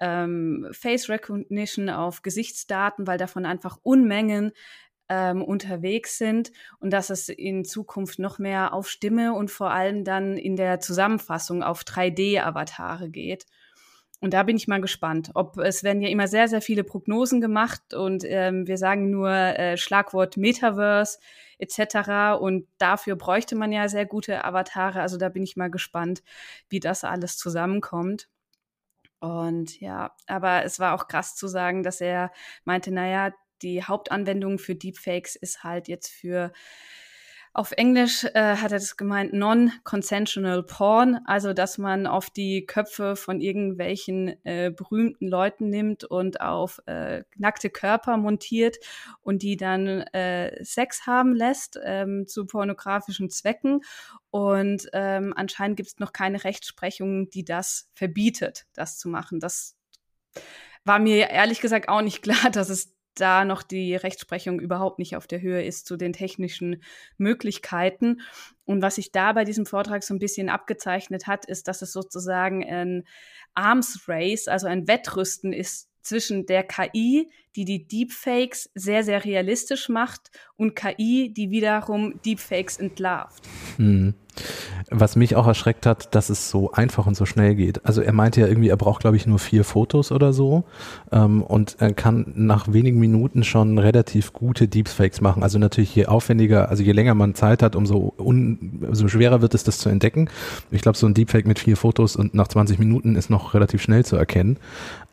ähm, 0.00 0.68
Face 0.72 1.08
Recognition, 1.08 1.88
auf 1.90 2.22
Gesichtsdaten, 2.22 3.06
weil 3.06 3.18
davon 3.18 3.46
einfach 3.46 3.78
Unmengen 3.82 4.52
ähm, 5.08 5.42
unterwegs 5.42 6.18
sind 6.18 6.52
und 6.80 6.92
dass 6.92 7.10
es 7.10 7.28
in 7.28 7.64
Zukunft 7.64 8.18
noch 8.18 8.38
mehr 8.38 8.72
auf 8.72 8.88
Stimme 8.88 9.34
und 9.34 9.50
vor 9.50 9.70
allem 9.70 10.04
dann 10.04 10.36
in 10.36 10.56
der 10.56 10.80
Zusammenfassung 10.80 11.62
auf 11.62 11.82
3D-Avatare 11.82 13.10
geht. 13.10 13.46
Und 14.22 14.34
da 14.34 14.44
bin 14.44 14.56
ich 14.56 14.68
mal 14.68 14.80
gespannt, 14.80 15.32
ob 15.34 15.58
es 15.58 15.82
werden 15.82 16.00
ja 16.00 16.08
immer 16.08 16.28
sehr, 16.28 16.46
sehr 16.46 16.62
viele 16.62 16.84
Prognosen 16.84 17.40
gemacht 17.40 17.92
und 17.92 18.22
ähm, 18.24 18.68
wir 18.68 18.78
sagen 18.78 19.10
nur 19.10 19.30
äh, 19.30 19.76
Schlagwort 19.76 20.36
Metaverse 20.36 21.18
etc. 21.58 22.40
Und 22.40 22.68
dafür 22.78 23.16
bräuchte 23.16 23.56
man 23.56 23.72
ja 23.72 23.88
sehr 23.88 24.06
gute 24.06 24.44
Avatare. 24.44 25.00
Also 25.00 25.16
da 25.18 25.28
bin 25.28 25.42
ich 25.42 25.56
mal 25.56 25.72
gespannt, 25.72 26.22
wie 26.68 26.78
das 26.78 27.02
alles 27.02 27.36
zusammenkommt. 27.36 28.28
Und 29.18 29.80
ja, 29.80 30.14
aber 30.28 30.64
es 30.64 30.78
war 30.78 30.94
auch 30.94 31.08
krass 31.08 31.34
zu 31.34 31.48
sagen, 31.48 31.82
dass 31.82 32.00
er 32.00 32.30
meinte, 32.64 32.92
naja, 32.92 33.32
die 33.62 33.84
Hauptanwendung 33.84 34.58
für 34.58 34.74
Deepfakes 34.74 35.36
ist 35.36 35.64
halt 35.64 35.88
jetzt 35.88 36.08
für 36.08 36.52
auf 37.54 37.72
Englisch 37.72 38.24
äh, 38.24 38.56
hat 38.56 38.72
er 38.72 38.78
das 38.78 38.96
gemeint, 38.96 39.34
non-consensual 39.34 40.62
porn, 40.62 41.18
also 41.26 41.52
dass 41.52 41.76
man 41.76 42.06
auf 42.06 42.30
die 42.30 42.64
Köpfe 42.64 43.14
von 43.14 43.42
irgendwelchen 43.42 44.42
äh, 44.44 44.70
berühmten 44.70 45.28
Leuten 45.28 45.68
nimmt 45.68 46.04
und 46.04 46.40
auf 46.40 46.80
äh, 46.86 47.24
nackte 47.36 47.68
Körper 47.68 48.16
montiert 48.16 48.78
und 49.20 49.42
die 49.42 49.58
dann 49.58 50.00
äh, 50.14 50.64
Sex 50.64 51.06
haben 51.06 51.34
lässt 51.34 51.78
ähm, 51.84 52.26
zu 52.26 52.46
pornografischen 52.46 53.28
Zwecken. 53.28 53.82
Und 54.30 54.88
ähm, 54.94 55.34
anscheinend 55.36 55.76
gibt 55.76 55.88
es 55.90 55.98
noch 55.98 56.14
keine 56.14 56.44
Rechtsprechung, 56.44 57.28
die 57.28 57.44
das 57.44 57.90
verbietet, 57.92 58.64
das 58.72 58.98
zu 58.98 59.10
machen. 59.10 59.40
Das 59.40 59.76
war 60.86 60.98
mir 60.98 61.28
ehrlich 61.28 61.60
gesagt 61.60 61.90
auch 61.90 62.00
nicht 62.00 62.22
klar, 62.22 62.50
dass 62.50 62.70
es 62.70 62.94
da 63.14 63.44
noch 63.44 63.62
die 63.62 63.94
Rechtsprechung 63.94 64.60
überhaupt 64.60 64.98
nicht 64.98 65.16
auf 65.16 65.26
der 65.26 65.40
Höhe 65.40 65.64
ist 65.64 65.86
zu 65.86 65.96
den 65.96 66.12
technischen 66.12 66.82
Möglichkeiten. 67.18 68.20
Und 68.64 68.82
was 68.82 68.96
sich 68.96 69.12
da 69.12 69.32
bei 69.32 69.44
diesem 69.44 69.66
Vortrag 69.66 70.02
so 70.02 70.14
ein 70.14 70.18
bisschen 70.18 70.48
abgezeichnet 70.48 71.26
hat, 71.26 71.44
ist, 71.44 71.68
dass 71.68 71.82
es 71.82 71.92
sozusagen 71.92 72.64
ein 72.64 73.04
Arms 73.54 74.04
Race, 74.08 74.48
also 74.48 74.66
ein 74.66 74.88
Wettrüsten 74.88 75.52
ist 75.52 75.88
zwischen 76.02 76.46
der 76.46 76.64
KI, 76.64 77.30
die 77.56 77.64
die 77.64 77.86
Deepfakes 77.86 78.70
sehr, 78.74 79.04
sehr 79.04 79.24
realistisch 79.24 79.88
macht 79.88 80.30
und 80.56 80.74
KI, 80.76 81.32
die 81.34 81.50
wiederum 81.50 82.20
Deepfakes 82.24 82.78
entlarvt. 82.78 83.42
Hm. 83.76 84.14
Was 84.90 85.14
mich 85.14 85.36
auch 85.36 85.46
erschreckt 85.46 85.84
hat, 85.84 86.14
dass 86.14 86.30
es 86.30 86.50
so 86.50 86.72
einfach 86.72 87.06
und 87.06 87.14
so 87.16 87.26
schnell 87.26 87.54
geht. 87.54 87.84
Also 87.84 88.00
er 88.00 88.12
meinte 88.12 88.40
ja 88.40 88.46
irgendwie, 88.46 88.68
er 88.68 88.76
braucht, 88.76 89.02
glaube 89.02 89.16
ich, 89.16 89.26
nur 89.26 89.38
vier 89.38 89.62
Fotos 89.62 90.10
oder 90.10 90.32
so 90.32 90.64
ähm, 91.10 91.42
und 91.42 91.76
er 91.80 91.92
kann 91.92 92.32
nach 92.34 92.72
wenigen 92.72 92.98
Minuten 92.98 93.44
schon 93.44 93.78
relativ 93.78 94.32
gute 94.32 94.68
Deepfakes 94.68 95.20
machen. 95.20 95.42
Also 95.42 95.58
natürlich 95.58 95.94
je 95.94 96.06
aufwendiger, 96.06 96.70
also 96.70 96.82
je 96.82 96.92
länger 96.92 97.14
man 97.14 97.34
Zeit 97.34 97.62
hat, 97.62 97.76
umso, 97.76 98.14
un, 98.18 98.82
umso 98.86 99.08
schwerer 99.08 99.42
wird 99.42 99.54
es, 99.54 99.64
das 99.64 99.78
zu 99.78 99.90
entdecken. 99.90 100.30
Ich 100.70 100.80
glaube, 100.80 100.96
so 100.96 101.06
ein 101.06 101.14
Deepfake 101.14 101.46
mit 101.46 101.58
vier 101.58 101.76
Fotos 101.76 102.16
und 102.16 102.34
nach 102.34 102.48
20 102.48 102.78
Minuten 102.78 103.16
ist 103.16 103.28
noch 103.28 103.52
relativ 103.52 103.82
schnell 103.82 104.04
zu 104.04 104.16
erkennen. 104.16 104.58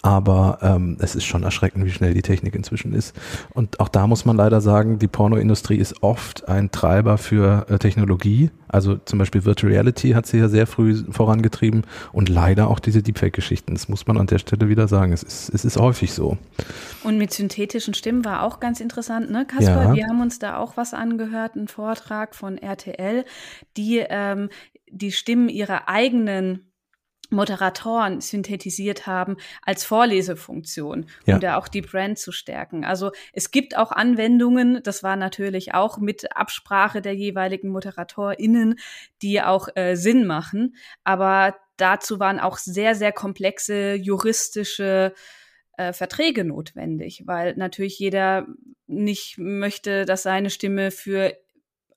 Aber 0.02 0.60
ähm, 0.62 0.98
es 1.00 1.16
ist 1.16 1.26
schon 1.26 1.44
erschreckend, 1.44 1.84
wie 1.86 1.92
schnell 1.92 2.14
die 2.14 2.22
Technik 2.30 2.54
inzwischen 2.54 2.94
ist. 2.94 3.16
Und 3.56 3.80
auch 3.80 3.90
da 3.90 4.06
muss 4.06 4.24
man 4.24 4.38
leider 4.38 4.62
sagen, 4.62 5.00
die 5.00 5.08
Pornoindustrie 5.08 5.78
ist 5.78 6.04
oft 6.04 6.48
ein 6.48 6.70
Treiber 6.70 7.18
für 7.18 7.66
äh, 7.70 7.80
Technologie. 7.80 8.52
Also 8.68 8.98
zum 8.98 9.18
Beispiel 9.18 9.46
Virtual 9.46 9.74
Reality 9.74 10.12
hat 10.12 10.28
sie 10.28 10.38
ja 10.38 10.48
sehr 10.48 10.68
früh 10.68 11.04
vorangetrieben 11.10 11.86
und 12.12 12.30
leider 12.30 12.68
auch 12.68 12.80
diese 12.80 13.02
Deepfake-Geschichten. 13.02 13.74
Das 13.74 13.90
muss 13.90 14.06
man 14.06 14.18
an 14.20 14.28
der 14.28 14.38
Stelle 14.38 14.70
wieder 14.70 14.88
sagen. 14.88 15.12
Es 15.12 15.24
ist, 15.24 15.50
es 15.50 15.66
ist 15.66 15.78
häufig 15.78 16.14
so. 16.14 16.38
Und 17.04 17.18
mit 17.18 17.34
synthetischen 17.34 17.96
Stimmen 17.96 18.24
war 18.24 18.44
auch 18.44 18.60
ganz 18.60 18.80
interessant, 18.80 19.32
ne, 19.32 19.48
Kasper? 19.48 19.86
Ja. 19.86 19.96
Wir 19.96 20.06
haben 20.06 20.22
uns 20.22 20.38
da 20.38 20.58
auch 20.58 20.78
was 20.78 20.94
angehört, 20.94 21.56
einen 21.56 21.68
Vortrag 21.68 22.36
von 22.36 22.60
RTL, 22.60 23.26
die 23.76 24.06
ähm, 24.08 24.50
die 24.92 25.12
Stimmen 25.12 25.50
ihrer 25.50 25.88
eigenen 25.88 26.69
Moderatoren 27.30 28.22
synthetisiert 28.22 29.08
haben 29.08 29.38
als 29.62 29.86
Vorlesefunktion, 29.86 31.06
ja. 31.26 31.36
um 31.36 31.40
da 31.40 31.58
auch 31.58 31.68
die 31.68 31.82
Brand 31.82 32.18
zu 32.18 32.32
stärken. 32.32 32.84
Also 32.84 33.12
es 33.34 33.52
gibt 33.52 33.78
auch 33.78 33.92
Anwendungen, 33.92 34.82
das 34.84 35.04
war 35.04 35.16
natürlich 35.16 35.74
auch 35.74 35.98
mit 35.98 36.36
Absprache 36.36 37.02
der 37.02 37.16
jeweiligen 37.16 37.70
ModeratorInnen, 37.70 38.80
die 39.22 39.42
auch 39.42 39.68
äh, 39.76 39.96
Sinn 39.96 40.26
machen, 40.26 40.76
aber 41.04 41.56
dazu 41.78 42.20
waren 42.20 42.40
auch 42.40 42.58
sehr, 42.58 42.96
sehr 42.96 43.12
komplexe 43.12 43.94
juristische 43.94 45.14
äh, 45.78 45.94
Verträge 45.94 46.44
notwendig, 46.44 47.24
weil 47.26 47.56
natürlich 47.56 47.98
jeder 48.00 48.48
nicht 48.88 49.38
möchte, 49.38 50.06
dass 50.06 50.24
seine 50.24 50.50
Stimme 50.50 50.92
für 50.92 51.34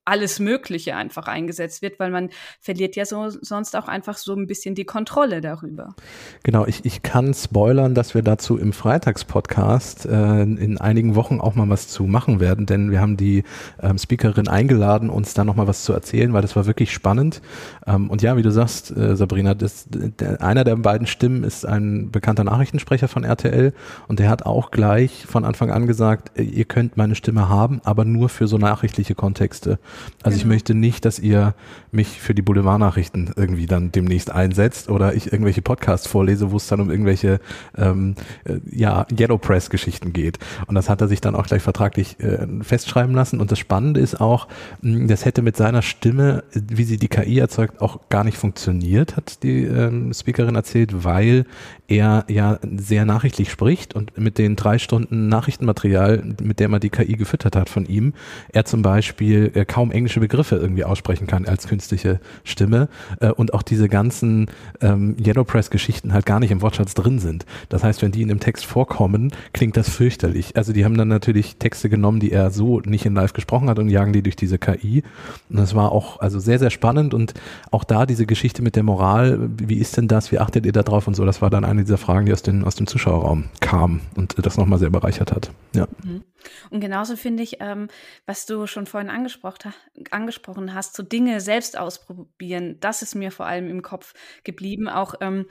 alles 0.04 0.40
Mögliche 0.40 0.96
einfach 0.96 1.28
eingesetzt 1.28 1.80
wird, 1.80 2.00
weil 2.00 2.10
man 2.10 2.30
verliert 2.60 2.96
ja 2.96 3.04
so, 3.04 3.28
sonst 3.28 3.76
auch 3.76 3.86
einfach 3.86 4.18
so 4.18 4.34
ein 4.34 4.46
bisschen 4.46 4.74
die 4.74 4.84
Kontrolle 4.84 5.40
darüber. 5.40 5.94
Genau, 6.42 6.66
ich, 6.66 6.84
ich 6.84 7.02
kann 7.02 7.32
spoilern, 7.34 7.94
dass 7.94 8.14
wir 8.14 8.22
dazu 8.22 8.58
im 8.58 8.72
Freitagspodcast 8.72 10.06
äh, 10.06 10.42
in 10.42 10.78
einigen 10.78 11.14
Wochen 11.14 11.40
auch 11.40 11.54
mal 11.54 11.68
was 11.68 11.86
zu 11.86 12.04
machen 12.04 12.40
werden, 12.40 12.66
denn 12.66 12.90
wir 12.90 13.00
haben 13.00 13.16
die 13.16 13.44
ähm, 13.80 13.96
Speakerin 13.96 14.48
eingeladen, 14.48 15.08
uns 15.08 15.34
da 15.34 15.44
nochmal 15.44 15.68
was 15.68 15.84
zu 15.84 15.92
erzählen, 15.92 16.32
weil 16.32 16.42
das 16.42 16.56
war 16.56 16.66
wirklich 16.66 16.92
spannend. 16.92 17.40
Ähm, 17.86 18.10
und 18.10 18.22
ja, 18.22 18.36
wie 18.36 18.42
du 18.42 18.50
sagst, 18.50 18.96
äh, 18.96 19.14
Sabrina, 19.14 19.54
das, 19.54 19.86
der, 19.88 20.42
einer 20.42 20.64
der 20.64 20.76
beiden 20.76 21.06
Stimmen 21.06 21.44
ist 21.44 21.64
ein 21.64 22.10
bekannter 22.10 22.42
Nachrichtensprecher 22.44 23.06
von 23.06 23.22
RTL 23.22 23.72
und 24.08 24.18
der 24.18 24.28
hat 24.28 24.44
auch 24.46 24.72
gleich 24.72 25.26
von 25.26 25.44
Anfang 25.44 25.70
an 25.70 25.86
gesagt, 25.86 26.36
äh, 26.36 26.42
ihr 26.42 26.64
könnt 26.64 26.96
meine 26.96 27.14
Stimme 27.14 27.48
haben, 27.48 27.80
aber 27.84 28.04
nur 28.04 28.28
für 28.28 28.48
so 28.48 28.58
nachrichtliche 28.58 29.14
Kontexte. 29.14 29.78
Also 30.22 30.36
genau. 30.36 30.36
ich 30.36 30.44
möchte 30.44 30.74
nicht, 30.74 31.04
dass 31.04 31.18
ihr 31.18 31.54
mich 31.90 32.20
für 32.20 32.34
die 32.34 32.42
Boulevardnachrichten 32.42 33.32
irgendwie 33.36 33.66
dann 33.66 33.92
demnächst 33.92 34.30
einsetzt 34.30 34.88
oder 34.88 35.14
ich 35.14 35.32
irgendwelche 35.32 35.62
Podcasts 35.62 36.06
vorlese, 36.06 36.50
wo 36.50 36.56
es 36.56 36.66
dann 36.66 36.80
um 36.80 36.90
irgendwelche 36.90 37.40
ähm, 37.76 38.14
äh, 38.44 38.58
ja, 38.70 39.06
Yellow 39.16 39.38
Press 39.38 39.70
Geschichten 39.70 40.12
geht. 40.12 40.38
Und 40.66 40.74
das 40.74 40.88
hat 40.88 41.00
er 41.00 41.08
sich 41.08 41.20
dann 41.20 41.34
auch 41.34 41.46
gleich 41.46 41.62
vertraglich 41.62 42.18
äh, 42.20 42.46
festschreiben 42.62 43.14
lassen. 43.14 43.40
Und 43.40 43.52
das 43.52 43.58
Spannende 43.58 44.00
ist 44.00 44.20
auch, 44.20 44.48
mh, 44.82 45.06
das 45.06 45.24
hätte 45.24 45.42
mit 45.42 45.56
seiner 45.56 45.82
Stimme, 45.82 46.44
wie 46.54 46.84
sie 46.84 46.96
die 46.96 47.08
KI 47.08 47.38
erzeugt, 47.38 47.80
auch 47.80 48.08
gar 48.08 48.24
nicht 48.24 48.38
funktioniert, 48.38 49.16
hat 49.16 49.42
die 49.42 49.64
ähm, 49.64 50.12
Speakerin 50.14 50.54
erzählt, 50.54 51.04
weil 51.04 51.44
er 51.88 52.24
ja 52.28 52.58
sehr 52.76 53.04
nachrichtlich 53.04 53.50
spricht 53.50 53.94
und 53.94 54.16
mit 54.18 54.38
den 54.38 54.56
drei 54.56 54.78
Stunden 54.78 55.28
Nachrichtenmaterial, 55.28 56.22
mit 56.42 56.60
der 56.60 56.68
man 56.68 56.80
die 56.80 56.90
KI 56.90 57.16
gefüttert 57.16 57.56
hat 57.56 57.68
von 57.68 57.86
ihm, 57.86 58.14
er 58.52 58.64
zum 58.64 58.82
Beispiel 58.82 59.50
äh, 59.54 59.64
kaum 59.64 59.81
englische 59.90 60.20
Begriffe 60.20 60.56
irgendwie 60.56 60.84
aussprechen 60.84 61.26
kann 61.26 61.46
als 61.46 61.66
künstliche 61.66 62.20
Stimme 62.44 62.88
äh, 63.20 63.30
und 63.30 63.54
auch 63.54 63.62
diese 63.62 63.88
ganzen 63.88 64.46
ähm, 64.80 65.16
Yellow 65.18 65.44
Press 65.44 65.70
Geschichten 65.70 66.12
halt 66.12 66.26
gar 66.26 66.40
nicht 66.40 66.50
im 66.50 66.62
Wortschatz 66.62 66.94
drin 66.94 67.18
sind. 67.18 67.46
Das 67.68 67.82
heißt, 67.82 68.02
wenn 68.02 68.12
die 68.12 68.22
in 68.22 68.28
dem 68.28 68.40
Text 68.40 68.64
vorkommen, 68.64 69.32
klingt 69.52 69.76
das 69.76 69.88
fürchterlich. 69.88 70.56
Also 70.56 70.72
die 70.72 70.84
haben 70.84 70.96
dann 70.96 71.08
natürlich 71.08 71.56
Texte 71.56 71.88
genommen, 71.88 72.20
die 72.20 72.32
er 72.32 72.50
so 72.50 72.80
nicht 72.80 73.06
in 73.06 73.14
Live 73.14 73.32
gesprochen 73.32 73.68
hat 73.68 73.78
und 73.78 73.88
jagen 73.88 74.12
die 74.12 74.22
durch 74.22 74.36
diese 74.36 74.58
KI. 74.58 75.02
Und 75.48 75.56
das 75.56 75.74
war 75.74 75.92
auch 75.92 76.20
also 76.20 76.38
sehr, 76.38 76.58
sehr 76.58 76.70
spannend 76.70 77.14
und 77.14 77.34
auch 77.70 77.84
da 77.84 78.06
diese 78.06 78.26
Geschichte 78.26 78.62
mit 78.62 78.76
der 78.76 78.82
Moral, 78.82 79.50
wie 79.56 79.78
ist 79.78 79.96
denn 79.96 80.08
das, 80.08 80.32
wie 80.32 80.38
achtet 80.38 80.66
ihr 80.66 80.72
da 80.72 80.82
drauf 80.82 81.06
und 81.06 81.14
so, 81.14 81.24
das 81.24 81.42
war 81.42 81.50
dann 81.50 81.64
eine 81.64 81.82
dieser 81.82 81.98
Fragen, 81.98 82.26
die 82.26 82.32
aus, 82.32 82.42
den, 82.42 82.64
aus 82.64 82.74
dem 82.74 82.86
Zuschauerraum 82.86 83.44
kamen 83.60 84.00
und 84.14 84.34
das 84.44 84.56
nochmal 84.56 84.78
sehr 84.78 84.90
bereichert 84.90 85.32
hat. 85.32 85.50
Ja. 85.74 85.86
Mhm. 86.04 86.22
Und 86.70 86.80
genauso 86.80 87.16
finde 87.16 87.42
ich, 87.42 87.58
ähm, 87.60 87.88
was 88.26 88.46
du 88.46 88.66
schon 88.66 88.86
vorhin 88.86 89.10
angesprochen, 89.10 89.71
angesprochen 90.10 90.74
hast, 90.74 90.94
so 90.94 91.02
Dinge 91.02 91.40
selbst 91.40 91.78
ausprobieren, 91.78 92.78
das 92.80 93.02
ist 93.02 93.14
mir 93.14 93.30
vor 93.30 93.46
allem 93.46 93.68
im 93.68 93.82
Kopf 93.82 94.14
geblieben. 94.44 94.88
Auch 94.88 95.14
ähm, 95.20 95.46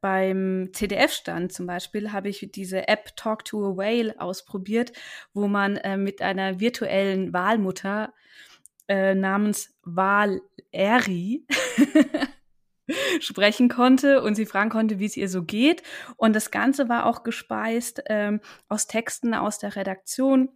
beim 0.00 0.70
CDF-Stand 0.72 1.52
zum 1.52 1.66
Beispiel 1.66 2.12
habe 2.12 2.28
ich 2.28 2.50
diese 2.52 2.88
App 2.88 3.16
Talk 3.16 3.44
to 3.44 3.72
a 3.72 3.76
Whale 3.76 4.14
ausprobiert, 4.18 4.92
wo 5.34 5.48
man 5.48 5.76
äh, 5.76 5.96
mit 5.96 6.22
einer 6.22 6.60
virtuellen 6.60 7.32
Wahlmutter 7.32 8.12
äh, 8.88 9.14
namens 9.14 9.78
Wahl-Eri 9.84 11.46
sprechen 13.20 13.68
konnte 13.68 14.22
und 14.22 14.34
sie 14.34 14.46
fragen 14.46 14.70
konnte, 14.70 14.98
wie 14.98 15.06
es 15.06 15.16
ihr 15.16 15.28
so 15.28 15.44
geht. 15.44 15.82
Und 16.16 16.34
das 16.34 16.50
Ganze 16.50 16.88
war 16.88 17.06
auch 17.06 17.22
gespeist 17.22 18.02
ähm, 18.06 18.40
aus 18.68 18.86
Texten 18.86 19.34
aus 19.34 19.58
der 19.58 19.76
Redaktion 19.76 20.50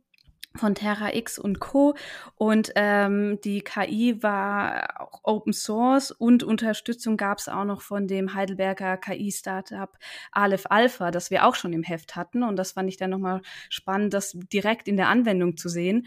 von 0.57 0.75
Terra 0.75 1.15
X 1.15 1.39
und 1.39 1.61
Co. 1.61 1.95
Und 2.37 2.73
ähm, 2.77 3.41
die 3.43 3.61
KI 3.61 4.23
war 4.23 5.01
auch 5.01 5.21
Open 5.25 5.53
Source 5.53 6.11
und 6.11 6.43
Unterstützung 6.43 7.17
gab 7.17 7.39
es 7.39 7.49
auch 7.49 7.65
noch 7.65 7.83
von 7.83 8.07
dem 8.07 8.35
Heidelberger 8.35 8.97
KI-Startup 8.97 9.91
Aleph 10.33 10.67
Alpha, 10.71 11.11
das 11.11 11.31
wir 11.31 11.45
auch 11.47 11.55
schon 11.55 11.73
im 11.73 11.83
Heft 11.83 12.17
hatten. 12.17 12.43
Und 12.43 12.57
das 12.57 12.73
fand 12.73 12.89
ich 12.89 12.97
dann 12.97 13.11
nochmal 13.11 13.43
spannend, 13.69 14.15
das 14.15 14.33
direkt 14.53 14.89
in 14.89 14.97
der 14.97 15.09
Anwendung 15.09 15.57
zu 15.57 15.69
sehen. 15.69 16.07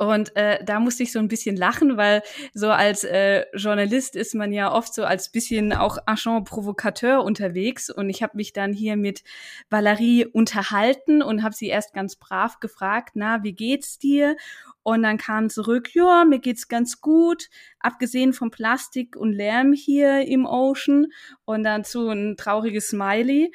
Und 0.00 0.34
äh, 0.34 0.64
da 0.64 0.80
musste 0.80 1.02
ich 1.02 1.12
so 1.12 1.18
ein 1.18 1.28
bisschen 1.28 1.58
lachen, 1.58 1.98
weil 1.98 2.22
so 2.54 2.70
als 2.70 3.04
äh, 3.04 3.44
Journalist 3.54 4.16
ist 4.16 4.34
man 4.34 4.50
ja 4.50 4.72
oft 4.72 4.94
so 4.94 5.04
als 5.04 5.30
bisschen 5.30 5.74
auch 5.74 5.98
Agent 6.06 6.46
Provocateur 6.46 7.22
unterwegs. 7.22 7.90
Und 7.90 8.08
ich 8.08 8.22
habe 8.22 8.38
mich 8.38 8.54
dann 8.54 8.72
hier 8.72 8.96
mit 8.96 9.22
Valerie 9.68 10.24
unterhalten 10.24 11.20
und 11.20 11.42
habe 11.42 11.54
sie 11.54 11.66
erst 11.66 11.92
ganz 11.92 12.16
brav 12.16 12.60
gefragt, 12.60 13.10
na, 13.12 13.44
wie 13.44 13.52
geht's 13.52 13.98
dir? 13.98 14.38
Und 14.82 15.02
dann 15.02 15.18
kam 15.18 15.50
zurück, 15.50 15.94
ja, 15.94 16.24
mir 16.24 16.38
geht's 16.38 16.68
ganz 16.68 17.02
gut, 17.02 17.50
abgesehen 17.78 18.32
vom 18.32 18.50
Plastik 18.50 19.16
und 19.16 19.34
Lärm 19.34 19.74
hier 19.74 20.26
im 20.26 20.46
Ocean. 20.46 21.08
Und 21.44 21.62
dann 21.62 21.84
so 21.84 22.08
ein 22.08 22.38
trauriges 22.38 22.88
Smiley. 22.88 23.52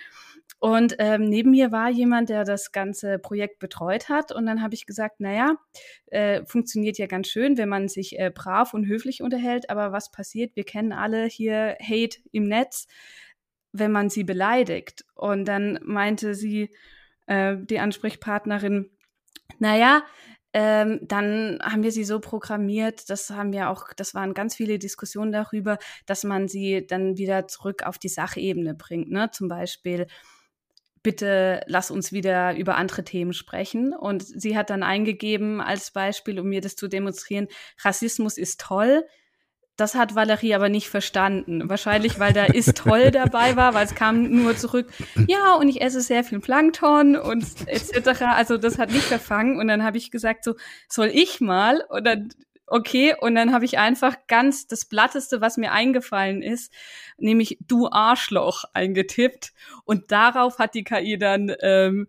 Und 0.65 0.95
ähm, 0.97 1.25
neben 1.25 1.51
mir 1.51 1.71
war 1.71 1.91
jemand, 1.91 2.29
der 2.29 2.43
das 2.43 2.71
ganze 2.71 3.19
Projekt 3.19 3.59
betreut 3.59 4.09
hat. 4.09 4.31
Und 4.31 4.47
dann 4.47 4.63
habe 4.63 4.73
ich 4.73 4.87
gesagt, 4.87 5.19
naja, 5.19 5.57
äh, 6.07 6.43
funktioniert 6.47 6.97
ja 6.97 7.05
ganz 7.05 7.27
schön, 7.27 7.59
wenn 7.59 7.69
man 7.69 7.87
sich 7.87 8.17
äh, 8.17 8.31
brav 8.33 8.73
und 8.73 8.87
höflich 8.87 9.21
unterhält. 9.21 9.69
Aber 9.69 9.91
was 9.91 10.09
passiert? 10.09 10.55
Wir 10.55 10.63
kennen 10.63 10.91
alle 10.91 11.25
hier 11.25 11.77
Hate 11.79 12.17
im 12.31 12.47
Netz, 12.47 12.87
wenn 13.73 13.91
man 13.91 14.09
sie 14.09 14.23
beleidigt. 14.23 15.05
Und 15.13 15.45
dann 15.45 15.77
meinte 15.83 16.33
sie, 16.33 16.71
äh, 17.27 17.57
die 17.59 17.77
Ansprechpartnerin, 17.77 18.89
naja, 19.59 20.01
ähm, 20.51 21.01
dann 21.03 21.59
haben 21.61 21.83
wir 21.83 21.91
sie 21.91 22.05
so 22.05 22.19
programmiert, 22.19 23.11
das 23.11 23.29
haben 23.29 23.53
wir 23.53 23.69
auch, 23.69 23.93
das 23.95 24.15
waren 24.15 24.33
ganz 24.33 24.55
viele 24.55 24.79
Diskussionen 24.79 25.31
darüber, 25.31 25.77
dass 26.07 26.23
man 26.23 26.47
sie 26.47 26.87
dann 26.87 27.17
wieder 27.19 27.47
zurück 27.47 27.83
auf 27.83 27.99
die 27.99 28.09
Sachebene 28.09 28.73
bringt. 28.73 29.11
Ne? 29.11 29.29
Zum 29.31 29.47
Beispiel, 29.47 30.07
bitte 31.05 31.61
lass 31.67 31.91
uns 31.91 32.11
wieder 32.11 32.57
über 32.57 32.77
andere 32.77 33.03
Themen 33.03 33.31
sprechen. 33.31 33.93
Und 33.93 34.23
sie 34.23 34.57
hat 34.57 34.71
dann 34.71 34.81
eingegeben 34.81 35.61
als 35.61 35.91
Beispiel, 35.91 36.39
um 36.39 36.47
mir 36.47 36.61
das 36.61 36.75
zu 36.75 36.87
demonstrieren, 36.87 37.47
Rassismus 37.83 38.39
ist 38.39 38.59
toll. 38.59 39.05
Das 39.77 39.93
hat 39.93 40.15
Valerie 40.15 40.55
aber 40.55 40.67
nicht 40.67 40.89
verstanden. 40.89 41.69
Wahrscheinlich, 41.69 42.17
weil 42.17 42.33
da 42.33 42.45
ist 42.45 42.75
toll 42.75 43.11
dabei 43.11 43.55
war, 43.55 43.75
weil 43.75 43.85
es 43.85 43.93
kam 43.93 44.31
nur 44.31 44.57
zurück, 44.57 44.87
ja, 45.27 45.53
und 45.53 45.69
ich 45.69 45.79
esse 45.79 46.01
sehr 46.01 46.23
viel 46.23 46.39
Plankton 46.39 47.15
und 47.15 47.45
etc. 47.67 48.23
Also 48.23 48.57
das 48.57 48.79
hat 48.79 48.89
nicht 48.89 49.05
verfangen. 49.05 49.59
Und 49.59 49.67
dann 49.67 49.83
habe 49.83 49.99
ich 49.99 50.09
gesagt, 50.09 50.43
so, 50.43 50.55
soll 50.89 51.11
ich 51.13 51.39
mal? 51.39 51.85
Und 51.87 52.07
dann 52.07 52.29
okay, 52.67 53.15
und 53.19 53.35
dann 53.35 53.53
habe 53.53 53.65
ich 53.65 53.77
einfach 53.77 54.15
ganz 54.27 54.67
das 54.67 54.85
Blatteste, 54.85 55.41
was 55.41 55.57
mir 55.57 55.71
eingefallen 55.71 56.41
ist, 56.41 56.71
nämlich 57.17 57.57
du 57.67 57.89
Arschloch 57.89 58.65
eingetippt. 58.73 59.53
Und 59.85 60.11
darauf 60.11 60.59
hat 60.59 60.73
die 60.73 60.83
KI 60.83 61.17
dann 61.17 61.53
ähm, 61.61 62.07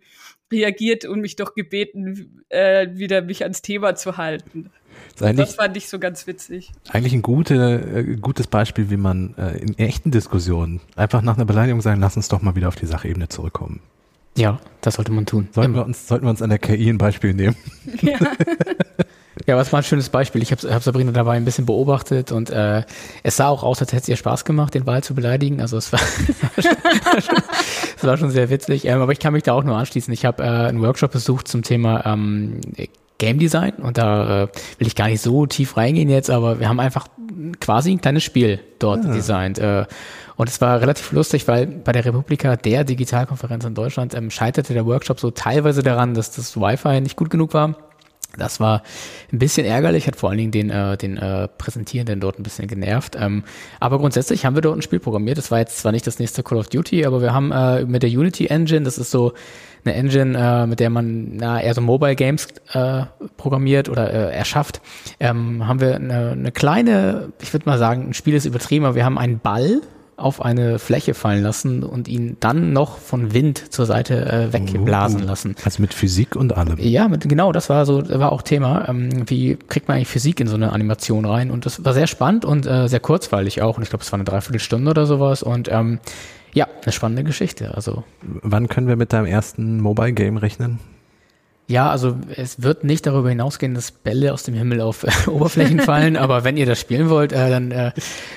reagiert 0.51 1.05
und 1.05 1.21
mich 1.21 1.37
doch 1.37 1.55
gebeten, 1.55 2.45
äh, 2.49 2.89
wieder 2.93 3.23
mich 3.23 3.43
ans 3.43 3.63
Thema 3.63 3.95
zu 3.95 4.17
halten. 4.17 4.71
Das 5.19 5.55
fand 5.55 5.77
ich 5.77 5.89
so 5.89 5.99
ganz 5.99 6.27
witzig. 6.27 6.73
Eigentlich 6.91 7.13
ein 7.13 7.23
gute, 7.23 7.55
äh, 7.55 8.17
gutes 8.17 8.47
Beispiel, 8.47 8.91
wie 8.91 8.97
man 8.97 9.35
äh, 9.37 9.59
in 9.59 9.79
echten 9.79 10.11
Diskussionen 10.11 10.81
einfach 10.95 11.23
nach 11.23 11.37
einer 11.37 11.45
Beleidigung 11.45 11.81
sagen, 11.81 12.01
lass 12.01 12.17
uns 12.17 12.29
doch 12.29 12.43
mal 12.43 12.55
wieder 12.55 12.69
auf 12.69 12.77
die 12.77 12.87
Sachebene 12.87 13.29
zurückkommen. 13.29 13.81
Ja, 14.37 14.61
das 14.83 14.95
sollte 14.95 15.13
man 15.13 15.25
tun. 15.25 15.49
Sollten, 15.53 15.75
wir 15.75 15.85
uns, 15.85 16.07
sollten 16.07 16.27
wir 16.27 16.31
uns 16.31 16.43
an 16.43 16.51
der 16.51 16.59
KI 16.59 16.91
ein 16.91 16.99
Beispiel 16.99 17.35
nehmen. 17.35 17.57
Ja. 18.03 18.19
Ja, 19.47 19.57
was 19.57 19.73
war 19.73 19.81
ein 19.81 19.85
schönes 19.85 20.09
Beispiel. 20.09 20.43
Ich 20.43 20.51
habe 20.51 20.75
hab 20.75 20.83
Sabrina 20.83 21.13
dabei 21.13 21.37
ein 21.37 21.45
bisschen 21.45 21.67
beobachtet 21.67 22.33
und 22.33 22.51
äh, 22.51 22.83
es 23.23 23.37
sah 23.37 23.49
auch 23.49 23.63
aus, 23.63 23.81
als 23.81 23.93
hätte 23.93 24.03
es 24.03 24.09
ihr 24.09 24.17
Spaß 24.17 24.45
gemacht, 24.45 24.75
den 24.75 24.85
Ball 24.85 25.05
zu 25.05 25.15
beleidigen. 25.15 25.61
Also 25.61 25.77
es 25.77 25.93
war, 25.93 26.01
es 26.57 28.05
war 28.05 28.17
schon 28.17 28.31
sehr 28.31 28.51
witzig. 28.51 28.87
Ähm, 28.87 29.01
aber 29.01 29.13
ich 29.13 29.21
kann 29.21 29.33
mich 29.33 29.45
da 29.45 29.53
auch 29.53 29.63
nur 29.63 29.77
anschließen. 29.77 30.13
Ich 30.13 30.25
habe 30.25 30.43
äh, 30.43 30.47
einen 30.47 30.83
Workshop 30.83 31.13
besucht 31.13 31.47
zum 31.47 31.63
Thema 31.63 32.05
ähm, 32.07 32.61
Game 33.19 33.39
Design 33.39 33.75
und 33.75 33.99
da 33.99 34.43
äh, 34.43 34.49
will 34.79 34.87
ich 34.87 34.97
gar 34.97 35.09
nicht 35.09 35.23
so 35.23 35.47
tief 35.47 35.77
reingehen 35.77 36.09
jetzt, 36.11 36.29
aber 36.29 36.61
wir 36.61 36.69
haben 36.69 36.81
einfach 36.81 37.07
quasi 37.61 37.93
ein 37.93 38.01
kleines 38.01 38.25
Spiel 38.25 38.61
dort 38.79 39.05
ja. 39.05 39.11
Ah. 39.11 39.15
designt. 39.15 39.59
Äh, 39.59 39.87
und 40.37 40.49
es 40.49 40.61
war 40.61 40.81
relativ 40.81 41.13
lustig, 41.13 41.49
weil 41.49 41.67
bei 41.67 41.93
der 41.93 42.05
Republika, 42.05 42.57
der 42.57 42.85
Digitalkonferenz 42.85 43.65
in 43.65 43.75
Deutschland, 43.75 44.15
ähm, 44.15 44.31
scheiterte 44.31 44.75
der 44.75 44.85
Workshop 44.87 45.19
so 45.19 45.31
teilweise 45.31 45.83
daran, 45.83 46.15
dass 46.15 46.31
das 46.33 46.57
Wi-Fi 46.57 47.01
nicht 47.01 47.17
gut 47.17 47.31
genug 47.31 47.55
war. 47.55 47.77
Das 48.37 48.61
war 48.61 48.83
ein 49.33 49.39
bisschen 49.39 49.67
ärgerlich, 49.67 50.07
hat 50.07 50.17
vor 50.17 50.29
allen 50.29 50.39
Dingen 50.39 50.51
den, 50.51 50.71
äh, 50.71 50.97
den 50.97 51.17
äh, 51.17 51.49
Präsentierenden 51.49 52.21
dort 52.21 52.39
ein 52.39 52.43
bisschen 52.43 52.69
genervt. 52.69 53.17
Ähm, 53.19 53.45
aber 53.81 53.99
grundsätzlich 53.99 54.45
haben 54.45 54.55
wir 54.55 54.63
dort 54.63 54.79
ein 54.79 54.83
Spiel 54.83 55.01
programmiert. 55.01 55.39
Das 55.39 55.51
war 55.51 55.59
jetzt 55.59 55.79
zwar 55.79 55.93
nicht 55.93 56.07
das 56.07 56.19
nächste 56.19 56.43
Call 56.43 56.59
of 56.59 56.69
Duty, 56.69 57.07
aber 57.07 57.23
wir 57.23 57.33
haben 57.33 57.53
äh, 57.53 57.85
mit 57.85 58.03
der 58.03 58.11
Unity 58.11 58.47
Engine, 58.47 58.83
das 58.83 58.99
ist 58.99 59.11
so 59.11 59.33
eine 59.85 59.95
Engine, 59.95 60.37
äh, 60.37 60.67
mit 60.67 60.81
der 60.81 60.91
man 60.91 61.37
na, 61.37 61.61
eher 61.61 61.75
so 61.75 61.81
Mobile 61.81 62.17
Games 62.17 62.49
äh, 62.73 63.05
programmiert 63.37 63.89
oder 63.89 64.13
äh, 64.13 64.35
erschafft, 64.35 64.81
ähm, 65.21 65.67
haben 65.67 65.81
wir 65.81 65.95
eine, 65.97 66.33
eine 66.33 66.53
kleine, 66.53 67.33
ich 67.41 67.53
würde 67.53 67.69
mal 67.69 67.79
sagen, 67.79 68.09
ein 68.09 68.15
Spiel 68.15 68.35
ist 68.35 68.45
übertrieben, 68.45 68.85
aber 68.85 68.97
wir 68.97 69.05
haben 69.05 69.19
einen 69.19 69.39
Ball, 69.39 69.81
auf 70.17 70.41
eine 70.41 70.79
Fläche 70.79 71.13
fallen 71.13 71.43
lassen 71.43 71.83
und 71.83 72.09
ihn 72.09 72.39
dann 72.41 72.73
noch 72.73 72.99
von 72.99 73.35
Wind 73.35 73.73
zur 73.73 73.85
Seite 73.85 74.25
äh, 74.25 74.53
wegblasen 74.53 75.23
uh, 75.23 75.27
lassen. 75.27 75.55
Also 75.63 75.83
mit 75.83 75.93
Physik 75.93 76.37
und 76.37 76.57
allem. 76.57 76.79
Ja, 76.79 77.09
mit, 77.09 77.29
genau, 77.29 77.53
das 77.53 77.69
war 77.69 77.85
so, 77.85 78.03
war 78.09 78.33
auch 78.33 78.41
Thema. 78.41 78.89
Ähm, 78.89 79.29
wie 79.29 79.57
kriegt 79.69 79.89
man 79.89 79.99
eigentlich 79.99 80.09
Physik 80.09 80.41
in 80.41 80.47
so 80.47 80.55
eine 80.55 80.73
Animation 80.73 81.27
rein? 81.27 81.51
Und 81.51 81.67
das 81.67 81.85
war 81.85 81.93
sehr 81.93 82.07
spannend 82.07 82.47
und 82.47 82.67
äh, 82.67 82.89
sehr 82.89 83.01
kurzweilig 83.01 83.61
auch. 83.61 83.77
Und 83.77 83.83
ich 83.83 83.91
glaube, 83.91 84.05
es 84.05 84.11
war 84.11 84.17
eine 84.17 84.25
Dreiviertelstunde 84.25 84.91
oder 84.91 85.05
sowas. 85.05 85.43
Und 85.43 85.69
ähm, 85.71 85.99
ja, 86.55 86.67
eine 86.83 86.93
spannende 86.93 87.23
Geschichte. 87.23 87.75
Also. 87.75 88.03
Wann 88.23 88.69
können 88.69 88.89
wir 88.89 88.97
mit 88.97 89.13
deinem 89.13 89.27
ersten 89.27 89.81
Mobile 89.81 90.15
Game 90.15 90.39
rechnen? 90.39 90.79
Ja, 91.69 91.91
also 91.91 92.17
es 92.37 92.63
wird 92.63 92.85
nicht 92.85 93.07
darüber 93.07 93.29
hinausgehen, 93.29 93.75
dass 93.75 93.91
Bälle 93.91 94.33
aus 94.33 94.45
dem 94.45 94.55
Himmel 94.55 94.81
auf 94.81 95.03
äh, 95.03 95.29
Oberflächen 95.29 95.81
fallen, 95.81 96.17
aber 96.17 96.45
wenn 96.45 96.57
ihr 96.57 96.67
das 96.67 96.79
spielen 96.79 97.11
wollt, 97.11 97.33
äh, 97.33 97.51
dann 97.51 97.73
äh, 97.73 97.93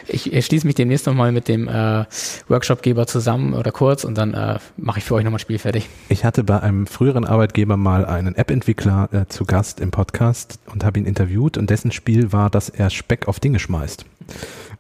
ich, 0.08 0.34
ich 0.34 0.46
schließe 0.46 0.66
mich 0.66 0.76
demnächst 0.76 1.06
nochmal 1.06 1.32
mit 1.32 1.48
dem 1.48 1.68
äh, 1.68 2.06
Workshopgeber 2.48 3.06
zusammen 3.06 3.54
oder 3.54 3.72
kurz 3.72 4.04
und 4.04 4.18
dann 4.18 4.34
äh, 4.34 4.58
mache 4.78 5.00
ich 5.00 5.06
für 5.06 5.14
euch 5.14 5.24
nochmal 5.24 5.38
ein 5.38 5.42
Spiel 5.42 5.60
fertig. 5.60 5.88
Ich 6.10 6.26
hatte 6.26 6.44
bei 6.44 6.60
einem 6.60 6.88
früheren 6.88 7.24
Arbeitgeber 7.24 7.78
mal 7.78 8.04
einen 8.06 8.34
App-Entwickler 8.34 9.10
äh, 9.12 9.26
zu 9.28 9.46
Gast 9.46 9.80
im 9.80 9.92
Podcast 9.92 10.60
und 10.74 10.84
habe 10.84 10.98
ihn 10.98 11.06
interviewt 11.06 11.58
und 11.58 11.70
dessen 11.70 11.92
Spiel 11.92 12.34
war, 12.34 12.50
dass 12.50 12.70
er 12.70 12.90
Speck 12.90 13.28
auf 13.28 13.40
Dinge 13.40 13.60
schmeißt. 13.60 14.06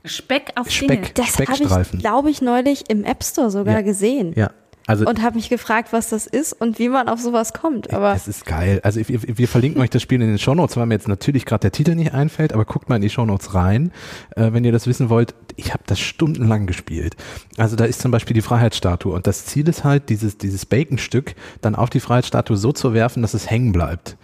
Speck 0.05 0.53
auf 0.55 0.71
Speck, 0.71 0.87
Dinge. 0.87 1.07
Das 1.13 1.37
habe 1.37 1.83
ich, 1.83 1.99
glaube 1.99 2.29
ich, 2.31 2.41
neulich 2.41 2.89
im 2.89 3.03
App 3.03 3.23
Store 3.23 3.51
sogar 3.51 3.75
ja. 3.75 3.81
gesehen. 3.81 4.33
Ja, 4.35 4.49
also, 4.89 5.05
und 5.05 5.21
habe 5.21 5.35
mich 5.35 5.49
gefragt, 5.49 5.93
was 5.93 6.09
das 6.09 6.25
ist 6.25 6.51
und 6.51 6.79
wie 6.79 6.89
man 6.89 7.09
auf 7.09 7.19
sowas 7.19 7.53
kommt. 7.53 7.93
Aber 7.93 8.11
es 8.15 8.27
ist 8.27 8.47
geil. 8.47 8.79
Also 8.81 8.99
wir, 9.07 9.21
wir 9.37 9.47
verlinken 9.47 9.79
euch 9.83 9.91
das 9.91 10.01
Spiel 10.01 10.19
in 10.19 10.27
den 10.27 10.39
Shownotes, 10.39 10.77
weil 10.77 10.87
mir 10.87 10.95
jetzt 10.95 11.07
natürlich 11.07 11.45
gerade 11.45 11.61
der 11.61 11.71
Titel 11.71 11.93
nicht 11.93 12.15
einfällt, 12.15 12.53
aber 12.53 12.65
guckt 12.65 12.89
mal 12.89 12.95
in 12.95 13.03
die 13.03 13.11
Shownotes 13.11 13.53
rein, 13.53 13.91
äh, 14.35 14.51
wenn 14.51 14.63
ihr 14.63 14.71
das 14.71 14.87
wissen 14.87 15.11
wollt. 15.11 15.35
Ich 15.57 15.73
habe 15.73 15.83
das 15.85 15.99
stundenlang 15.99 16.65
gespielt. 16.65 17.15
Also 17.57 17.75
da 17.75 17.85
ist 17.85 18.01
zum 18.01 18.09
Beispiel 18.09 18.33
die 18.33 18.41
Freiheitsstatue 18.41 19.13
und 19.13 19.27
das 19.27 19.45
Ziel 19.45 19.69
ist 19.69 19.83
halt, 19.83 20.09
dieses, 20.09 20.39
dieses 20.39 20.65
Bacon-Stück 20.65 21.35
dann 21.61 21.75
auf 21.75 21.91
die 21.91 21.99
Freiheitsstatue 21.99 22.57
so 22.57 22.71
zu 22.71 22.91
werfen, 22.95 23.21
dass 23.21 23.35
es 23.35 23.47
hängen 23.47 23.71
bleibt. 23.71 24.17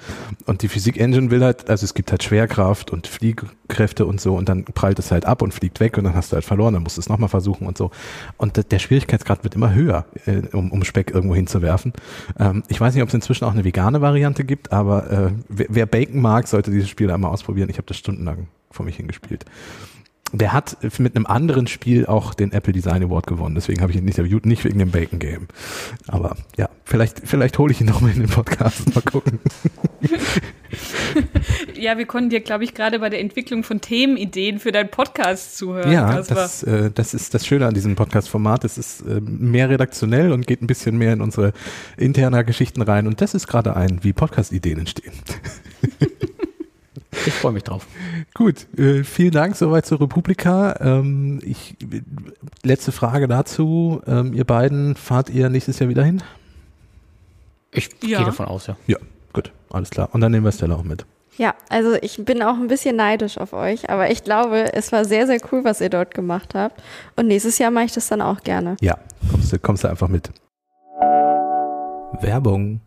Und 0.47 0.63
die 0.63 0.67
Physik-Engine 0.67 1.29
will 1.29 1.43
halt, 1.43 1.69
also 1.69 1.83
es 1.83 1.93
gibt 1.93 2.09
halt 2.09 2.23
Schwerkraft 2.23 2.89
und 2.89 3.05
Fliehkräfte 3.05 4.07
und 4.07 4.19
so 4.19 4.35
und 4.35 4.49
dann 4.49 4.63
prallt 4.63 4.97
es 4.97 5.11
halt 5.11 5.25
ab 5.25 5.43
und 5.43 5.53
fliegt 5.53 5.79
weg 5.79 5.99
und 5.99 6.05
dann 6.05 6.15
hast 6.15 6.31
du 6.31 6.35
halt 6.35 6.45
verloren, 6.45 6.73
dann 6.73 6.81
musst 6.81 6.97
du 6.97 7.01
es 7.01 7.09
nochmal 7.09 7.29
versuchen 7.29 7.67
und 7.67 7.77
so. 7.77 7.91
Und 8.37 8.71
der 8.71 8.79
Schwierigkeitsgrad 8.79 9.43
wird 9.43 9.53
immer 9.53 9.75
höher. 9.75 10.05
Äh, 10.25 10.54
um, 10.55 10.71
um 10.71 10.83
Speck 10.83 11.11
irgendwo 11.11 11.35
hinzuwerfen. 11.35 11.93
Ähm, 12.39 12.63
ich 12.67 12.79
weiß 12.79 12.93
nicht, 12.93 13.03
ob 13.03 13.09
es 13.09 13.15
inzwischen 13.15 13.45
auch 13.45 13.53
eine 13.53 13.63
vegane 13.63 14.01
Variante 14.01 14.43
gibt, 14.43 14.71
aber 14.71 15.11
äh, 15.11 15.31
wer, 15.49 15.67
wer 15.69 15.85
Bacon 15.85 16.21
mag, 16.21 16.47
sollte 16.47 16.71
dieses 16.71 16.89
Spiel 16.89 17.11
einmal 17.11 17.31
ausprobieren. 17.31 17.69
Ich 17.69 17.77
habe 17.77 17.87
das 17.87 17.97
stundenlang 17.97 18.47
vor 18.71 18.85
mich 18.85 18.97
hingespielt. 18.97 19.45
Der 20.33 20.53
hat 20.53 20.77
mit 20.97 21.15
einem 21.15 21.27
anderen 21.27 21.67
Spiel 21.67 22.07
auch 22.07 22.33
den 22.33 22.51
Apple 22.51 22.73
Design 22.73 23.03
Award 23.03 23.27
gewonnen. 23.27 23.55
Deswegen 23.55 23.81
habe 23.81 23.91
ich 23.91 23.97
ihn 23.97 24.05
nicht 24.05 24.17
interviewt, 24.17 24.45
nicht 24.45 24.65
wegen 24.65 24.79
dem 24.79 24.91
Bacon 24.91 25.19
Game. 25.19 25.47
Aber 26.07 26.35
ja, 26.57 26.67
vielleicht, 26.83 27.21
vielleicht 27.25 27.57
hole 27.57 27.71
ich 27.71 27.79
ihn 27.79 27.87
nochmal 27.87 28.11
in 28.11 28.21
den 28.21 28.29
Podcast. 28.29 28.93
Mal 28.95 29.01
gucken. 29.01 29.39
ja, 31.75 31.97
wir 31.97 32.05
konnten 32.05 32.29
dir, 32.29 32.41
glaube 32.41 32.63
ich, 32.63 32.73
gerade 32.73 32.99
bei 32.99 33.09
der 33.09 33.19
Entwicklung 33.19 33.63
von 33.63 33.81
Themenideen 33.81 34.59
für 34.59 34.71
deinen 34.71 34.89
Podcast 34.89 35.57
zuhören. 35.57 35.91
Ja, 35.91 36.21
das, 36.21 36.63
äh, 36.63 36.91
das 36.91 37.13
ist 37.13 37.33
das 37.33 37.45
Schöne 37.45 37.65
an 37.67 37.73
diesem 37.73 37.95
Podcast-Format. 37.95 38.63
Es 38.63 38.77
ist 38.77 39.01
äh, 39.01 39.21
mehr 39.21 39.69
redaktionell 39.69 40.31
und 40.31 40.47
geht 40.47 40.61
ein 40.61 40.67
bisschen 40.67 40.97
mehr 40.97 41.13
in 41.13 41.21
unsere 41.21 41.53
interne 41.97 42.43
Geschichten 42.45 42.81
rein. 42.81 43.07
Und 43.07 43.21
das 43.21 43.33
ist 43.33 43.47
gerade 43.47 43.75
ein, 43.75 44.03
wie 44.03 44.13
Podcast-Ideen 44.13 44.79
entstehen. 44.79 45.13
Ich 47.25 47.33
freue 47.33 47.53
mich 47.53 47.63
drauf. 47.63 47.87
Gut, 48.33 48.67
äh, 48.77 49.03
vielen 49.03 49.31
Dank 49.31 49.55
soweit 49.55 49.85
zur 49.85 50.01
Republika. 50.01 50.75
Ähm, 50.79 51.39
ich, 51.43 51.75
letzte 52.63 52.91
Frage 52.91 53.27
dazu. 53.27 54.01
Ähm, 54.05 54.33
ihr 54.33 54.43
beiden, 54.43 54.95
fahrt 54.95 55.29
ihr 55.29 55.49
nächstes 55.49 55.79
Jahr 55.79 55.89
wieder 55.89 56.03
hin? 56.03 56.21
Ich 57.71 57.89
ja. 58.03 58.19
gehe 58.19 58.25
davon 58.27 58.45
aus, 58.45 58.67
ja. 58.67 58.77
Ja, 58.87 58.97
gut, 59.35 59.51
alles 59.69 59.91
klar. 59.91 60.09
Und 60.13 60.21
dann 60.21 60.31
nehmen 60.31 60.45
wir 60.45 60.51
Stella 60.51 60.75
auch 60.75 60.83
mit. 60.83 61.05
Ja, 61.37 61.53
also 61.69 61.95
ich 62.01 62.23
bin 62.23 62.41
auch 62.41 62.55
ein 62.55 62.67
bisschen 62.67 62.95
neidisch 62.95 63.37
auf 63.37 63.51
euch, 63.51 63.89
aber 63.89 64.09
ich 64.09 64.23
glaube, 64.23 64.73
es 64.73 64.93
war 64.93 65.03
sehr, 65.03 65.27
sehr 65.27 65.39
cool, 65.51 65.65
was 65.65 65.81
ihr 65.81 65.89
dort 65.89 66.13
gemacht 66.13 66.55
habt. 66.55 66.81
Und 67.17 67.27
nächstes 67.27 67.57
Jahr 67.57 67.71
mache 67.71 67.85
ich 67.85 67.91
das 67.91 68.07
dann 68.07 68.21
auch 68.21 68.41
gerne. 68.41 68.77
Ja, 68.79 68.97
kommst 69.29 69.51
du, 69.51 69.59
kommst 69.59 69.83
du 69.83 69.89
einfach 69.89 70.07
mit. 70.07 70.31
Werbung. 72.21 72.79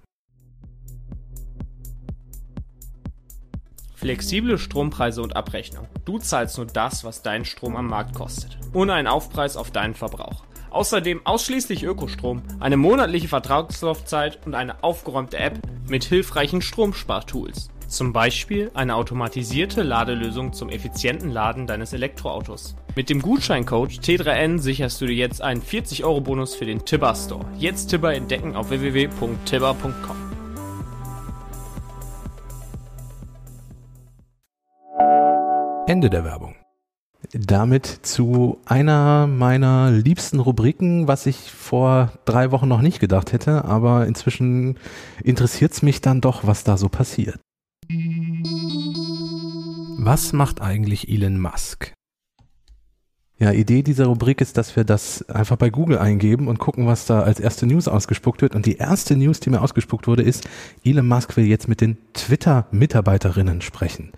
Flexible 3.95 4.57
Strompreise 4.57 5.21
und 5.21 5.37
Abrechnung. 5.37 5.87
Du 6.07 6.19
zahlst 6.19 6.57
nur 6.57 6.67
das, 6.67 7.05
was 7.05 7.21
dein 7.21 7.45
Strom 7.45 7.77
am 7.77 7.89
Markt 7.89 8.15
kostet. 8.15 8.57
Ohne 8.73 8.95
einen 8.95 9.09
Aufpreis 9.09 9.59
auf 9.59 9.71
deinen 9.71 9.95
Verbrauch. 9.95 10.45
Außerdem 10.71 11.21
ausschließlich 11.25 11.85
Ökostrom, 11.85 12.43
eine 12.61 12.77
monatliche 12.77 13.29
Vertragslaufzeit 13.29 14.39
und 14.47 14.55
eine 14.55 14.83
aufgeräumte 14.83 15.39
App 15.39 15.59
mit 15.89 16.05
hilfreichen 16.05 16.63
Stromspartools. 16.63 17.71
Zum 17.89 18.13
Beispiel 18.13 18.71
eine 18.75 18.97
automatisierte 18.97 19.83
Ladelösung 19.83 20.53
zum 20.53 20.69
effizienten 20.69 21.31
Laden 21.31 21.67
deines 21.67 21.95
Elektroautos. 21.95 22.77
Mit 22.95 23.09
dem 23.09 23.23
Gutscheincode 23.23 23.93
T3N 23.93 24.59
sicherst 24.59 25.01
du 25.01 25.07
dir 25.07 25.15
jetzt 25.15 25.41
einen 25.41 25.63
40-Euro-Bonus 25.63 26.55
für 26.55 26.67
den 26.67 26.85
Tibber 26.85 27.15
Store. 27.15 27.47
Jetzt 27.57 27.87
Tibber 27.87 28.15
entdecken 28.15 28.57
auf 28.57 28.69
www.tibber.com. 28.69 30.17
Ende 35.87 36.11
der 36.11 36.25
Werbung 36.25 36.58
damit 37.33 37.87
zu 37.87 38.59
einer 38.65 39.27
meiner 39.27 39.91
liebsten 39.91 40.41
Rubriken, 40.41 41.09
was 41.09 41.27
ich 41.27 41.51
vor 41.51 42.13
drei 42.25 42.51
Wochen 42.51 42.69
noch 42.69 42.81
nicht 42.81 43.01
gedacht 43.01 43.33
hätte, 43.33 43.65
aber 43.65 44.07
inzwischen 44.07 44.79
interessiert 45.23 45.73
es 45.73 45.83
mich 45.83 46.01
dann 46.01 46.21
doch, 46.21 46.47
was 46.47 46.65
da 46.65 46.77
so 46.77 46.89
passiert. 46.89 47.39
Was 49.99 50.33
macht 50.33 50.61
eigentlich 50.61 51.09
Elon 51.09 51.41
Musk? 51.41 51.93
Ja, 53.41 53.53
Idee 53.53 53.83
dieser 53.83 54.07
Rubrik 54.07 54.41
ist, 54.41 54.59
dass 54.59 54.75
wir 54.75 54.83
das 54.83 55.23
einfach 55.29 55.57
bei 55.57 55.71
Google 55.71 55.99
eingeben 55.99 56.49
und 56.49 56.59
gucken, 56.59 56.89
was 56.89 57.07
da 57.07 57.21
als 57.21 57.39
erste 57.39 57.67
News 57.67 57.87
ausgespuckt 57.87 58.43
wird. 58.43 58.57
Und 58.57 58.67
die 58.67 58.79
erste 58.79 59.17
News, 59.17 59.39
die 59.39 59.51
mir 59.51 59.63
ausgespuckt 59.63 60.09
wurde, 60.09 60.25
ist, 60.25 60.49
Elon 60.85 61.07
Musk 61.07 61.37
will 61.37 61.45
jetzt 61.45 61.69
mit 61.69 61.81
den 61.81 61.99
Twitter-Mitarbeiterinnen 62.15 63.61
sprechen. 63.61 64.11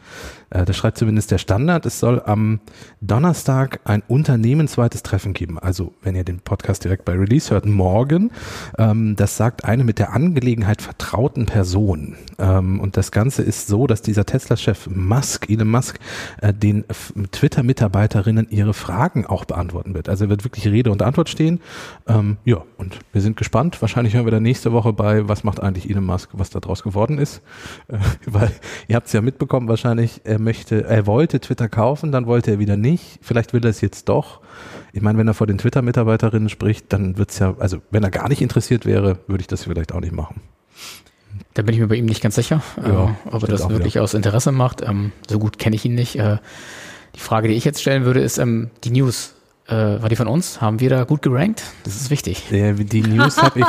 Äh, 0.48 0.64
das 0.64 0.74
schreibt 0.74 0.96
zumindest 0.96 1.30
der 1.30 1.36
Standard. 1.36 1.84
Es 1.84 2.00
soll 2.00 2.22
am 2.24 2.60
Donnerstag 3.02 3.80
ein 3.84 4.02
unternehmensweites 4.08 5.02
Treffen 5.02 5.34
geben. 5.34 5.58
Also, 5.58 5.92
wenn 6.00 6.14
ihr 6.14 6.24
den 6.24 6.40
Podcast 6.40 6.84
direkt 6.84 7.04
bei 7.04 7.12
Release 7.12 7.50
hört, 7.50 7.66
morgen. 7.66 8.30
Ähm, 8.78 9.16
das 9.16 9.36
sagt 9.36 9.66
eine 9.66 9.84
mit 9.84 9.98
der 9.98 10.14
Angelegenheit 10.14 10.80
vertrauten 10.80 11.44
Person. 11.44 12.16
Ähm, 12.38 12.80
und 12.80 12.96
das 12.96 13.12
Ganze 13.12 13.42
ist 13.42 13.68
so, 13.68 13.86
dass 13.86 14.00
dieser 14.00 14.24
Tesla-Chef 14.24 14.88
Musk, 14.88 15.50
Elon 15.50 15.68
Musk, 15.68 15.98
äh, 16.40 16.54
den 16.54 16.86
Twitter-Mitarbeiterinnen 17.32 18.48
ihre 18.48 18.72
Fragen 18.72 19.09
auch 19.26 19.44
beantworten 19.44 19.94
wird. 19.94 20.08
Also, 20.08 20.24
er 20.24 20.30
wird 20.30 20.44
wirklich 20.44 20.66
Rede 20.66 20.90
und 20.90 21.02
Antwort 21.02 21.28
stehen. 21.28 21.60
Ähm, 22.06 22.36
ja, 22.44 22.62
und 22.76 22.98
wir 23.12 23.20
sind 23.20 23.36
gespannt. 23.36 23.80
Wahrscheinlich 23.80 24.14
hören 24.14 24.26
wir 24.26 24.32
dann 24.32 24.42
nächste 24.42 24.72
Woche 24.72 24.92
bei, 24.92 25.28
was 25.28 25.44
macht 25.44 25.60
eigentlich 25.60 25.88
Elon 25.88 26.04
Musk, 26.04 26.30
was 26.32 26.50
da 26.50 26.60
draus 26.60 26.82
geworden 26.82 27.18
ist. 27.18 27.42
Äh, 27.88 27.98
weil 28.26 28.50
ihr 28.88 28.96
habt 28.96 29.06
es 29.06 29.12
ja 29.12 29.20
mitbekommen, 29.20 29.68
wahrscheinlich, 29.68 30.20
er 30.24 30.40
möchte, 30.40 30.84
er 30.84 31.06
wollte 31.06 31.40
Twitter 31.40 31.68
kaufen, 31.68 32.12
dann 32.12 32.26
wollte 32.26 32.52
er 32.52 32.58
wieder 32.58 32.76
nicht. 32.76 33.18
Vielleicht 33.22 33.52
will 33.52 33.64
er 33.64 33.70
es 33.70 33.80
jetzt 33.80 34.08
doch. 34.08 34.40
Ich 34.92 35.02
meine, 35.02 35.18
wenn 35.18 35.28
er 35.28 35.34
vor 35.34 35.46
den 35.46 35.58
Twitter-Mitarbeiterinnen 35.58 36.48
spricht, 36.48 36.92
dann 36.92 37.16
wird 37.16 37.30
es 37.30 37.38
ja, 37.38 37.54
also 37.58 37.78
wenn 37.90 38.02
er 38.02 38.10
gar 38.10 38.28
nicht 38.28 38.42
interessiert 38.42 38.86
wäre, 38.86 39.18
würde 39.26 39.42
ich 39.42 39.46
das 39.46 39.64
vielleicht 39.64 39.92
auch 39.92 40.00
nicht 40.00 40.12
machen. 40.12 40.40
Da 41.54 41.62
bin 41.62 41.74
ich 41.74 41.80
mir 41.80 41.88
bei 41.88 41.96
ihm 41.96 42.06
nicht 42.06 42.22
ganz 42.22 42.34
sicher, 42.34 42.62
ja, 42.76 43.06
äh, 43.06 43.28
ob 43.30 43.42
er 43.42 43.48
das 43.48 43.68
wirklich 43.68 43.94
wieder. 43.94 44.04
aus 44.04 44.14
Interesse 44.14 44.52
macht. 44.52 44.82
Ähm, 44.82 45.12
so 45.28 45.38
gut 45.38 45.58
kenne 45.58 45.76
ich 45.76 45.84
ihn 45.84 45.94
nicht. 45.94 46.16
Äh, 46.16 46.38
die 47.14 47.20
Frage, 47.20 47.48
die 47.48 47.54
ich 47.54 47.64
jetzt 47.64 47.80
stellen 47.80 48.04
würde, 48.04 48.20
ist 48.20 48.38
ähm, 48.38 48.70
die 48.84 48.90
News. 48.90 49.34
Äh, 49.68 50.02
war 50.02 50.08
die 50.08 50.16
von 50.16 50.26
uns? 50.26 50.60
Haben 50.60 50.80
wir 50.80 50.90
da 50.90 51.04
gut 51.04 51.22
gerankt? 51.22 51.62
Das 51.84 51.94
ist 51.94 52.10
wichtig. 52.10 52.50
Ja, 52.50 52.72
die 52.72 53.02
News 53.02 53.40
habe 53.40 53.60
ich. 53.60 53.66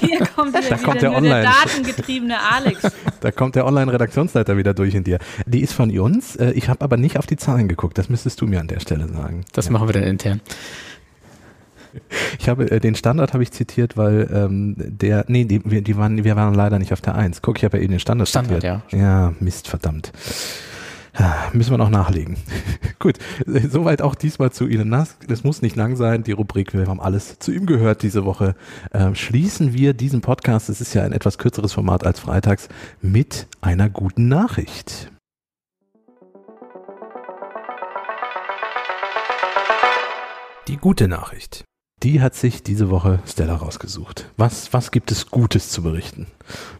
Hier 0.00 0.24
kommt 0.26 0.54
da 0.54 0.64
wieder 0.64 0.78
kommt 0.78 1.02
der 1.02 1.12
Online. 1.12 1.42
der 1.42 1.52
datengetriebene 1.64 2.36
Alex. 2.38 2.82
Da 3.20 3.32
kommt 3.32 3.56
der 3.56 3.66
Online-Redaktionsleiter 3.66 4.56
wieder 4.56 4.74
durch 4.74 4.94
in 4.94 5.02
dir. 5.02 5.18
Die 5.46 5.60
ist 5.60 5.72
von 5.72 5.90
uns. 5.98 6.36
Äh, 6.36 6.52
Ich 6.52 6.68
habe 6.68 6.82
aber 6.84 6.96
nicht 6.96 7.18
auf 7.18 7.26
die 7.26 7.36
Zahlen 7.36 7.66
geguckt. 7.66 7.98
Das 7.98 8.08
müsstest 8.08 8.40
du 8.40 8.46
mir 8.46 8.60
an 8.60 8.68
der 8.68 8.78
Stelle 8.78 9.08
sagen. 9.08 9.44
Das 9.52 9.70
machen 9.70 9.88
wir 9.88 9.92
dann 9.92 10.04
intern. 10.04 10.40
Ich 12.38 12.48
habe 12.48 12.70
äh, 12.70 12.78
den 12.78 12.94
Standard 12.94 13.32
habe 13.32 13.42
ich 13.42 13.50
zitiert, 13.50 13.96
weil 13.96 14.30
ähm, 14.32 14.74
der 14.78 15.24
nee, 15.26 15.44
die, 15.44 15.60
wir, 15.64 15.82
die 15.82 15.96
waren 15.96 16.22
wir 16.22 16.36
waren 16.36 16.54
leider 16.54 16.78
nicht 16.78 16.92
auf 16.92 17.00
der 17.00 17.16
Eins. 17.16 17.42
Guck, 17.42 17.58
ich 17.58 17.64
habe 17.64 17.78
ja 17.78 17.82
eben 17.82 17.92
den 17.92 17.98
Standard, 18.00 18.28
Standard, 18.28 18.60
zitiert. 18.60 18.82
Ja, 18.92 19.32
Mist, 19.40 19.66
verdammt. 19.66 20.12
Müssen 21.52 21.72
wir 21.72 21.78
noch 21.78 21.90
nachlegen. 21.90 22.36
Gut, 22.98 23.18
soweit 23.46 24.02
auch 24.02 24.14
diesmal 24.14 24.52
zu 24.52 24.66
Elon 24.66 24.88
Musk. 24.88 25.16
Es 25.28 25.44
muss 25.44 25.62
nicht 25.62 25.76
lang 25.76 25.96
sein, 25.96 26.22
die 26.22 26.32
Rubrik, 26.32 26.72
wir 26.74 26.86
haben 26.86 27.00
alles 27.00 27.38
zu 27.38 27.52
ihm 27.52 27.66
gehört 27.66 28.02
diese 28.02 28.24
Woche. 28.24 28.54
Ähm, 28.92 29.14
schließen 29.14 29.72
wir 29.72 29.94
diesen 29.94 30.20
Podcast, 30.20 30.68
es 30.68 30.80
ist 30.80 30.94
ja 30.94 31.02
ein 31.02 31.12
etwas 31.12 31.38
kürzeres 31.38 31.72
Format 31.72 32.06
als 32.06 32.20
freitags, 32.20 32.68
mit 33.00 33.46
einer 33.60 33.88
guten 33.88 34.28
Nachricht. 34.28 35.10
Die 40.68 40.76
gute 40.76 41.08
Nachricht. 41.08 41.64
Die 42.02 42.22
hat 42.22 42.34
sich 42.34 42.62
diese 42.62 42.88
Woche 42.88 43.18
Stella 43.26 43.56
rausgesucht. 43.56 44.24
Was, 44.38 44.72
was 44.72 44.90
gibt 44.90 45.12
es 45.12 45.30
Gutes 45.30 45.68
zu 45.68 45.82
berichten? 45.82 46.26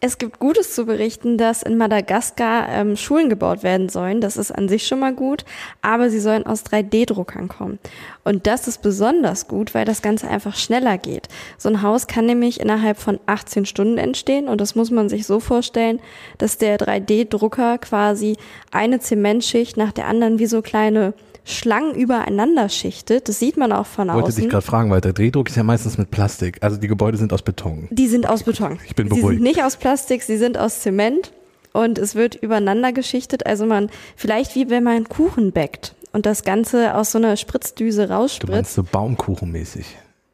Es 0.00 0.16
gibt 0.16 0.38
Gutes 0.38 0.74
zu 0.74 0.86
berichten, 0.86 1.36
dass 1.36 1.62
in 1.62 1.76
Madagaskar 1.76 2.70
ähm, 2.70 2.96
Schulen 2.96 3.28
gebaut 3.28 3.62
werden 3.62 3.90
sollen. 3.90 4.22
Das 4.22 4.38
ist 4.38 4.50
an 4.50 4.70
sich 4.70 4.86
schon 4.86 4.98
mal 4.98 5.12
gut, 5.14 5.44
aber 5.82 6.08
sie 6.08 6.20
sollen 6.20 6.46
aus 6.46 6.64
3D-Druckern 6.64 7.48
kommen. 7.48 7.78
Und 8.24 8.46
das 8.46 8.66
ist 8.66 8.80
besonders 8.80 9.46
gut, 9.46 9.74
weil 9.74 9.84
das 9.84 10.00
Ganze 10.00 10.26
einfach 10.26 10.56
schneller 10.56 10.96
geht. 10.96 11.28
So 11.58 11.68
ein 11.68 11.82
Haus 11.82 12.06
kann 12.06 12.24
nämlich 12.24 12.58
innerhalb 12.58 12.98
von 12.98 13.20
18 13.26 13.66
Stunden 13.66 13.98
entstehen 13.98 14.48
und 14.48 14.58
das 14.58 14.74
muss 14.74 14.90
man 14.90 15.10
sich 15.10 15.26
so 15.26 15.38
vorstellen, 15.38 16.00
dass 16.38 16.56
der 16.56 16.78
3D-Drucker 16.78 17.76
quasi 17.76 18.38
eine 18.70 19.00
Zementschicht 19.00 19.76
nach 19.76 19.92
der 19.92 20.06
anderen 20.06 20.38
wie 20.38 20.46
so 20.46 20.62
kleine 20.62 21.12
Schlangen 21.50 21.94
übereinander 21.94 22.68
schichtet. 22.68 23.28
Das 23.28 23.38
sieht 23.38 23.56
man 23.56 23.72
auch 23.72 23.86
von 23.86 24.08
Ich 24.08 24.14
wollte 24.14 24.28
außen. 24.28 24.40
dich 24.42 24.50
gerade 24.50 24.64
fragen, 24.66 24.90
weil 24.90 25.00
der 25.00 25.12
Drehdruck 25.12 25.48
ist 25.48 25.56
ja 25.56 25.62
meistens 25.62 25.98
mit 25.98 26.10
Plastik. 26.10 26.58
Also 26.62 26.76
die 26.76 26.88
Gebäude 26.88 27.18
sind 27.18 27.32
aus 27.32 27.42
Beton. 27.42 27.88
Die 27.90 28.08
sind 28.08 28.28
aus 28.28 28.44
Beton. 28.44 28.78
Ich 28.86 28.94
bin 28.94 29.08
sie 29.08 29.16
beruhigt. 29.20 29.38
sind 29.38 29.42
nicht 29.42 29.62
aus 29.62 29.76
Plastik, 29.76 30.22
sie 30.22 30.36
sind 30.38 30.56
aus 30.58 30.80
Zement 30.80 31.32
und 31.72 31.98
es 31.98 32.14
wird 32.14 32.34
übereinander 32.36 32.92
geschichtet. 32.92 33.46
Also 33.46 33.66
man, 33.66 33.90
vielleicht 34.16 34.54
wie 34.54 34.70
wenn 34.70 34.82
man 34.84 35.08
Kuchen 35.08 35.52
backt 35.52 35.94
und 36.12 36.26
das 36.26 36.42
Ganze 36.44 36.94
aus 36.96 37.12
so 37.12 37.18
einer 37.18 37.36
Spritzdüse 37.36 38.06
Du 38.08 38.14
rausspritzt. 38.14 38.52
meinst 38.52 38.74
so 38.74 38.82
Baumkuchenmäßig. 38.82 39.86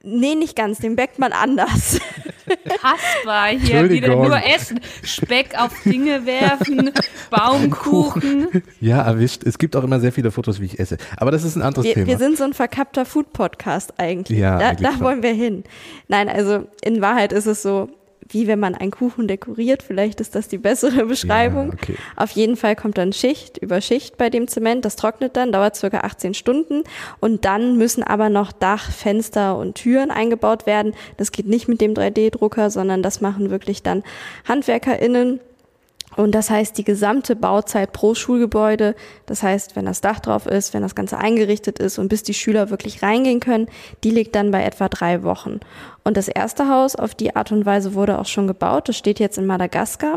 Nee, 0.09 0.37
nicht 0.37 0.55
ganz, 0.55 0.79
den 0.79 0.95
backt 0.95 1.19
man 1.19 1.33
anders. 1.33 1.99
Kaspar 2.81 3.49
hier 3.49 3.91
wieder 3.91 4.15
nur 4.15 4.37
essen. 4.37 4.79
Speck 5.03 5.59
auf 5.59 5.73
Dinge 5.85 6.25
werfen, 6.25 6.93
Baumkuchen. 7.31 8.63
Ja, 8.81 9.03
erwischt. 9.03 9.43
Es 9.45 9.59
gibt 9.59 9.75
auch 9.75 9.83
immer 9.83 9.99
sehr 9.99 10.13
viele 10.13 10.31
Fotos, 10.31 10.61
wie 10.61 10.67
ich 10.67 10.79
esse. 10.79 10.97
Aber 11.17 11.33
das 11.33 11.43
ist 11.43 11.57
ein 11.57 11.63
anderes 11.63 11.87
Wir, 11.87 11.95
Thema. 11.95 12.07
wir 12.07 12.19
sind 12.19 12.39
so 12.39 12.45
ein 12.45 12.55
verkappter 12.55 13.05
Food-Podcast 13.05 13.95
eigentlich. 13.99 14.39
Ja, 14.39 14.59
da 14.61 14.69
eigentlich 14.69 14.97
da 14.97 15.01
wollen 15.01 15.25
wir 15.25 15.33
hin. 15.33 15.65
Nein, 16.07 16.29
also 16.29 16.69
in 16.83 17.01
Wahrheit 17.01 17.33
ist 17.33 17.47
es 17.47 17.63
so, 17.63 17.89
wie 18.29 18.47
wenn 18.47 18.59
man 18.59 18.75
einen 18.75 18.91
Kuchen 18.91 19.29
dekoriert. 19.29 19.83
Vielleicht 19.83 20.21
ist 20.21 20.35
das 20.35 20.49
die 20.49 20.59
bessere 20.59 21.07
Beschreibung. 21.07 21.69
Ja, 21.69 21.75
okay. 21.75 21.95
Auf 22.17 22.31
jeden 22.33 22.57
Fall 22.57 22.77
kommt 22.77 22.99
dann 22.99 23.13
Schicht 23.13 23.59
über 23.59 23.81
Schicht 23.81 24.17
bei 24.17 24.31
dem 24.31 24.49
Zement. 24.49 24.85
Das 24.85 24.97
trocknet 24.97 25.37
dann, 25.37 25.53
dauert 25.53 25.77
circa 25.77 26.01
18 26.01 26.35
Stunden. 26.35 26.85
Und 27.21 27.45
dann 27.45 27.77
müssen 27.77 28.03
aber 28.03 28.29
noch 28.29 28.53
Dach, 28.53 28.91
Fenster 28.91 29.57
und 29.57 29.75
Türen 29.75 30.11
eingebaut 30.11 30.67
werden. 30.67 30.95
Das 31.17 31.33
geht 31.33 31.47
nicht 31.47 31.69
mit 31.69 31.81
dem 31.81 31.95
3D-Drucker, 31.95 32.71
sondern 32.71 33.03
das 33.03 33.21
machen 33.21 33.51
wirklich 33.51 33.83
dann 33.83 34.03
HandwerkerInnen. 34.49 35.41
Und 36.17 36.35
das 36.35 36.51
heißt, 36.51 36.77
die 36.79 36.85
gesamte 36.85 37.37
Bauzeit 37.37 37.93
pro 37.93 38.15
Schulgebäude, 38.15 38.95
das 39.27 39.43
heißt, 39.43 39.77
wenn 39.77 39.85
das 39.85 40.01
Dach 40.01 40.21
drauf 40.21 40.47
ist, 40.47 40.75
wenn 40.75 40.83
das 40.83 40.95
Ganze 40.95 41.19
eingerichtet 41.19 41.79
ist 41.79 41.99
und 41.99 42.09
bis 42.09 42.23
die 42.23 42.35
Schüler 42.35 42.71
wirklich 42.71 43.03
reingehen 43.03 43.41
können, 43.41 43.69
die 44.03 44.11
liegt 44.11 44.35
dann 44.35 44.51
bei 44.51 44.65
etwa 44.65 44.89
drei 44.89 45.23
Wochen. 45.23 45.61
Und 46.05 46.17
das 46.17 46.29
erste 46.29 46.69
Haus 46.69 46.97
auf 46.97 47.15
die 47.15 47.37
Art 47.37 47.53
und 47.53 47.67
Weise 47.67 47.95
wurde 47.95 48.19
auch 48.19 48.27
schon 48.27 48.47
gebaut. 48.47 48.89
Das 48.89 48.97
steht 48.97 49.21
jetzt 49.21 49.39
in 49.39 49.47
Madagaskar. 49.47 50.17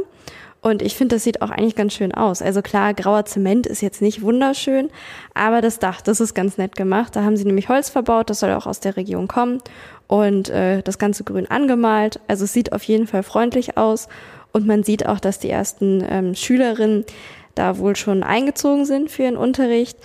Und 0.61 0.81
ich 0.81 0.95
finde, 0.95 1.15
das 1.15 1.23
sieht 1.23 1.41
auch 1.41 1.51
eigentlich 1.51 1.75
ganz 1.75 1.93
schön 1.93 2.13
aus. 2.13 2.41
Also 2.41 2.61
klar, 2.61 2.93
grauer 2.93 3.25
Zement 3.25 3.65
ist 3.65 3.81
jetzt 3.81 4.01
nicht 4.01 4.21
wunderschön, 4.21 4.89
aber 5.33 5.61
das 5.61 5.79
Dach, 5.79 6.01
das 6.01 6.19
ist 6.19 6.33
ganz 6.33 6.57
nett 6.57 6.75
gemacht. 6.75 7.15
Da 7.15 7.23
haben 7.23 7.37
sie 7.37 7.45
nämlich 7.45 7.69
Holz 7.69 7.89
verbaut, 7.89 8.29
das 8.29 8.41
soll 8.41 8.51
auch 8.51 8.67
aus 8.67 8.81
der 8.81 8.97
Region 8.97 9.27
kommen. 9.29 9.61
Und 10.07 10.49
äh, 10.49 10.81
das 10.81 10.97
Ganze 10.97 11.23
grün 11.23 11.49
angemalt. 11.49 12.19
Also 12.27 12.43
es 12.43 12.51
sieht 12.51 12.73
auf 12.73 12.83
jeden 12.83 13.07
Fall 13.07 13.23
freundlich 13.23 13.77
aus. 13.77 14.09
Und 14.51 14.67
man 14.67 14.83
sieht 14.83 15.05
auch, 15.05 15.19
dass 15.19 15.39
die 15.39 15.49
ersten 15.49 16.03
ähm, 16.09 16.35
Schülerinnen 16.35 17.05
da 17.55 17.77
wohl 17.77 17.95
schon 17.95 18.23
eingezogen 18.23 18.85
sind 18.85 19.11
für 19.11 19.23
ihren 19.23 19.37
Unterricht. 19.37 19.97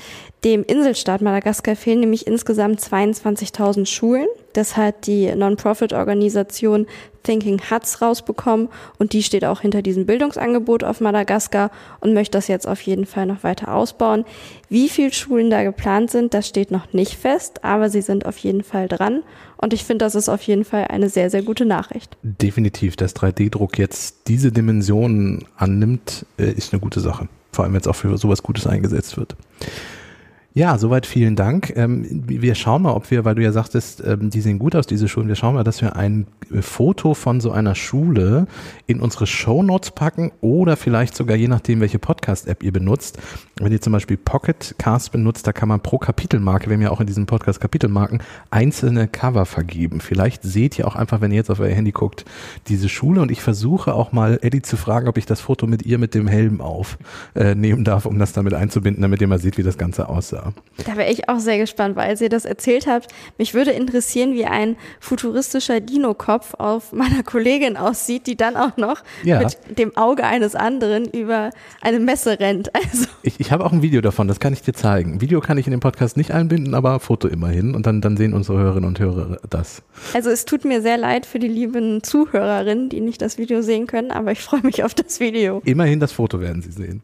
Dem 0.44 0.62
Inselstaat 0.62 1.22
Madagaskar 1.22 1.74
fehlen 1.74 2.00
nämlich 2.00 2.26
insgesamt 2.26 2.78
22.000 2.78 3.87
Schulen. 3.87 4.26
Das 4.52 4.76
hat 4.76 5.07
die 5.07 5.35
Non-Profit-Organisation 5.35 6.87
Thinking 7.22 7.62
Huts 7.70 8.02
rausbekommen 8.02 8.68
und 8.98 9.14
die 9.14 9.22
steht 9.22 9.46
auch 9.46 9.62
hinter 9.62 9.80
diesem 9.80 10.04
Bildungsangebot 10.04 10.85
auf 10.85 11.00
Madagaskar 11.00 11.70
und 12.00 12.12
möchte 12.12 12.37
das 12.37 12.48
jetzt 12.48 12.68
auf 12.68 12.83
jeden 12.83 13.07
Fall 13.07 13.24
noch 13.24 13.42
weiter 13.42 13.74
ausbauen. 13.74 14.26
Wie 14.68 14.90
viele 14.90 15.14
Schulen 15.14 15.48
da 15.48 15.62
geplant 15.62 16.11
sind, 16.11 16.35
das 16.35 16.46
steht 16.46 16.70
noch 16.70 16.92
nicht 16.92 17.14
fest, 17.14 17.64
aber 17.64 17.88
sie 17.88 18.02
sind 18.02 18.26
auf 18.26 18.37
jeden 18.37 18.62
Fall 18.62 18.87
dran 18.87 19.22
und 19.57 19.72
ich 19.72 19.85
finde, 19.85 20.04
das 20.04 20.14
ist 20.14 20.28
auf 20.28 20.42
jeden 20.42 20.66
Fall 20.66 20.88
eine 20.88 21.09
sehr, 21.09 21.30
sehr 21.30 21.42
gute 21.42 21.64
Nachricht. 21.64 22.18
Definitiv, 22.22 22.96
dass 22.96 23.16
3D-Druck 23.16 23.78
jetzt 23.78 24.28
diese 24.28 24.52
Dimensionen 24.52 25.46
annimmt, 25.57 26.26
äh, 26.37 26.52
ist 26.52 26.74
eine 26.74 26.80
gute 26.80 27.00
Sache. 27.00 27.28
Vor 27.52 27.64
allem, 27.64 27.72
wenn 27.72 27.80
es 27.80 27.87
auch 27.87 27.96
für 27.96 28.18
sowas 28.18 28.42
Gutes 28.42 28.66
eingesetzt 28.66 29.16
wird. 29.16 29.35
Ja, 30.56 30.78
soweit 30.78 31.04
vielen 31.04 31.34
Dank. 31.34 31.72
Ähm, 31.74 32.06
wir 32.28 32.54
schauen 32.54 32.82
mal, 32.82 32.92
ob 32.92 33.10
wir, 33.10 33.24
weil 33.24 33.34
du 33.34 33.42
ja 33.42 33.50
sagtest, 33.50 34.04
ähm, 34.06 34.30
die 34.30 34.40
sehen 34.40 34.60
gut 34.60 34.76
aus, 34.76 34.86
diese 34.86 35.08
Schulen, 35.08 35.26
wir 35.26 35.34
schauen 35.34 35.54
mal, 35.54 35.64
dass 35.64 35.82
wir 35.82 35.96
ein 35.96 36.28
äh, 36.52 36.62
Foto 36.62 37.14
von 37.14 37.40
so 37.40 37.50
einer 37.50 37.74
Schule 37.74 38.46
in 38.86 39.00
unsere 39.00 39.26
Shownotes 39.26 39.90
packen 39.90 40.30
oder 40.42 40.76
vielleicht 40.76 41.16
sogar 41.16 41.36
je 41.36 41.48
nachdem, 41.48 41.80
welche 41.80 41.98
Podcast-App 41.98 42.62
ihr 42.62 42.70
benutzt. 42.70 43.18
Wenn 43.56 43.72
ihr 43.72 43.80
zum 43.80 43.92
Beispiel 43.92 44.16
Pocket 44.16 44.76
Cast 44.78 45.10
benutzt, 45.10 45.44
da 45.44 45.52
kann 45.52 45.68
man 45.68 45.80
pro 45.80 45.98
Kapitelmarke, 45.98 46.70
wir 46.70 46.74
haben 46.74 46.82
ja 46.82 46.92
auch 46.92 47.00
in 47.00 47.08
diesem 47.08 47.26
Podcast 47.26 47.60
Kapitelmarken, 47.60 48.22
einzelne 48.52 49.08
Cover 49.08 49.46
vergeben. 49.46 50.00
Vielleicht 50.00 50.44
seht 50.44 50.78
ihr 50.78 50.86
auch 50.86 50.94
einfach, 50.94 51.20
wenn 51.20 51.32
ihr 51.32 51.38
jetzt 51.38 51.50
auf 51.50 51.58
euer 51.58 51.74
Handy 51.74 51.90
guckt, 51.90 52.24
diese 52.68 52.88
Schule 52.88 53.20
und 53.22 53.32
ich 53.32 53.42
versuche 53.42 53.92
auch 53.92 54.12
mal 54.12 54.38
Eddie 54.40 54.62
zu 54.62 54.76
fragen, 54.76 55.08
ob 55.08 55.18
ich 55.18 55.26
das 55.26 55.40
Foto 55.40 55.66
mit 55.66 55.84
ihr 55.84 55.98
mit 55.98 56.14
dem 56.14 56.28
Helm 56.28 56.60
auf 56.60 56.96
äh, 57.34 57.56
darf, 57.82 58.06
um 58.06 58.20
das 58.20 58.32
damit 58.32 58.54
einzubinden, 58.54 59.02
damit 59.02 59.20
ihr 59.20 59.26
mal 59.26 59.40
seht, 59.40 59.58
wie 59.58 59.64
das 59.64 59.78
Ganze 59.78 60.08
aussah. 60.08 60.43
War. 60.44 60.52
Da 60.87 60.96
wäre 60.96 61.11
ich 61.11 61.28
auch 61.28 61.38
sehr 61.38 61.59
gespannt, 61.59 61.96
weil 61.96 62.20
ihr 62.20 62.28
das 62.28 62.44
erzählt 62.44 62.87
habt. 62.87 63.09
Mich 63.38 63.54
würde 63.54 63.70
interessieren, 63.70 64.35
wie 64.35 64.44
ein 64.44 64.76
futuristischer 65.00 65.80
Dino-Kopf 65.80 66.54
auf 66.59 66.92
meiner 66.92 67.22
Kollegin 67.22 67.76
aussieht, 67.76 68.26
die 68.26 68.37
dann 68.37 68.57
auch 68.57 68.76
noch 68.76 69.02
Ja. 69.22 69.38
mit 69.40 69.78
dem 69.78 69.96
Auge 69.96 70.24
eines 70.24 70.54
anderen 70.54 71.04
über 71.07 71.50
eine 71.80 71.98
Messe 72.00 72.38
rennt. 72.40 72.70
Also, 72.85 73.07
Ich, 73.22 73.40
ich 73.40 73.50
habe 73.52 73.64
auch 73.64 73.72
ein 73.72 73.83
Video 73.83 74.00
davon, 74.00 74.28
das 74.28 74.40
kann 74.40 74.52
ich 74.52 74.61
dir 74.62 74.74
zeigen. 74.74 75.20
Video 75.20 75.40
kann 75.40 75.57
ich 75.59 75.66
in 75.66 75.70
den 75.70 75.80
Podcast 75.80 76.16
nicht 76.16 76.33
einbinden, 76.33 76.74
aber 76.74 77.00
Foto 77.00 77.28
immerhin. 77.28 77.74
Und 77.74 77.87
dann, 77.87 78.00
dann 78.00 78.16
sehen 78.16 78.35
unsere 78.35 78.59
Hörerinnen 78.59 78.88
und 78.88 78.98
Hörer 79.00 79.38
das. 79.48 79.83
also 80.12 80.28
es 80.30 80.44
tut 80.44 80.64
mir 80.64 80.83
sehr 80.83 80.98
leid 80.98 81.24
für 81.24 81.38
die 81.38 81.48
lieben 81.48 82.02
Zuhörerinnen, 82.02 82.88
die 82.90 83.00
nicht 83.00 83.22
das 83.22 83.38
Video 83.38 83.62
sehen 83.62 83.87
können, 83.87 84.11
aber 84.11 84.33
ich 84.33 84.40
freue 84.40 84.61
mich 84.62 84.85
auf 84.85 84.92
das 84.94 85.20
Video. 85.20 85.62
Immerhin 85.64 86.00
das 86.00 86.12
Foto 86.12 86.40
werden 86.40 86.61
Sie 86.62 86.72
sehen. 86.72 87.02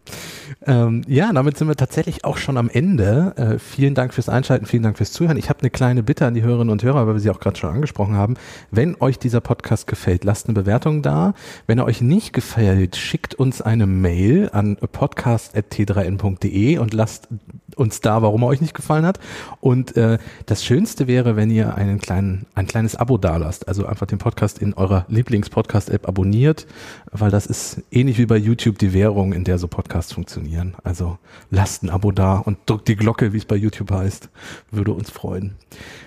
Ähm, 0.66 1.02
ja, 1.06 1.32
damit 1.32 1.56
sind 1.56 1.68
wir 1.68 1.76
tatsächlich 1.76 2.24
auch 2.24 2.36
schon 2.36 2.56
am 2.56 2.68
Ende. 2.68 3.29
Äh, 3.36 3.58
vielen 3.58 3.94
Dank 3.94 4.14
fürs 4.14 4.28
Einschalten, 4.28 4.66
vielen 4.66 4.82
Dank 4.82 4.98
fürs 4.98 5.12
Zuhören. 5.12 5.36
Ich 5.36 5.48
habe 5.48 5.60
eine 5.60 5.70
kleine 5.70 6.02
Bitte 6.02 6.26
an 6.26 6.34
die 6.34 6.42
Hörerinnen 6.42 6.70
und 6.70 6.82
Hörer, 6.82 7.06
weil 7.06 7.14
wir 7.14 7.20
sie 7.20 7.30
auch 7.30 7.40
gerade 7.40 7.58
schon 7.58 7.70
angesprochen 7.70 8.14
haben. 8.14 8.34
Wenn 8.70 8.96
euch 9.00 9.18
dieser 9.18 9.40
Podcast 9.40 9.86
gefällt, 9.86 10.24
lasst 10.24 10.46
eine 10.46 10.54
Bewertung 10.54 11.02
da. 11.02 11.34
Wenn 11.66 11.78
er 11.78 11.84
euch 11.84 12.00
nicht 12.00 12.32
gefällt, 12.32 12.96
schickt 12.96 13.34
uns 13.34 13.62
eine 13.62 13.86
Mail 13.86 14.50
an 14.52 14.76
podcast.t3n.de 14.76 16.78
und 16.78 16.94
lasst 16.94 17.28
uns 17.76 18.00
da, 18.00 18.22
warum 18.22 18.42
er 18.42 18.48
euch 18.48 18.60
nicht 18.60 18.74
gefallen 18.74 19.04
hat. 19.04 19.18
Und 19.60 19.96
äh, 19.96 20.18
das 20.46 20.64
Schönste 20.64 21.06
wäre, 21.06 21.36
wenn 21.36 21.50
ihr 21.50 21.74
einen 21.74 21.98
kleinen, 22.00 22.46
ein 22.54 22.66
kleines 22.66 22.96
Abo 22.96 23.18
dalasst. 23.18 23.68
Also 23.68 23.86
einfach 23.86 24.06
den 24.06 24.18
Podcast 24.18 24.58
in 24.58 24.74
eurer 24.74 25.06
Lieblings-Podcast-App 25.08 26.08
abonniert, 26.08 26.66
weil 27.10 27.30
das 27.30 27.46
ist 27.46 27.82
ähnlich 27.90 28.18
wie 28.18 28.26
bei 28.26 28.36
YouTube 28.36 28.78
die 28.78 28.92
Währung, 28.92 29.32
in 29.32 29.44
der 29.44 29.58
so 29.58 29.68
Podcasts 29.68 30.12
funktionieren. 30.12 30.74
Also 30.84 31.18
lasst 31.50 31.82
ein 31.82 31.90
Abo 31.90 32.12
da 32.12 32.38
und 32.38 32.58
drückt 32.66 32.88
die 32.88 32.96
Glocke, 32.96 33.32
wie 33.32 33.38
es 33.38 33.44
bei 33.44 33.56
YouTube 33.56 33.90
heißt. 33.90 34.28
Würde 34.70 34.92
uns 34.92 35.10
freuen. 35.10 35.56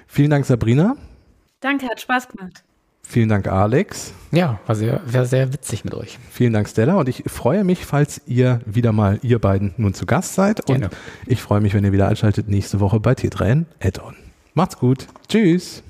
Vielen 0.08 0.30
Dank, 0.30 0.46
Sabrina. 0.46 0.96
Danke, 1.60 1.88
hat 1.88 2.02
Spaß 2.02 2.28
gemacht. 2.30 2.64
Vielen 3.08 3.30
Dank, 3.30 3.48
Alex. 3.48 4.14
Ja, 4.32 4.60
war 4.66 4.76
sehr, 4.76 5.02
war 5.06 5.26
sehr 5.26 5.54
witzig 5.54 5.84
mit 5.86 5.94
euch. 5.94 6.18
Vielen 6.32 6.54
Dank, 6.54 6.68
Stella. 6.68 6.96
Und 6.96 7.08
ich 7.08 7.24
freue 7.28 7.64
mich, 7.64 7.86
falls 7.86 8.22
ihr 8.26 8.62
wieder 8.66 8.92
mal, 8.92 9.20
ihr 9.22 9.40
beiden, 9.40 9.74
nun 9.78 9.94
zu 9.94 10.06
Gast 10.06 10.34
seid. 10.34 10.62
Und 10.70 10.80
Gerne. 10.80 10.90
ich 11.28 11.42
freue 11.42 11.62
mich, 11.62 11.74
wenn 11.76 11.84
ihr 11.84 11.92
wieder 11.92 12.08
einschaltet 12.08 12.48
nächste 12.48 12.80
Woche 12.80 13.00
bei 13.00 13.14
T3N 13.14 13.66
Add-on. 13.80 14.16
Macht's 14.56 14.78
gut. 14.78 15.08
Tschüss. 15.28 15.84